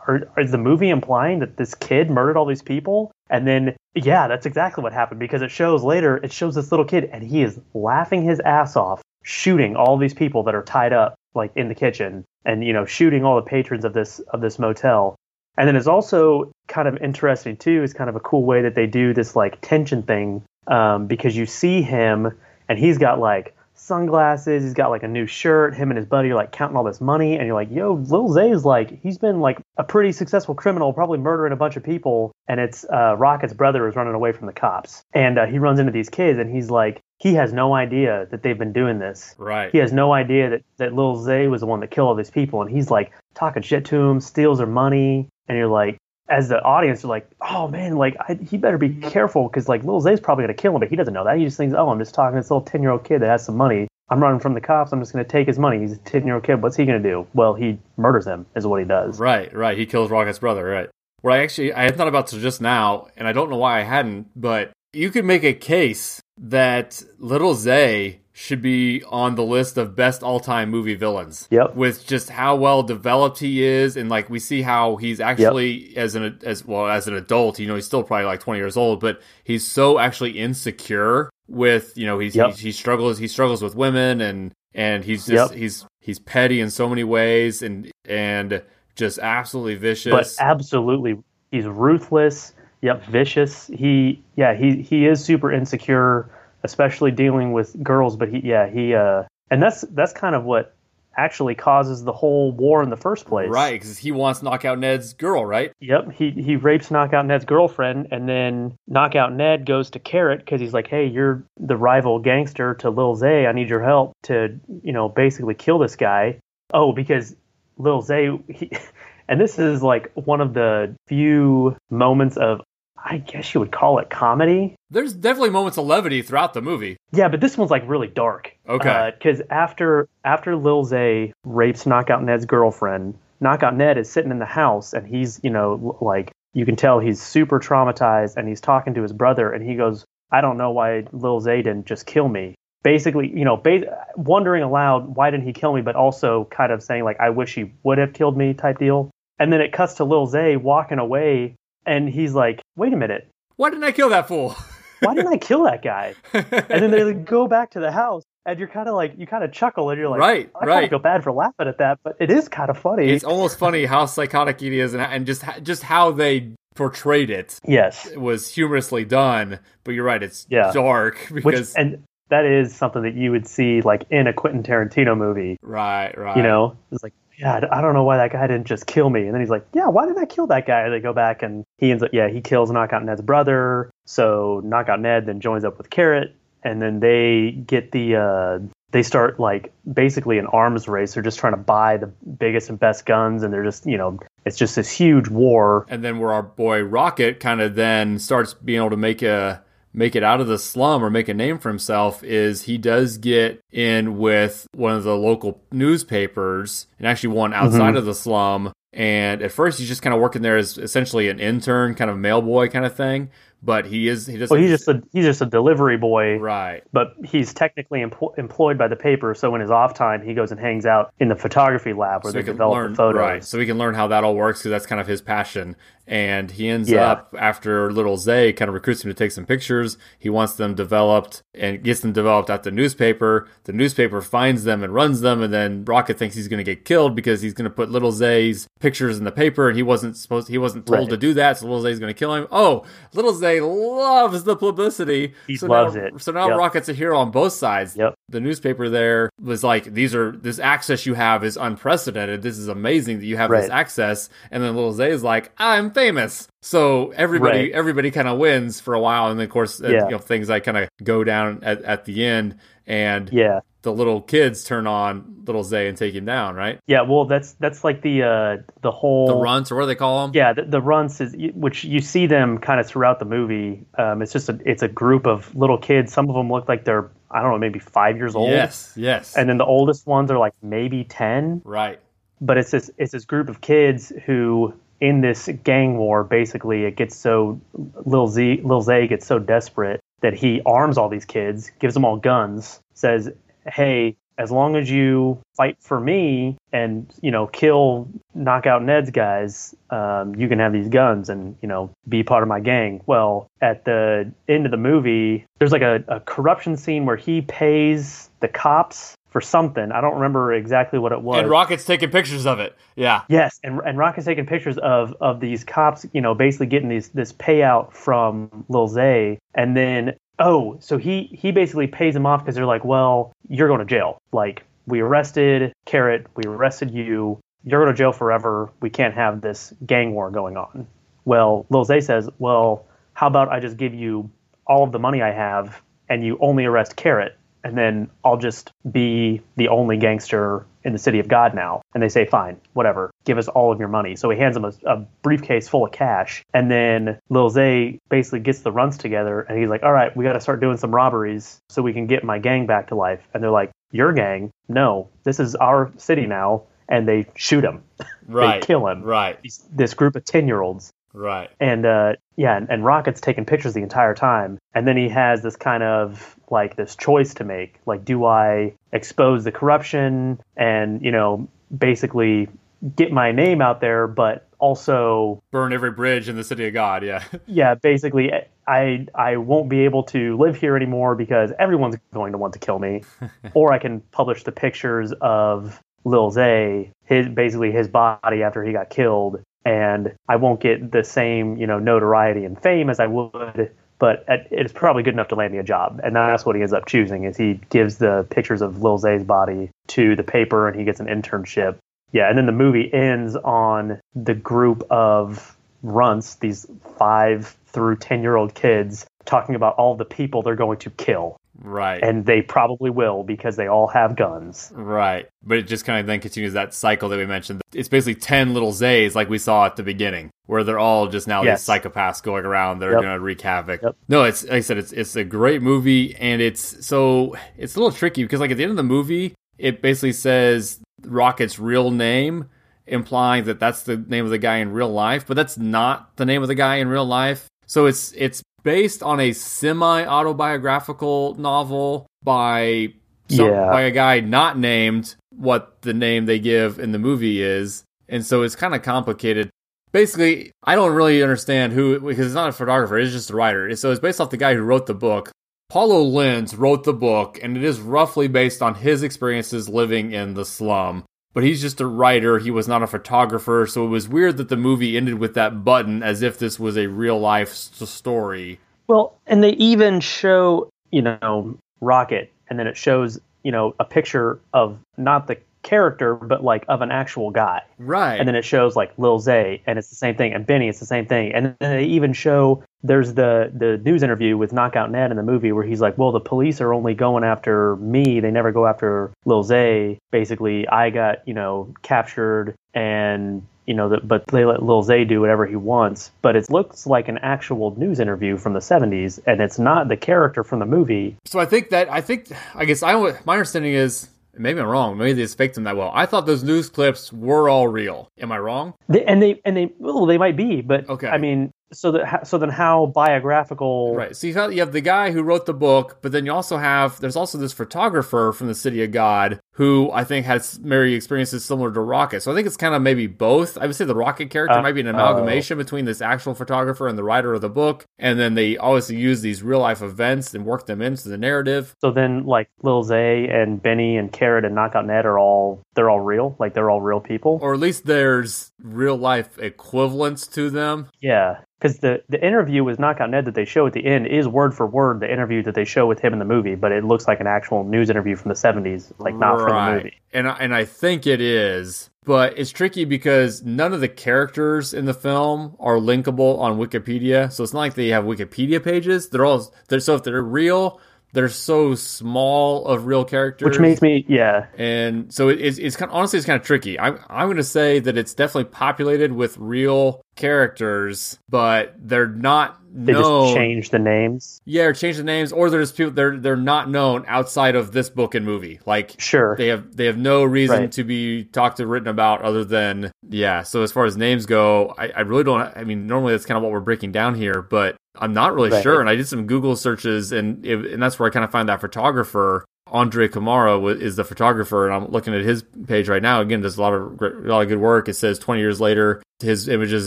Or, 0.08 0.22
is 0.38 0.52
the 0.52 0.58
movie 0.58 0.90
implying 0.90 1.40
that 1.40 1.56
this 1.56 1.74
kid 1.74 2.10
murdered 2.10 2.36
all 2.36 2.46
these 2.46 2.62
people? 2.62 3.10
And 3.28 3.44
then, 3.44 3.74
yeah, 3.96 4.28
that's 4.28 4.46
exactly 4.46 4.84
what 4.84 4.92
happened 4.92 5.18
because 5.18 5.42
it 5.42 5.50
shows 5.50 5.82
later, 5.82 6.18
it 6.18 6.32
shows 6.32 6.54
this 6.54 6.70
little 6.70 6.84
kid 6.84 7.10
and 7.12 7.24
he 7.24 7.42
is 7.42 7.58
laughing 7.74 8.22
his 8.22 8.38
ass 8.38 8.76
off, 8.76 9.02
shooting 9.24 9.74
all 9.74 9.96
these 9.96 10.14
people 10.14 10.44
that 10.44 10.54
are 10.54 10.62
tied 10.62 10.92
up 10.92 11.16
like 11.36 11.52
in 11.54 11.68
the 11.68 11.74
kitchen 11.74 12.24
and, 12.44 12.64
you 12.64 12.72
know, 12.72 12.84
shooting 12.84 13.24
all 13.24 13.36
the 13.36 13.42
patrons 13.42 13.84
of 13.84 13.92
this 13.92 14.18
of 14.30 14.40
this 14.40 14.58
motel. 14.58 15.16
And 15.58 15.66
then 15.66 15.76
it's 15.76 15.86
also 15.86 16.52
kind 16.68 16.86
of 16.86 16.98
interesting 16.98 17.56
too, 17.56 17.82
is 17.82 17.94
kind 17.94 18.10
of 18.10 18.16
a 18.16 18.20
cool 18.20 18.44
way 18.44 18.62
that 18.62 18.74
they 18.74 18.86
do 18.86 19.14
this 19.14 19.34
like 19.34 19.60
tension 19.60 20.02
thing 20.02 20.44
um, 20.66 21.06
because 21.06 21.36
you 21.36 21.46
see 21.46 21.82
him 21.82 22.32
and 22.68 22.78
he's 22.78 22.98
got 22.98 23.18
like 23.18 23.55
sunglasses. 23.86 24.64
He's 24.64 24.74
got 24.74 24.90
like 24.90 25.02
a 25.02 25.08
new 25.08 25.26
shirt. 25.26 25.74
Him 25.74 25.90
and 25.90 25.96
his 25.96 26.06
buddy 26.06 26.30
are 26.30 26.34
like 26.34 26.52
counting 26.52 26.76
all 26.76 26.84
this 26.84 27.00
money, 27.00 27.36
and 27.36 27.46
you're 27.46 27.54
like, 27.54 27.70
"Yo, 27.70 27.94
Lil 27.94 28.32
Zay's 28.32 28.64
like 28.64 29.00
he's 29.02 29.18
been 29.18 29.40
like 29.40 29.60
a 29.76 29.84
pretty 29.84 30.12
successful 30.12 30.54
criminal, 30.54 30.92
probably 30.92 31.18
murdering 31.18 31.52
a 31.52 31.56
bunch 31.56 31.76
of 31.76 31.84
people." 31.84 32.32
And 32.48 32.60
it's 32.60 32.84
uh, 32.84 33.16
Rocket's 33.16 33.54
brother 33.54 33.88
is 33.88 33.96
running 33.96 34.14
away 34.14 34.32
from 34.32 34.46
the 34.46 34.52
cops, 34.52 35.02
and 35.12 35.38
uh, 35.38 35.46
he 35.46 35.58
runs 35.58 35.78
into 35.78 35.92
these 35.92 36.08
kids, 36.08 36.38
and 36.38 36.50
he's 36.50 36.70
like, 36.70 37.00
he 37.18 37.34
has 37.34 37.52
no 37.52 37.74
idea 37.74 38.26
that 38.30 38.42
they've 38.42 38.58
been 38.58 38.72
doing 38.72 38.98
this. 38.98 39.34
Right. 39.38 39.70
He 39.72 39.78
has 39.78 39.92
no 39.92 40.12
idea 40.12 40.50
that 40.50 40.62
that 40.76 40.94
Lil 40.94 41.16
Zay 41.16 41.48
was 41.48 41.60
the 41.60 41.66
one 41.66 41.80
that 41.80 41.90
killed 41.90 42.08
all 42.08 42.14
these 42.14 42.30
people, 42.30 42.62
and 42.62 42.70
he's 42.70 42.90
like 42.90 43.12
talking 43.34 43.62
shit 43.62 43.86
to 43.86 43.96
him, 43.96 44.20
steals 44.20 44.58
their 44.58 44.66
money, 44.66 45.28
and 45.48 45.56
you're 45.56 45.68
like, 45.68 45.98
as 46.28 46.48
the 46.48 46.60
audience 46.62 47.04
are 47.04 47.08
like, 47.08 47.28
oh 47.40 47.68
man, 47.68 47.96
like 47.96 48.16
I, 48.20 48.34
he 48.34 48.56
better 48.56 48.78
be 48.78 48.94
careful 48.94 49.48
because 49.48 49.68
like 49.68 49.84
Lil 49.84 50.00
Zay's 50.00 50.20
probably 50.20 50.44
gonna 50.44 50.54
kill 50.54 50.74
him, 50.74 50.80
but 50.80 50.88
he 50.88 50.96
doesn't 50.96 51.14
know 51.14 51.24
that. 51.24 51.38
He 51.38 51.44
just 51.44 51.56
thinks, 51.56 51.74
oh, 51.76 51.88
I'm 51.88 51.98
just 51.98 52.14
talking 52.14 52.36
to 52.36 52.40
this 52.40 52.50
little 52.50 52.64
ten 52.64 52.82
year 52.82 52.90
old 52.90 53.04
kid 53.04 53.22
that 53.22 53.28
has 53.28 53.44
some 53.44 53.56
money. 53.56 53.88
I'm 54.08 54.20
running 54.20 54.40
from 54.40 54.54
the 54.54 54.60
cops. 54.60 54.92
I'm 54.92 55.00
just 55.00 55.12
gonna 55.12 55.24
take 55.24 55.46
his 55.46 55.58
money. 55.58 55.80
He's 55.80 55.92
a 55.92 55.98
ten 55.98 56.24
year 56.26 56.34
old 56.34 56.44
kid. 56.44 56.62
What's 56.62 56.76
he 56.76 56.84
gonna 56.84 57.00
do? 57.00 57.26
Well, 57.34 57.54
he 57.54 57.78
murders 57.96 58.26
him. 58.26 58.46
Is 58.54 58.66
what 58.66 58.80
he 58.80 58.86
does. 58.86 59.18
Right, 59.18 59.52
right. 59.54 59.78
He 59.78 59.86
kills 59.86 60.10
Rocket's 60.10 60.38
brother. 60.38 60.64
Right. 60.64 60.88
Where 61.22 61.34
I 61.34 61.42
actually 61.42 61.72
I 61.72 61.84
had 61.84 61.96
thought 61.96 62.08
about 62.08 62.28
this 62.28 62.40
just 62.40 62.60
now, 62.60 63.08
and 63.16 63.26
I 63.26 63.32
don't 63.32 63.50
know 63.50 63.56
why 63.56 63.80
I 63.80 63.82
hadn't, 63.82 64.28
but 64.36 64.72
you 64.92 65.10
could 65.10 65.24
make 65.24 65.44
a 65.44 65.52
case 65.52 66.20
that 66.38 67.02
Little 67.18 67.54
Zay 67.54 68.20
should 68.38 68.60
be 68.60 69.02
on 69.04 69.34
the 69.34 69.42
list 69.42 69.78
of 69.78 69.96
best 69.96 70.22
all-time 70.22 70.68
movie 70.68 70.94
villains. 70.94 71.48
Yep. 71.50 71.74
With 71.74 72.06
just 72.06 72.28
how 72.28 72.54
well 72.54 72.82
developed 72.82 73.38
he 73.38 73.64
is, 73.64 73.96
and 73.96 74.10
like 74.10 74.28
we 74.28 74.38
see 74.38 74.60
how 74.60 74.96
he's 74.96 75.20
actually 75.20 75.88
yep. 75.88 75.96
as 75.96 76.14
an 76.14 76.38
as 76.44 76.62
well 76.62 76.86
as 76.86 77.08
an 77.08 77.14
adult. 77.14 77.58
You 77.58 77.66
know, 77.66 77.76
he's 77.76 77.86
still 77.86 78.02
probably 78.02 78.26
like 78.26 78.40
twenty 78.40 78.60
years 78.60 78.76
old, 78.76 79.00
but 79.00 79.22
he's 79.42 79.66
so 79.66 79.98
actually 79.98 80.32
insecure 80.32 81.30
with 81.48 81.96
you 81.96 82.04
know 82.04 82.18
he's 82.18 82.36
yep. 82.36 82.52
he, 82.52 82.64
he, 82.64 82.72
struggles 82.72 83.16
he 83.16 83.26
struggles 83.26 83.62
with 83.62 83.74
women 83.74 84.20
and 84.20 84.52
and 84.74 85.02
he's 85.02 85.24
just 85.24 85.52
yep. 85.52 85.58
he's 85.58 85.86
he's 86.00 86.18
petty 86.18 86.60
in 86.60 86.68
so 86.68 86.90
many 86.90 87.04
ways 87.04 87.62
and 87.62 87.90
and 88.04 88.62
just 88.96 89.18
absolutely 89.18 89.76
vicious. 89.76 90.10
But 90.10 90.30
absolutely, 90.44 91.16
he's 91.52 91.64
ruthless. 91.64 92.52
Yep, 92.82 93.06
vicious. 93.06 93.68
He 93.68 94.22
yeah 94.36 94.54
he 94.54 94.82
he 94.82 95.06
is 95.06 95.24
super 95.24 95.50
insecure 95.50 96.28
especially 96.66 97.10
dealing 97.10 97.52
with 97.52 97.82
girls. 97.82 98.16
But 98.16 98.28
he, 98.28 98.40
yeah, 98.44 98.68
he, 98.68 98.94
uh, 98.94 99.22
and 99.50 99.62
that's 99.62 99.80
that's 99.92 100.12
kind 100.12 100.34
of 100.34 100.44
what 100.44 100.76
actually 101.16 101.54
causes 101.54 102.04
the 102.04 102.12
whole 102.12 102.52
war 102.52 102.82
in 102.82 102.90
the 102.90 102.96
first 102.96 103.24
place. 103.24 103.48
Right, 103.48 103.72
because 103.72 103.96
he 103.96 104.12
wants 104.12 104.42
Knockout 104.42 104.78
Ned's 104.78 105.14
girl, 105.14 105.44
right? 105.44 105.72
Yep, 105.80 106.12
he 106.12 106.30
he 106.30 106.56
rapes 106.56 106.90
Knockout 106.90 107.26
Ned's 107.26 107.44
girlfriend, 107.44 108.08
and 108.10 108.28
then 108.28 108.76
Knockout 108.86 109.32
Ned 109.32 109.66
goes 109.66 109.90
to 109.90 109.98
Carrot 109.98 110.40
because 110.40 110.60
he's 110.60 110.74
like, 110.74 110.88
"Hey, 110.88 111.06
you're 111.06 111.44
the 111.58 111.76
rival 111.76 112.18
gangster 112.18 112.74
to 112.76 112.90
Lil 112.90 113.14
Zay. 113.14 113.46
I 113.46 113.52
need 113.52 113.70
your 113.70 113.82
help 113.82 114.12
to, 114.24 114.58
you 114.82 114.92
know, 114.92 115.08
basically 115.08 115.54
kill 115.54 115.78
this 115.78 115.96
guy." 115.96 116.38
Oh, 116.74 116.92
because 116.92 117.34
Lil 117.78 118.02
Zay, 118.02 118.30
he, 118.48 118.70
and 119.28 119.40
this 119.40 119.58
is 119.58 119.82
like 119.82 120.10
one 120.14 120.40
of 120.40 120.54
the 120.54 120.94
few 121.06 121.76
moments 121.90 122.36
of 122.36 122.60
I 123.08 123.18
guess 123.18 123.54
you 123.54 123.60
would 123.60 123.70
call 123.70 124.00
it 124.00 124.10
comedy. 124.10 124.74
There's 124.90 125.14
definitely 125.14 125.50
moments 125.50 125.78
of 125.78 125.86
levity 125.86 126.22
throughout 126.22 126.54
the 126.54 126.60
movie. 126.60 126.96
Yeah, 127.12 127.28
but 127.28 127.40
this 127.40 127.56
one's 127.56 127.70
like 127.70 127.88
really 127.88 128.08
dark. 128.08 128.52
Okay. 128.68 129.12
Because 129.16 129.40
uh, 129.40 129.44
after 129.50 130.08
after 130.24 130.56
Lil 130.56 130.84
Zay 130.84 131.32
rapes 131.44 131.86
Knockout 131.86 132.24
Ned's 132.24 132.46
girlfriend, 132.46 133.16
Knockout 133.40 133.76
Ned 133.76 133.96
is 133.96 134.10
sitting 134.10 134.32
in 134.32 134.40
the 134.40 134.44
house 134.44 134.92
and 134.92 135.06
he's 135.06 135.40
you 135.44 135.50
know 135.50 135.96
like 136.00 136.32
you 136.52 136.66
can 136.66 136.74
tell 136.74 136.98
he's 136.98 137.22
super 137.22 137.60
traumatized 137.60 138.36
and 138.36 138.48
he's 138.48 138.60
talking 138.60 138.94
to 138.94 139.02
his 139.02 139.12
brother 139.12 139.52
and 139.52 139.64
he 139.64 139.76
goes, 139.76 140.04
I 140.32 140.40
don't 140.40 140.56
know 140.56 140.72
why 140.72 141.04
Lil 141.12 141.40
Zay 141.40 141.62
didn't 141.62 141.86
just 141.86 142.06
kill 142.06 142.28
me. 142.28 142.56
Basically, 142.82 143.28
you 143.28 143.44
know, 143.44 143.56
ba- 143.56 144.06
wondering 144.16 144.62
aloud, 144.62 145.14
why 145.14 145.30
didn't 145.30 145.46
he 145.46 145.52
kill 145.52 145.72
me? 145.72 145.82
But 145.82 145.96
also 145.96 146.48
kind 146.50 146.72
of 146.72 146.82
saying 146.82 147.04
like, 147.04 147.20
I 147.20 147.30
wish 147.30 147.54
he 147.54 147.72
would 147.84 147.98
have 147.98 148.12
killed 148.12 148.36
me 148.36 148.54
type 148.54 148.78
deal. 148.78 149.10
And 149.38 149.52
then 149.52 149.60
it 149.60 149.72
cuts 149.72 149.94
to 149.94 150.04
Lil 150.04 150.26
Zay 150.26 150.56
walking 150.56 150.98
away 150.98 151.56
and 151.86 152.08
he's 152.08 152.34
like, 152.34 152.60
"Wait 152.76 152.92
a 152.92 152.96
minute, 152.96 153.28
why 153.56 153.70
didn't 153.70 153.84
I 153.84 153.92
kill 153.92 154.08
that 154.10 154.28
fool? 154.28 154.56
why 155.00 155.14
didn't 155.14 155.32
I 155.32 155.38
kill 155.38 155.64
that 155.64 155.82
guy?" 155.82 156.14
And 156.32 156.44
then 156.68 156.90
they 156.90 157.12
go 157.24 157.46
back 157.46 157.70
to 157.72 157.80
the 157.80 157.92
house, 157.92 158.22
and 158.44 158.58
you're 158.58 158.68
kind 158.68 158.88
of 158.88 158.94
like, 158.94 159.14
you 159.16 159.26
kind 159.26 159.44
of 159.44 159.52
chuckle, 159.52 159.90
and 159.90 159.98
you're 159.98 160.08
like, 160.08 160.20
right, 160.20 160.50
I 160.60 160.64
right. 160.66 160.90
feel 160.90 160.98
bad 160.98 161.22
for 161.22 161.32
laughing 161.32 161.68
at 161.68 161.78
that, 161.78 161.98
but 162.02 162.16
it 162.20 162.30
is 162.30 162.48
kind 162.48 162.70
of 162.70 162.78
funny. 162.78 163.08
It's 163.10 163.24
almost 163.24 163.58
funny 163.58 163.84
how 163.84 164.06
psychotic 164.06 164.60
he 164.60 164.78
is, 164.78 164.94
and, 164.94 165.02
and 165.02 165.26
just 165.26 165.44
just 165.62 165.82
how 165.82 166.12
they 166.12 166.52
portrayed 166.74 167.30
it. 167.30 167.58
Yes, 167.66 168.06
it 168.06 168.20
was 168.20 168.48
humorously 168.48 169.04
done, 169.04 169.58
but 169.84 169.92
you're 169.92 170.04
right, 170.04 170.22
it's 170.22 170.46
yeah. 170.50 170.72
dark 170.72 171.18
because 171.32 171.44
Which, 171.44 171.68
and 171.76 172.04
that 172.28 172.44
is 172.44 172.74
something 172.74 173.02
that 173.02 173.14
you 173.14 173.30
would 173.30 173.46
see 173.46 173.82
like 173.82 174.04
in 174.10 174.26
a 174.26 174.32
Quentin 174.32 174.62
Tarantino 174.62 175.16
movie. 175.16 175.56
Right, 175.62 176.16
right. 176.16 176.36
You 176.36 176.42
know, 176.42 176.76
it's 176.90 177.02
like 177.02 177.14
yeah, 177.38 177.60
I 177.70 177.80
don't 177.80 177.94
know 177.94 178.04
why 178.04 178.16
that 178.16 178.32
guy 178.32 178.46
didn't 178.46 178.66
just 178.66 178.86
kill 178.86 179.10
me. 179.10 179.22
And 179.22 179.34
then 179.34 179.40
he's 179.40 179.50
like, 179.50 179.66
yeah, 179.74 179.88
why 179.88 180.06
did 180.06 180.16
I 180.16 180.24
kill 180.24 180.46
that 180.48 180.66
guy? 180.66 180.88
They 180.88 181.00
go 181.00 181.12
back 181.12 181.42
and 181.42 181.64
he 181.78 181.90
ends 181.90 182.02
up, 182.02 182.10
yeah, 182.12 182.28
he 182.28 182.40
kills 182.40 182.70
Knockout 182.70 183.04
Ned's 183.04 183.20
brother. 183.20 183.90
So 184.06 184.62
Knockout 184.64 185.00
Ned 185.00 185.26
then 185.26 185.40
joins 185.40 185.64
up 185.64 185.76
with 185.78 185.90
Carrot. 185.90 186.34
And 186.62 186.80
then 186.80 187.00
they 187.00 187.52
get 187.66 187.92
the, 187.92 188.16
uh, 188.16 188.58
they 188.90 189.02
start 189.02 189.38
like 189.38 189.72
basically 189.92 190.38
an 190.38 190.46
arms 190.46 190.88
race. 190.88 191.14
They're 191.14 191.22
just 191.22 191.38
trying 191.38 191.52
to 191.52 191.58
buy 191.58 191.98
the 191.98 192.06
biggest 192.06 192.70
and 192.70 192.80
best 192.80 193.04
guns. 193.04 193.42
And 193.42 193.52
they're 193.52 193.64
just, 193.64 193.86
you 193.86 193.98
know, 193.98 194.18
it's 194.44 194.56
just 194.56 194.74
this 194.74 194.90
huge 194.90 195.28
war. 195.28 195.84
And 195.88 196.02
then 196.02 196.18
where 196.18 196.32
our 196.32 196.42
boy 196.42 196.82
Rocket 196.82 197.38
kind 197.38 197.60
of 197.60 197.74
then 197.74 198.18
starts 198.18 198.54
being 198.54 198.78
able 198.78 198.90
to 198.90 198.96
make 198.96 199.22
a, 199.22 199.62
make 199.96 200.14
it 200.14 200.22
out 200.22 200.40
of 200.40 200.46
the 200.46 200.58
slum 200.58 201.02
or 201.02 201.10
make 201.10 201.26
a 201.26 201.34
name 201.34 201.58
for 201.58 201.70
himself 201.70 202.22
is 202.22 202.62
he 202.62 202.78
does 202.78 203.18
get 203.18 203.60
in 203.72 204.18
with 204.18 204.68
one 204.74 204.94
of 204.94 205.02
the 205.02 205.16
local 205.16 205.60
newspapers 205.72 206.86
and 206.98 207.08
actually 207.08 207.30
one 207.30 207.52
outside 207.54 207.80
mm-hmm. 207.80 207.96
of 207.96 208.04
the 208.04 208.14
slum. 208.14 208.72
And 208.92 209.42
at 209.42 209.52
first, 209.52 209.78
he's 209.78 209.88
just 209.88 210.02
kind 210.02 210.14
of 210.14 210.20
working 210.20 210.42
there 210.42 210.56
as 210.56 210.78
essentially 210.78 211.28
an 211.28 211.40
intern, 211.40 211.94
kind 211.94 212.10
of 212.10 212.16
mail 212.18 212.40
boy 212.40 212.68
kind 212.68 212.86
of 212.86 212.94
thing 212.94 213.30
but 213.62 213.86
he 213.86 214.08
is 214.08 214.26
he 214.26 214.38
just 214.38 214.50
well, 214.50 214.60
he's 214.60 214.70
just 214.70 214.88
a 214.88 215.02
he's 215.12 215.24
just 215.24 215.40
a 215.40 215.46
delivery 215.46 215.96
boy, 215.96 216.36
right? 216.38 216.82
But 216.92 217.14
he's 217.24 217.52
technically 217.52 218.00
empl- 218.00 218.38
employed 218.38 218.78
by 218.78 218.88
the 218.88 218.96
paper, 218.96 219.34
so 219.34 219.54
in 219.54 219.60
his 219.60 219.70
off 219.70 219.94
time, 219.94 220.22
he 220.22 220.34
goes 220.34 220.52
and 220.52 220.60
hangs 220.60 220.86
out 220.86 221.12
in 221.18 221.28
the 221.28 221.34
photography 221.34 221.92
lab 221.92 222.22
where 222.22 222.32
so 222.32 222.38
they 222.38 222.44
develop 222.44 222.74
learn, 222.74 222.92
the 222.92 222.96
photos. 222.96 223.20
Right, 223.20 223.44
so 223.44 223.58
we 223.58 223.66
can 223.66 223.76
learn 223.78 223.94
how 223.94 224.06
that 224.08 224.24
all 224.24 224.34
works 224.34 224.60
because 224.60 224.70
that's 224.70 224.86
kind 224.86 225.00
of 225.00 225.06
his 225.06 225.20
passion. 225.20 225.74
And 226.06 226.52
he 226.52 226.68
ends 226.68 226.88
yeah. 226.88 227.10
up 227.10 227.34
after 227.36 227.90
little 227.90 228.16
Zay 228.16 228.52
kind 228.52 228.68
of 228.68 228.74
recruits 228.74 229.04
him 229.04 229.10
to 229.10 229.14
take 229.14 229.32
some 229.32 229.44
pictures. 229.44 229.98
He 230.18 230.30
wants 230.30 230.54
them 230.54 230.74
developed 230.74 231.42
and 231.52 231.82
gets 231.82 232.00
them 232.00 232.12
developed 232.12 232.48
at 232.48 232.62
the 232.62 232.70
newspaper. 232.70 233.48
The 233.64 233.72
newspaper 233.72 234.20
finds 234.20 234.64
them 234.64 234.84
and 234.84 234.94
runs 234.94 235.20
them, 235.20 235.42
and 235.42 235.52
then 235.52 235.84
Rocket 235.84 236.16
thinks 236.16 236.36
he's 236.36 236.46
going 236.48 236.58
to 236.58 236.64
get 236.64 236.84
killed 236.84 237.16
because 237.16 237.42
he's 237.42 237.54
going 237.54 237.68
to 237.68 237.74
put 237.74 237.90
little 237.90 238.12
Zay's 238.12 238.68
pictures 238.78 239.18
in 239.18 239.24
the 239.24 239.32
paper, 239.32 239.68
and 239.68 239.76
he 239.76 239.82
wasn't 239.82 240.16
supposed 240.16 240.48
he 240.48 240.58
wasn't 240.58 240.86
told 240.86 241.00
right. 241.00 241.10
to 241.10 241.16
do 241.16 241.34
that. 241.34 241.58
So 241.58 241.66
little 241.66 241.82
Zay's 241.82 241.98
going 241.98 242.14
to 242.14 242.18
kill 242.18 242.34
him. 242.34 242.46
Oh, 242.52 242.84
little 243.12 243.34
Zay 243.34 243.60
loves 243.60 244.44
the 244.44 244.54
publicity. 244.54 245.34
He 245.46 245.56
so 245.56 245.66
loves 245.66 245.96
now, 245.96 246.04
it. 246.04 246.22
So 246.22 246.30
now 246.32 246.48
yep. 246.48 246.58
Rocket's 246.58 246.88
a 246.88 246.92
hero 246.92 247.18
on 247.18 247.30
both 247.32 247.52
sides. 247.52 247.96
Yep. 247.96 248.14
The 248.28 248.40
newspaper 248.40 248.88
there 248.88 249.30
was 249.40 249.64
like, 249.64 249.92
these 249.92 250.14
are 250.14 250.32
this 250.32 250.58
access 250.58 251.06
you 251.06 251.14
have 251.14 251.42
is 251.42 251.56
unprecedented. 251.56 252.42
This 252.42 252.58
is 252.58 252.68
amazing 252.68 253.18
that 253.18 253.26
you 253.26 253.36
have 253.36 253.50
right. 253.50 253.62
this 253.62 253.70
access. 253.70 254.28
And 254.50 254.62
then 254.62 254.74
Little 254.74 254.92
Zay 254.92 255.10
is 255.10 255.22
like, 255.22 255.52
I'm 255.58 255.90
famous. 255.96 256.46
So 256.60 257.10
everybody 257.16 257.58
right. 257.58 257.72
everybody 257.72 258.10
kind 258.10 258.28
of 258.28 258.38
wins 258.38 258.78
for 258.80 258.94
a 258.94 259.00
while, 259.00 259.30
and 259.30 259.40
then 259.40 259.44
of 259.44 259.50
course 259.50 259.82
uh, 259.82 259.88
yeah. 259.88 260.04
you 260.04 260.10
know 260.12 260.18
things 260.18 260.48
like 260.48 260.64
kind 260.64 260.76
of 260.76 260.88
go 261.02 261.24
down 261.24 261.60
at, 261.62 261.82
at 261.82 262.04
the 262.04 262.24
end, 262.24 262.58
and 262.86 263.30
yeah, 263.32 263.60
the 263.82 263.92
little 263.92 264.20
kids 264.20 264.64
turn 264.64 264.86
on 264.86 265.42
little 265.46 265.62
Zay 265.62 265.88
and 265.88 265.96
take 265.96 266.14
him 266.14 266.24
down, 266.24 266.56
right? 266.56 266.80
Yeah, 266.86 267.02
well, 267.02 267.24
that's 267.24 267.52
that's 267.54 267.84
like 267.84 268.02
the 268.02 268.22
uh, 268.22 268.56
the 268.82 268.90
whole 268.90 269.28
the 269.28 269.36
runts, 269.36 269.70
or 269.70 269.76
what 269.76 269.82
do 269.82 269.86
they 269.86 269.94
call 269.94 270.26
them? 270.26 270.34
Yeah, 270.34 270.52
the, 270.52 270.64
the 270.64 270.82
runts 270.82 271.20
is 271.20 271.34
which 271.54 271.84
you 271.84 272.00
see 272.00 272.26
them 272.26 272.58
kind 272.58 272.80
of 272.80 272.86
throughout 272.86 273.18
the 273.18 273.24
movie. 273.24 273.86
Um, 273.96 274.22
it's 274.22 274.32
just 274.32 274.48
a 274.48 274.58
it's 274.64 274.82
a 274.82 274.88
group 274.88 275.26
of 275.26 275.54
little 275.54 275.78
kids. 275.78 276.12
Some 276.12 276.28
of 276.28 276.34
them 276.34 276.50
look 276.50 276.68
like 276.68 276.84
they're 276.84 277.10
I 277.30 277.42
don't 277.42 277.52
know 277.52 277.58
maybe 277.58 277.78
five 277.78 278.16
years 278.16 278.34
old. 278.34 278.50
Yes, 278.50 278.92
yes. 278.96 279.36
And 279.36 279.48
then 279.48 279.56
the 279.56 279.64
oldest 279.64 280.06
ones 280.06 280.30
are 280.30 280.38
like 280.38 280.54
maybe 280.62 281.04
ten. 281.04 281.62
Right. 281.64 282.00
But 282.40 282.58
it's 282.58 282.70
this 282.70 282.90
it's 282.98 283.12
this 283.12 283.24
group 283.24 283.48
of 283.48 283.60
kids 283.60 284.12
who 284.26 284.74
in 285.00 285.20
this 285.20 285.48
gang 285.64 285.98
war, 285.98 286.24
basically, 286.24 286.84
it 286.84 286.96
gets 286.96 287.16
so 287.16 287.60
Lil 288.04 288.28
Z, 288.28 288.60
Lil 288.64 288.82
Zay 288.82 289.06
gets 289.06 289.26
so 289.26 289.38
desperate 289.38 290.00
that 290.20 290.34
he 290.34 290.62
arms 290.64 290.98
all 290.98 291.08
these 291.08 291.24
kids, 291.24 291.70
gives 291.78 291.94
them 291.94 292.04
all 292.04 292.16
guns, 292.16 292.80
says, 292.94 293.30
"Hey, 293.66 294.16
as 294.38 294.50
long 294.50 294.76
as 294.76 294.90
you 294.90 295.38
fight 295.56 295.76
for 295.80 295.98
me 295.98 296.56
and 296.72 297.12
you 297.22 297.30
know 297.30 297.46
kill 297.46 298.08
knock 298.34 298.66
out 298.66 298.82
ned's 298.82 299.10
guys 299.10 299.74
um, 299.90 300.34
you 300.34 300.48
can 300.48 300.58
have 300.58 300.72
these 300.72 300.88
guns 300.88 301.28
and 301.28 301.56
you 301.62 301.68
know 301.68 301.90
be 302.08 302.22
part 302.22 302.42
of 302.42 302.48
my 302.48 302.60
gang. 302.60 303.00
Well 303.06 303.48
at 303.60 303.84
the 303.84 304.32
end 304.48 304.66
of 304.66 304.70
the 304.70 304.76
movie 304.76 305.46
there's 305.58 305.72
like 305.72 305.82
a, 305.82 306.04
a 306.08 306.20
corruption 306.20 306.76
scene 306.76 307.06
where 307.06 307.16
he 307.16 307.40
pays 307.40 308.30
the 308.40 308.48
cops 308.48 309.15
for 309.36 309.42
something 309.42 309.92
i 309.92 310.00
don't 310.00 310.14
remember 310.14 310.54
exactly 310.54 310.98
what 310.98 311.12
it 311.12 311.20
was 311.20 311.38
and 311.38 311.50
rocket's 311.50 311.84
taking 311.84 312.10
pictures 312.10 312.46
of 312.46 312.58
it 312.58 312.74
yeah 312.94 313.20
yes 313.28 313.60
and, 313.62 313.82
and 313.84 313.98
rocket's 313.98 314.24
taking 314.24 314.46
pictures 314.46 314.78
of 314.78 315.14
of 315.20 315.40
these 315.40 315.62
cops 315.62 316.06
you 316.14 316.22
know 316.22 316.34
basically 316.34 316.64
getting 316.64 316.88
these 316.88 317.10
this 317.10 317.34
payout 317.34 317.92
from 317.92 318.64
lil 318.70 318.88
zay 318.88 319.38
and 319.54 319.76
then 319.76 320.14
Oh, 320.38 320.76
so 320.80 320.96
he 320.98 321.30
he 321.32 321.50
basically 321.50 321.86
pays 321.86 322.16
him 322.16 322.26
off 322.26 322.42
because 322.42 322.54
they're 322.54 322.66
like, 322.66 322.84
well, 322.84 323.32
you're 323.48 323.68
going 323.68 323.80
to 323.80 323.86
jail. 323.86 324.18
Like 324.32 324.64
we 324.86 325.00
arrested 325.00 325.72
Carrot, 325.86 326.26
we 326.34 326.44
arrested 326.44 326.90
you. 326.90 327.38
You're 327.64 327.82
going 327.82 327.94
to 327.94 327.98
jail 327.98 328.12
forever. 328.12 328.70
We 328.80 328.88
can't 328.90 329.14
have 329.14 329.40
this 329.42 329.74
gang 329.84 330.12
war 330.12 330.30
going 330.30 330.56
on. 330.56 330.86
Well, 331.26 331.66
Lil 331.68 331.84
Zay 331.84 332.00
says, 332.00 332.28
well, 332.38 332.86
how 333.14 333.26
about 333.26 333.50
I 333.50 333.60
just 333.60 333.76
give 333.76 333.94
you 333.94 334.30
all 334.66 334.84
of 334.84 334.92
the 334.92 334.98
money 334.98 335.20
I 335.20 335.32
have 335.32 335.82
and 336.08 336.24
you 336.24 336.38
only 336.40 336.64
arrest 336.64 336.96
Carrot 336.96 337.36
and 337.66 337.76
then 337.76 338.08
I'll 338.24 338.36
just 338.36 338.70
be 338.88 339.42
the 339.56 339.68
only 339.68 339.96
gangster 339.96 340.66
in 340.84 340.92
the 340.92 341.00
city 341.00 341.18
of 341.18 341.26
God 341.26 341.52
now. 341.52 341.82
And 341.94 342.02
they 342.02 342.08
say, 342.08 342.24
fine, 342.24 342.60
whatever, 342.74 343.10
give 343.24 343.38
us 343.38 343.48
all 343.48 343.72
of 343.72 343.80
your 343.80 343.88
money. 343.88 344.14
So 344.14 344.30
he 344.30 344.38
hands 344.38 344.54
them 344.54 344.64
a, 344.64 344.72
a, 344.86 344.96
briefcase 345.22 345.68
full 345.68 345.84
of 345.84 345.90
cash. 345.90 346.44
And 346.54 346.70
then 346.70 347.18
Lil 347.28 347.50
Zay 347.50 347.98
basically 348.08 348.38
gets 348.38 348.60
the 348.60 348.70
runs 348.70 348.98
together 348.98 349.40
and 349.40 349.58
he's 349.58 349.68
like, 349.68 349.82
all 349.82 349.92
right, 349.92 350.16
we 350.16 350.24
got 350.24 350.34
to 350.34 350.40
start 350.40 350.60
doing 350.60 350.76
some 350.76 350.94
robberies 350.94 351.60
so 351.68 351.82
we 351.82 351.92
can 351.92 352.06
get 352.06 352.22
my 352.22 352.38
gang 352.38 352.66
back 352.66 352.88
to 352.88 352.94
life. 352.94 353.20
And 353.34 353.42
they're 353.42 353.50
like, 353.50 353.72
your 353.90 354.12
gang? 354.12 354.52
No, 354.68 355.08
this 355.24 355.40
is 355.40 355.56
our 355.56 355.92
city 355.96 356.26
now. 356.26 356.62
And 356.88 357.08
they 357.08 357.26
shoot 357.34 357.64
him. 357.64 357.82
Right. 358.28 358.60
they 358.60 358.66
kill 358.66 358.88
him. 358.88 359.04
Right. 359.04 359.38
This 359.70 359.94
group 359.94 360.16
of 360.16 360.24
10 360.24 360.48
year 360.48 360.60
olds. 360.60 360.92
Right. 361.12 361.50
And 361.60 361.86
uh, 361.86 362.14
yeah, 362.36 362.56
and, 362.56 362.68
and 362.70 362.84
Rocket's 362.84 363.20
taking 363.20 363.44
pictures 363.44 363.74
the 363.74 363.82
entire 363.82 364.14
time. 364.14 364.58
And 364.74 364.86
then 364.86 364.96
he 364.96 365.08
has 365.08 365.42
this 365.42 365.56
kind 365.56 365.82
of 365.82 366.36
like 366.50 366.76
this 366.76 366.94
choice 366.96 367.34
to 367.34 367.44
make. 367.44 367.80
Like, 367.86 368.04
do 368.04 368.24
I 368.24 368.74
expose 368.92 369.44
the 369.44 369.52
corruption 369.52 370.40
and, 370.56 371.02
you 371.02 371.10
know, 371.10 371.48
basically 371.76 372.48
get 372.94 373.12
my 373.12 373.32
name 373.32 373.60
out 373.62 373.80
there, 373.80 374.06
but 374.06 374.48
also 374.58 375.42
burn 375.50 375.72
every 375.72 375.90
bridge 375.90 376.28
in 376.28 376.36
the 376.36 376.44
city 376.44 376.66
of 376.66 376.74
God. 376.74 377.04
Yeah. 377.04 377.24
yeah, 377.46 377.74
basically, 377.74 378.32
I 378.66 379.06
I 379.14 379.36
won't 379.36 379.68
be 379.68 379.80
able 379.80 380.02
to 380.04 380.36
live 380.36 380.56
here 380.56 380.76
anymore 380.76 381.14
because 381.14 381.52
everyone's 381.58 381.96
going 382.12 382.32
to 382.32 382.38
want 382.38 382.52
to 382.54 382.58
kill 382.58 382.78
me. 382.78 383.02
or 383.54 383.72
I 383.72 383.78
can 383.78 384.00
publish 384.12 384.44
the 384.44 384.52
pictures 384.52 385.12
of 385.20 385.82
Lil 386.04 386.30
Zay, 386.30 386.92
his 387.04 387.28
basically 387.28 387.72
his 387.72 387.88
body 387.88 388.42
after 388.42 388.62
he 388.62 388.72
got 388.72 388.90
killed, 388.90 389.42
and 389.66 390.14
I 390.28 390.36
won't 390.36 390.60
get 390.60 390.92
the 390.92 391.02
same 391.02 391.56
you 391.56 391.66
know 391.66 391.78
notoriety 391.78 392.44
and 392.44 392.58
fame 392.58 392.88
as 392.88 393.00
I 393.00 393.08
would. 393.08 393.72
But 393.98 394.26
it's 394.28 394.74
probably 394.74 395.02
good 395.02 395.14
enough 395.14 395.28
to 395.28 395.36
land 395.36 395.54
me 395.54 395.58
a 395.58 395.62
job, 395.62 396.00
and 396.04 396.14
that's 396.14 396.44
what 396.44 396.54
he 396.54 396.60
ends 396.60 396.74
up 396.74 396.84
choosing. 396.86 397.24
Is 397.24 397.36
he 397.36 397.60
gives 397.70 397.96
the 397.96 398.26
pictures 398.28 398.60
of 398.60 398.82
Lil 398.82 398.98
Zay's 398.98 399.24
body 399.24 399.70
to 399.88 400.14
the 400.14 400.22
paper, 400.22 400.68
and 400.68 400.78
he 400.78 400.84
gets 400.84 401.00
an 401.00 401.06
internship. 401.06 401.76
Yeah, 402.12 402.28
and 402.28 402.36
then 402.36 402.44
the 402.44 402.52
movie 402.52 402.92
ends 402.92 403.36
on 403.36 403.98
the 404.14 404.34
group 404.34 404.86
of 404.90 405.56
runts, 405.82 406.34
these 406.36 406.66
five 406.98 407.56
through 407.68 407.96
ten 407.96 408.20
year 408.22 408.36
old 408.36 408.54
kids, 408.54 409.06
talking 409.24 409.54
about 409.54 409.76
all 409.76 409.96
the 409.96 410.04
people 410.04 410.42
they're 410.42 410.56
going 410.56 410.78
to 410.80 410.90
kill. 410.90 411.38
Right. 411.58 412.02
And 412.02 412.26
they 412.26 412.42
probably 412.42 412.90
will 412.90 413.22
because 413.22 413.56
they 413.56 413.66
all 413.66 413.86
have 413.88 414.16
guns. 414.16 414.72
Right. 414.74 415.28
But 415.42 415.58
it 415.58 415.66
just 415.66 415.84
kind 415.84 416.00
of 416.00 416.06
then 416.06 416.20
continues 416.20 416.52
that 416.52 416.74
cycle 416.74 417.08
that 417.08 417.16
we 417.16 417.26
mentioned. 417.26 417.62
It's 417.72 417.88
basically 417.88 418.16
10 418.16 418.52
little 418.52 418.72
Zays 418.72 419.14
like 419.14 419.28
we 419.28 419.38
saw 419.38 419.66
at 419.66 419.76
the 419.76 419.82
beginning, 419.82 420.30
where 420.46 420.64
they're 420.64 420.78
all 420.78 421.08
just 421.08 421.26
now 421.26 421.42
yes. 421.42 421.66
these 421.66 421.74
psychopaths 421.74 422.22
going 422.22 422.44
around 422.44 422.80
that 422.80 422.88
are 422.88 422.92
going 422.92 423.04
to 423.04 423.20
wreak 423.20 423.40
havoc. 423.40 423.82
Yep. 423.82 423.96
No, 424.08 424.24
it's 424.24 424.44
like 424.44 424.52
I 424.52 424.60
said, 424.60 424.78
it's 424.78 424.92
it's 424.92 425.16
a 425.16 425.24
great 425.24 425.62
movie 425.62 426.14
and 426.16 426.42
it's 426.42 426.86
so 426.86 427.36
it's 427.56 427.74
a 427.74 427.78
little 427.78 427.96
tricky 427.96 428.22
because 428.22 428.40
like 428.40 428.50
at 428.50 428.56
the 428.56 428.62
end 428.62 428.70
of 428.70 428.76
the 428.76 428.82
movie, 428.82 429.34
it 429.58 429.82
basically 429.82 430.12
says 430.12 430.80
Rocket's 431.02 431.58
real 431.58 431.90
name 431.90 432.48
implying 432.86 433.44
that 433.44 433.58
that's 433.58 433.82
the 433.82 433.96
name 433.96 434.24
of 434.24 434.30
the 434.30 434.38
guy 434.38 434.58
in 434.58 434.72
real 434.72 434.92
life, 434.92 435.26
but 435.26 435.34
that's 435.34 435.58
not 435.58 436.16
the 436.16 436.24
name 436.24 436.42
of 436.42 436.48
the 436.48 436.54
guy 436.54 436.76
in 436.76 436.88
real 436.88 437.06
life. 437.06 437.46
So 437.66 437.86
it's 437.86 438.12
it's 438.12 438.42
based 438.66 439.00
on 439.00 439.20
a 439.20 439.32
semi 439.32 440.04
autobiographical 440.04 441.36
novel 441.36 442.08
by 442.24 442.92
some, 443.28 443.46
yeah. 443.46 443.70
by 443.70 443.82
a 443.82 443.92
guy 443.92 444.18
not 444.18 444.58
named 444.58 445.14
what 445.30 445.80
the 445.82 445.94
name 445.94 446.26
they 446.26 446.40
give 446.40 446.80
in 446.80 446.90
the 446.90 446.98
movie 446.98 447.40
is. 447.40 447.84
And 448.08 448.26
so 448.26 448.42
it's 448.42 448.56
kind 448.56 448.74
of 448.74 448.82
complicated. 448.82 449.50
Basically, 449.92 450.50
I 450.64 450.74
don't 450.74 450.94
really 450.94 451.22
understand 451.22 451.74
who 451.74 452.00
because 452.00 452.26
it's 452.26 452.34
not 452.34 452.48
a 452.48 452.52
photographer, 452.52 452.98
it's 452.98 453.12
just 453.12 453.30
a 453.30 453.36
writer. 453.36 453.74
So 453.76 453.92
it's 453.92 454.00
based 454.00 454.20
off 454.20 454.30
the 454.30 454.36
guy 454.36 454.54
who 454.54 454.62
wrote 454.62 454.86
the 454.86 454.94
book. 454.94 455.30
Paulo 455.68 456.04
Lins 456.04 456.58
wrote 456.58 456.82
the 456.82 456.92
book, 456.92 457.38
and 457.42 457.56
it 457.56 457.62
is 457.62 457.78
roughly 457.78 458.26
based 458.26 458.62
on 458.62 458.74
his 458.74 459.04
experiences 459.04 459.68
living 459.68 460.10
in 460.10 460.34
the 460.34 460.44
slum 460.44 461.04
but 461.36 461.44
he's 461.44 461.60
just 461.60 461.82
a 461.82 461.86
writer. 461.86 462.38
He 462.38 462.50
was 462.50 462.66
not 462.66 462.82
a 462.82 462.86
photographer, 462.86 463.66
so 463.68 463.84
it 463.84 463.88
was 463.90 464.08
weird 464.08 464.38
that 464.38 464.48
the 464.48 464.56
movie 464.56 464.96
ended 464.96 465.18
with 465.18 465.34
that 465.34 465.66
button 465.66 466.02
as 466.02 466.22
if 466.22 466.38
this 466.38 466.58
was 466.58 466.78
a 466.78 466.86
real 466.86 467.20
life 467.20 467.52
story. 467.52 468.58
Well, 468.86 469.18
and 469.26 469.44
they 469.44 469.50
even 469.50 470.00
show, 470.00 470.70
you 470.92 471.02
know, 471.02 471.58
Rocket, 471.82 472.32
and 472.48 472.58
then 472.58 472.66
it 472.66 472.74
shows, 472.74 473.20
you 473.42 473.52
know, 473.52 473.74
a 473.78 473.84
picture 473.84 474.40
of 474.54 474.78
not 474.96 475.26
the 475.26 475.36
character, 475.66 476.14
but 476.14 476.42
like 476.42 476.64
of 476.68 476.80
an 476.80 476.90
actual 476.90 477.30
guy. 477.30 477.60
Right. 477.78 478.18
And 478.18 478.26
then 478.26 478.36
it 478.36 478.44
shows 478.44 478.76
like 478.76 478.92
Lil 478.96 479.18
Zay, 479.18 479.62
and 479.66 479.78
it's 479.78 479.90
the 479.90 479.96
same 479.96 480.16
thing, 480.16 480.32
and 480.32 480.46
Benny, 480.46 480.68
it's 480.68 480.78
the 480.78 480.86
same 480.86 481.06
thing. 481.06 481.32
And 481.34 481.56
then 481.58 481.76
they 481.76 481.84
even 481.84 482.12
show 482.12 482.62
there's 482.82 483.14
the 483.14 483.50
the 483.52 483.78
news 483.78 484.02
interview 484.02 484.38
with 484.38 484.52
Knockout 484.52 484.90
Ned 484.90 485.10
in 485.10 485.16
the 485.16 485.22
movie 485.22 485.52
where 485.52 485.64
he's 485.64 485.80
like, 485.80 485.98
well, 485.98 486.12
the 486.12 486.20
police 486.20 486.60
are 486.60 486.72
only 486.72 486.94
going 486.94 487.24
after 487.24 487.76
me. 487.76 488.20
They 488.20 488.30
never 488.30 488.52
go 488.52 488.66
after 488.66 489.12
Lil 489.24 489.42
Zay. 489.42 489.98
Basically, 490.12 490.66
I 490.68 490.90
got 490.90 491.26
you 491.26 491.34
know 491.34 491.74
captured 491.82 492.54
and 492.72 493.42
you 493.66 493.74
know, 493.74 493.88
the, 493.88 493.98
but 493.98 494.24
they 494.28 494.44
let 494.44 494.62
Lil 494.62 494.84
Zay 494.84 495.04
do 495.04 495.20
whatever 495.20 495.44
he 495.44 495.56
wants. 495.56 496.12
But 496.22 496.36
it 496.36 496.48
looks 496.48 496.86
like 496.86 497.08
an 497.08 497.18
actual 497.18 497.76
news 497.76 497.98
interview 497.98 498.36
from 498.36 498.52
the 498.52 498.60
70s, 498.60 499.18
and 499.26 499.40
it's 499.40 499.58
not 499.58 499.88
the 499.88 499.96
character 499.96 500.44
from 500.44 500.60
the 500.60 500.66
movie. 500.66 501.16
So 501.24 501.40
I 501.40 501.46
think 501.46 501.70
that, 501.70 501.90
I 501.90 502.00
think, 502.00 502.30
I 502.54 502.64
guess 502.64 502.84
I, 502.84 502.94
my 503.24 503.32
understanding 503.34 503.74
is 503.74 504.08
maybe 504.38 504.60
I'm 504.60 504.66
wrong. 504.66 504.98
Maybe 504.98 505.12
they 505.12 505.26
faked 505.26 505.54
them 505.54 505.64
that 505.64 505.76
well. 505.76 505.90
I 505.94 506.06
thought 506.06 506.26
those 506.26 506.42
news 506.42 506.68
clips 506.68 507.12
were 507.12 507.48
all 507.48 507.68
real. 507.68 508.10
Am 508.18 508.32
I 508.32 508.38
wrong? 508.38 508.74
They, 508.88 509.04
and 509.04 509.22
they 509.22 509.40
and 509.44 509.56
they 509.56 509.72
well, 509.78 510.06
they 510.06 510.18
might 510.18 510.36
be, 510.36 510.60
but 510.60 510.88
okay. 510.88 511.08
I 511.08 511.18
mean, 511.18 511.52
so 511.72 511.92
that 511.92 512.26
so 512.26 512.38
then 512.38 512.48
how 512.48 512.86
biographical 512.86 513.94
right 513.96 514.16
so 514.16 514.26
you 514.26 514.34
have, 514.34 514.52
you 514.52 514.60
have 514.60 514.72
the 514.72 514.80
guy 514.80 515.10
who 515.10 515.22
wrote 515.22 515.46
the 515.46 515.54
book 515.54 515.98
but 516.00 516.12
then 516.12 516.24
you 516.24 516.32
also 516.32 516.58
have 516.58 517.00
there's 517.00 517.16
also 517.16 517.38
this 517.38 517.52
photographer 517.52 518.32
from 518.32 518.46
the 518.46 518.54
city 518.54 518.84
of 518.84 518.92
god 518.92 519.40
who 519.56 519.90
i 519.92 520.04
think 520.04 520.26
has 520.26 520.54
very 520.54 520.94
experiences 520.94 521.44
similar 521.44 521.72
to 521.72 521.80
rocket. 521.80 522.22
So 522.22 522.32
i 522.32 522.34
think 522.34 522.46
it's 522.46 522.56
kind 522.56 522.74
of 522.74 522.82
maybe 522.82 523.06
both. 523.06 523.58
I 523.58 523.66
would 523.66 523.76
say 523.76 523.84
the 523.84 523.94
rocket 523.94 524.30
character 524.30 524.58
uh, 524.58 524.62
might 524.62 524.72
be 524.72 524.80
an 524.80 524.86
amalgamation 524.86 525.58
uh, 525.58 525.62
between 525.62 525.84
this 525.84 526.00
actual 526.00 526.34
photographer 526.34 526.88
and 526.88 526.98
the 526.98 527.04
writer 527.04 527.34
of 527.34 527.40
the 527.40 527.48
book 527.48 527.86
and 527.98 528.18
then 528.18 528.34
they 528.34 528.56
obviously 528.56 528.96
use 528.96 529.22
these 529.22 529.42
real 529.42 529.60
life 529.60 529.82
events 529.82 530.34
and 530.34 530.44
work 530.44 530.66
them 530.66 530.82
into 530.82 531.08
the 531.08 531.18
narrative. 531.18 531.74
So 531.80 531.90
then 531.90 532.24
like 532.24 532.48
lil 532.62 532.82
zay 532.82 533.28
and 533.28 533.62
benny 533.62 533.96
and 533.96 534.12
carrot 534.12 534.44
and 534.44 534.54
knockout 534.54 534.86
ned 534.86 535.06
are 535.06 535.18
all 535.18 535.64
they're 535.74 535.90
all 535.90 536.00
real? 536.00 536.36
Like 536.38 536.54
they're 536.54 536.70
all 536.70 536.80
real 536.80 537.00
people? 537.00 537.38
Or 537.42 537.54
at 537.54 537.60
least 537.60 537.86
there's 537.86 538.52
real 538.62 538.96
life 538.96 539.38
equivalents 539.38 540.26
to 540.28 540.50
them. 540.50 540.88
Yeah 541.00 541.38
because 541.58 541.78
the 541.78 542.02
the 542.08 542.24
interview 542.24 542.62
with 542.64 542.78
Knockout 542.78 543.10
Ned 543.10 543.24
that 543.24 543.34
they 543.34 543.44
show 543.44 543.66
at 543.66 543.72
the 543.72 543.84
end 543.84 544.06
is 544.06 544.28
word 544.28 544.54
for 544.54 544.66
word 544.66 545.00
the 545.00 545.10
interview 545.10 545.42
that 545.42 545.54
they 545.54 545.64
show 545.64 545.86
with 545.86 546.00
him 546.00 546.12
in 546.12 546.18
the 546.18 546.24
movie, 546.24 546.54
but 546.54 546.72
it 546.72 546.84
looks 546.84 547.08
like 547.08 547.20
an 547.20 547.26
actual 547.26 547.64
news 547.64 547.88
interview 547.88 548.14
from 548.14 548.28
the 548.28 548.34
'70s, 548.34 548.92
like 548.98 549.14
not 549.14 549.38
right. 549.46 549.66
from 549.66 549.76
the 549.76 549.84
movie. 549.84 549.96
And 550.12 550.28
I, 550.28 550.36
and 550.38 550.54
I 550.54 550.64
think 550.64 551.06
it 551.06 551.20
is, 551.20 551.90
but 552.04 552.38
it's 552.38 552.50
tricky 552.50 552.84
because 552.84 553.42
none 553.42 553.72
of 553.72 553.80
the 553.80 553.88
characters 553.88 554.72
in 554.72 554.86
the 554.86 554.94
film 554.94 555.56
are 555.58 555.76
linkable 555.76 556.38
on 556.38 556.58
Wikipedia, 556.58 557.30
so 557.30 557.42
it's 557.42 557.52
not 557.52 557.60
like 557.60 557.74
they 557.74 557.88
have 557.88 558.04
Wikipedia 558.04 558.62
pages. 558.62 559.08
They're 559.08 559.24
all 559.24 559.52
they're, 559.68 559.80
so 559.80 559.96
if 559.96 560.04
they're 560.04 560.22
real, 560.22 560.80
they're 561.12 561.28
so 561.28 561.74
small 561.74 562.66
of 562.66 562.86
real 562.86 563.04
characters, 563.04 563.46
which 563.48 563.58
makes 563.58 563.80
me 563.80 564.04
yeah. 564.08 564.46
And 564.58 565.12
so 565.12 565.28
it, 565.28 565.40
it's 565.40 565.58
it's 565.58 565.76
kind 565.76 565.90
of, 565.90 565.96
honestly 565.96 566.18
it's 566.18 566.26
kind 566.26 566.40
of 566.40 566.46
tricky. 566.46 566.78
I'm 566.78 566.98
I'm 567.08 567.26
going 567.26 567.36
to 567.38 567.44
say 567.44 567.78
that 567.80 567.96
it's 567.96 568.14
definitely 568.14 568.50
populated 568.50 569.12
with 569.12 569.36
real 569.38 570.02
characters, 570.16 571.18
but 571.28 571.74
they're 571.78 572.06
not 572.06 572.60
they 572.78 572.92
known. 572.92 573.28
just 573.28 573.36
change 573.36 573.70
the 573.70 573.78
names. 573.78 574.40
Yeah, 574.44 574.64
or 574.64 574.72
change 574.74 574.98
the 574.98 575.04
names, 575.04 575.32
or 575.32 575.48
there's 575.48 575.72
people 575.72 575.92
they're 575.92 576.18
they're 576.18 576.36
not 576.36 576.68
known 576.68 577.04
outside 577.08 577.56
of 577.56 577.72
this 577.72 577.88
book 577.88 578.14
and 578.14 578.26
movie. 578.26 578.60
Like 578.66 578.96
sure, 578.98 579.36
they 579.36 579.48
have 579.48 579.74
they 579.74 579.86
have 579.86 579.96
no 579.96 580.24
reason 580.24 580.60
right. 580.60 580.72
to 580.72 580.84
be 580.84 581.24
talked 581.24 581.56
to 581.56 581.66
written 581.66 581.88
about 581.88 582.22
other 582.22 582.44
than 582.44 582.92
yeah. 583.08 583.42
So 583.42 583.62
as 583.62 583.72
far 583.72 583.86
as 583.86 583.96
names 583.96 584.26
go, 584.26 584.74
I, 584.76 584.88
I 584.88 585.00
really 585.00 585.24
don't. 585.24 585.40
I 585.56 585.64
mean, 585.64 585.86
normally 585.86 586.12
that's 586.12 586.26
kind 586.26 586.36
of 586.36 586.42
what 586.42 586.52
we're 586.52 586.60
breaking 586.60 586.92
down 586.92 587.14
here, 587.14 587.40
but 587.40 587.76
I'm 587.98 588.14
not 588.14 588.34
really 588.34 588.50
right. 588.50 588.62
sure. 588.62 588.80
And 588.80 588.88
I 588.88 588.96
did 588.96 589.08
some 589.08 589.26
Google 589.26 589.56
searches, 589.56 590.12
and 590.12 590.44
it, 590.44 590.72
and 590.72 590.82
that's 590.82 590.98
where 590.98 591.08
I 591.08 591.12
kind 591.12 591.24
of 591.24 591.30
find 591.30 591.48
that 591.48 591.60
photographer 591.60 592.44
Andre 592.68 593.06
Camara 593.06 593.62
is 593.66 593.94
the 593.94 594.04
photographer, 594.04 594.66
and 594.66 594.74
I'm 594.74 594.90
looking 594.90 595.14
at 595.14 595.20
his 595.20 595.44
page 595.66 595.88
right 595.88 596.02
now. 596.02 596.20
Again, 596.20 596.40
does 596.40 596.58
a 596.58 596.60
lot 596.60 596.72
of 596.72 597.00
a 597.00 597.28
lot 597.28 597.42
of 597.42 597.48
good 597.48 597.60
work. 597.60 597.88
It 597.88 597.94
says 597.94 598.18
20 598.18 598.40
years 598.40 598.60
later, 598.60 599.02
his 599.20 599.48
images 599.48 599.86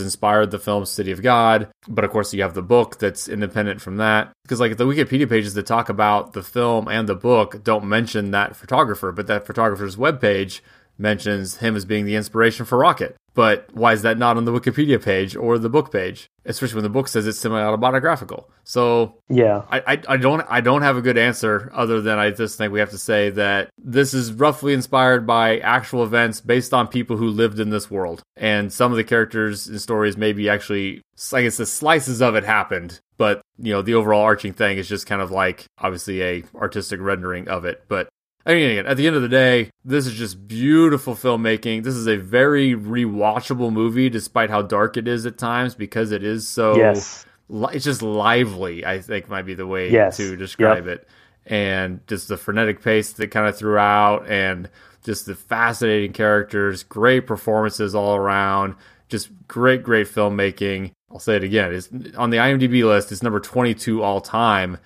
inspired 0.00 0.50
the 0.50 0.58
film 0.58 0.86
City 0.86 1.12
of 1.12 1.22
God, 1.22 1.68
but 1.86 2.04
of 2.04 2.10
course 2.10 2.32
you 2.32 2.42
have 2.42 2.54
the 2.54 2.62
book 2.62 2.98
that's 2.98 3.28
independent 3.28 3.82
from 3.82 3.98
that. 3.98 4.32
Because 4.44 4.60
like 4.60 4.78
the 4.78 4.86
Wikipedia 4.86 5.28
pages 5.28 5.54
that 5.54 5.66
talk 5.66 5.90
about 5.90 6.32
the 6.32 6.42
film 6.42 6.88
and 6.88 7.06
the 7.06 7.14
book 7.14 7.62
don't 7.62 7.84
mention 7.84 8.30
that 8.30 8.56
photographer, 8.56 9.12
but 9.12 9.26
that 9.26 9.46
photographer's 9.46 9.96
webpage 9.96 10.60
mentions 10.96 11.58
him 11.58 11.76
as 11.76 11.84
being 11.84 12.06
the 12.06 12.16
inspiration 12.16 12.64
for 12.64 12.78
Rocket. 12.78 13.14
But 13.34 13.68
why 13.72 13.92
is 13.92 14.02
that 14.02 14.18
not 14.18 14.36
on 14.36 14.44
the 14.44 14.52
Wikipedia 14.52 15.02
page 15.02 15.36
or 15.36 15.58
the 15.58 15.68
book 15.68 15.92
page? 15.92 16.28
Especially 16.44 16.76
when 16.76 16.82
the 16.82 16.90
book 16.90 17.06
says 17.06 17.26
it's 17.26 17.38
semi-autobiographical. 17.38 18.50
So 18.64 19.14
yeah, 19.28 19.62
I, 19.70 19.80
I, 19.86 20.02
I 20.08 20.16
don't 20.16 20.44
I 20.48 20.60
don't 20.60 20.82
have 20.82 20.96
a 20.96 21.02
good 21.02 21.18
answer 21.18 21.70
other 21.74 22.00
than 22.00 22.18
I 22.18 22.30
just 22.30 22.58
think 22.58 22.72
we 22.72 22.80
have 22.80 22.90
to 22.90 22.98
say 22.98 23.30
that 23.30 23.70
this 23.78 24.14
is 24.14 24.32
roughly 24.32 24.72
inspired 24.72 25.26
by 25.26 25.58
actual 25.58 26.02
events 26.02 26.40
based 26.40 26.74
on 26.74 26.88
people 26.88 27.16
who 27.16 27.28
lived 27.28 27.60
in 27.60 27.70
this 27.70 27.90
world, 27.90 28.22
and 28.36 28.72
some 28.72 28.90
of 28.90 28.96
the 28.96 29.04
characters 29.04 29.66
and 29.66 29.80
stories 29.80 30.16
maybe 30.16 30.48
actually 30.48 31.02
I 31.32 31.42
guess 31.42 31.58
the 31.58 31.66
slices 31.66 32.22
of 32.22 32.34
it 32.34 32.44
happened, 32.44 33.00
but 33.18 33.42
you 33.58 33.72
know 33.72 33.82
the 33.82 33.94
overall 33.94 34.22
arching 34.22 34.52
thing 34.52 34.78
is 34.78 34.88
just 34.88 35.06
kind 35.06 35.22
of 35.22 35.30
like 35.30 35.66
obviously 35.78 36.22
a 36.22 36.44
artistic 36.54 37.00
rendering 37.00 37.48
of 37.48 37.64
it. 37.64 37.84
But 37.88 38.08
I 38.46 38.54
mean, 38.54 38.70
again, 38.70 38.86
at 38.86 38.96
the 38.96 39.06
end 39.06 39.16
of 39.16 39.22
the 39.22 39.28
day, 39.28 39.70
this 39.84 40.06
is 40.06 40.14
just 40.14 40.48
beautiful 40.48 41.14
filmmaking. 41.14 41.84
This 41.84 41.94
is 41.94 42.06
a 42.06 42.16
very 42.16 42.74
rewatchable 42.74 43.70
movie, 43.70 44.08
despite 44.08 44.48
how 44.48 44.62
dark 44.62 44.96
it 44.96 45.06
is 45.06 45.26
at 45.26 45.36
times, 45.36 45.74
because 45.74 46.10
it 46.10 46.24
is 46.24 46.48
so. 46.48 46.76
Yes. 46.76 47.26
It's 47.50 47.84
just 47.84 48.00
lively. 48.00 48.86
I 48.86 49.00
think 49.00 49.28
might 49.28 49.42
be 49.42 49.54
the 49.54 49.66
way 49.66 49.90
yes. 49.90 50.16
to 50.16 50.36
describe 50.36 50.86
yep. 50.86 51.00
it, 51.00 51.08
and 51.44 52.00
just 52.06 52.28
the 52.28 52.36
frenetic 52.36 52.80
pace 52.82 53.12
that 53.14 53.30
kind 53.30 53.46
of 53.46 53.58
throughout, 53.58 54.26
and 54.28 54.70
just 55.04 55.26
the 55.26 55.34
fascinating 55.34 56.12
characters, 56.12 56.82
great 56.82 57.26
performances 57.26 57.94
all 57.94 58.14
around, 58.14 58.76
just 59.08 59.30
great, 59.48 59.82
great 59.82 60.06
filmmaking. 60.06 60.92
I'll 61.10 61.18
say 61.18 61.36
it 61.36 61.44
again: 61.44 61.74
it's 61.74 61.88
on 62.16 62.30
the 62.30 62.38
IMDb 62.38 62.84
list. 62.84 63.12
It's 63.12 63.22
number 63.22 63.40
twenty-two 63.40 64.02
all 64.02 64.20
time 64.20 64.78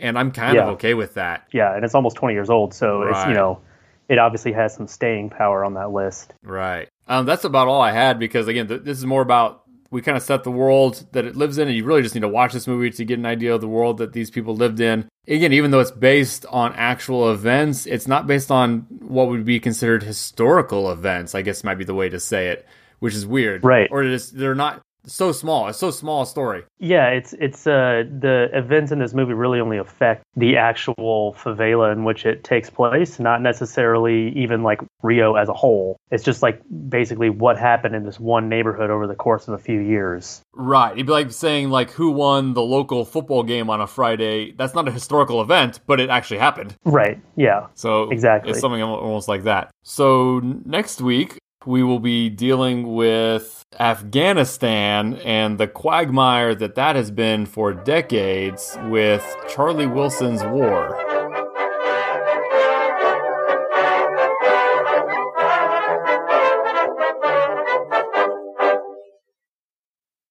and 0.00 0.18
I'm 0.18 0.32
kind 0.32 0.56
yeah. 0.56 0.64
of 0.64 0.68
okay 0.70 0.94
with 0.94 1.14
that. 1.14 1.46
Yeah, 1.52 1.74
and 1.74 1.84
it's 1.84 1.94
almost 1.94 2.16
20 2.16 2.34
years 2.34 2.50
old, 2.50 2.74
so 2.74 3.02
right. 3.02 3.10
it's 3.10 3.28
you 3.28 3.34
know, 3.34 3.60
it 4.08 4.18
obviously 4.18 4.52
has 4.52 4.74
some 4.74 4.86
staying 4.86 5.30
power 5.30 5.64
on 5.64 5.74
that 5.74 5.90
list. 5.92 6.34
Right. 6.42 6.88
Um, 7.06 7.26
that's 7.26 7.44
about 7.44 7.68
all 7.68 7.80
I 7.80 7.92
had 7.92 8.18
because 8.18 8.48
again, 8.48 8.68
th- 8.68 8.82
this 8.82 8.98
is 8.98 9.06
more 9.06 9.22
about 9.22 9.62
we 9.90 10.02
kind 10.02 10.16
of 10.16 10.22
set 10.22 10.44
the 10.44 10.50
world 10.50 11.04
that 11.12 11.24
it 11.24 11.36
lives 11.36 11.58
in, 11.58 11.66
and 11.66 11.76
you 11.76 11.84
really 11.84 12.02
just 12.02 12.14
need 12.14 12.20
to 12.20 12.28
watch 12.28 12.52
this 12.52 12.66
movie 12.66 12.90
to 12.90 13.04
get 13.04 13.18
an 13.18 13.26
idea 13.26 13.54
of 13.54 13.60
the 13.60 13.68
world 13.68 13.98
that 13.98 14.12
these 14.12 14.30
people 14.30 14.54
lived 14.54 14.80
in. 14.80 15.08
Again, 15.26 15.52
even 15.52 15.70
though 15.70 15.80
it's 15.80 15.90
based 15.90 16.46
on 16.48 16.72
actual 16.74 17.32
events, 17.32 17.86
it's 17.86 18.06
not 18.06 18.26
based 18.26 18.50
on 18.50 18.86
what 19.00 19.28
would 19.28 19.44
be 19.44 19.58
considered 19.58 20.02
historical 20.02 20.90
events. 20.90 21.34
I 21.34 21.42
guess 21.42 21.64
might 21.64 21.74
be 21.74 21.84
the 21.84 21.94
way 21.94 22.08
to 22.08 22.20
say 22.20 22.48
it, 22.48 22.66
which 23.00 23.14
is 23.14 23.26
weird, 23.26 23.64
right? 23.64 23.88
Or 23.90 24.02
it 24.02 24.12
is, 24.12 24.30
they're 24.30 24.54
not 24.54 24.80
so 25.06 25.32
small. 25.32 25.68
It's 25.68 25.78
so 25.78 25.90
small 25.90 26.22
a 26.22 26.26
story. 26.26 26.64
Yeah, 26.78 27.08
it's 27.08 27.32
it's 27.34 27.66
uh 27.66 28.04
the 28.20 28.48
events 28.52 28.92
in 28.92 28.98
this 28.98 29.14
movie 29.14 29.32
really 29.32 29.60
only 29.60 29.78
affect 29.78 30.24
the 30.36 30.56
actual 30.56 31.36
favela 31.38 31.92
in 31.92 32.04
which 32.04 32.26
it 32.26 32.44
takes 32.44 32.70
place, 32.70 33.18
not 33.18 33.42
necessarily 33.42 34.30
even 34.30 34.62
like 34.62 34.80
Rio 35.02 35.34
as 35.34 35.48
a 35.48 35.52
whole. 35.52 35.96
It's 36.10 36.24
just 36.24 36.42
like 36.42 36.60
basically 36.88 37.30
what 37.30 37.58
happened 37.58 37.94
in 37.94 38.04
this 38.04 38.20
one 38.20 38.48
neighborhood 38.48 38.90
over 38.90 39.06
the 39.06 39.14
course 39.14 39.48
of 39.48 39.54
a 39.54 39.58
few 39.58 39.80
years. 39.80 40.42
Right. 40.54 40.92
It'd 40.92 41.06
be 41.06 41.12
like 41.12 41.32
saying 41.32 41.70
like 41.70 41.90
who 41.90 42.10
won 42.10 42.54
the 42.54 42.62
local 42.62 43.04
football 43.04 43.42
game 43.42 43.70
on 43.70 43.80
a 43.80 43.86
Friday. 43.86 44.52
That's 44.52 44.74
not 44.74 44.88
a 44.88 44.92
historical 44.92 45.40
event, 45.40 45.80
but 45.86 46.00
it 46.00 46.10
actually 46.10 46.38
happened. 46.38 46.74
Right. 46.84 47.20
Yeah. 47.36 47.66
So 47.74 48.10
exactly. 48.10 48.50
It's 48.50 48.60
something 48.60 48.82
almost 48.82 49.28
like 49.28 49.44
that. 49.44 49.70
So 49.82 50.40
next 50.40 51.00
week 51.00 51.38
we 51.66 51.82
will 51.82 51.98
be 52.00 52.30
dealing 52.30 52.94
with 52.94 53.66
Afghanistan 53.78 55.14
and 55.24 55.58
the 55.58 55.68
quagmire 55.68 56.54
that 56.54 56.74
that 56.74 56.96
has 56.96 57.10
been 57.10 57.44
for 57.44 57.74
decades 57.74 58.78
with 58.88 59.24
Charlie 59.48 59.86
Wilson's 59.86 60.42
War. 60.42 61.09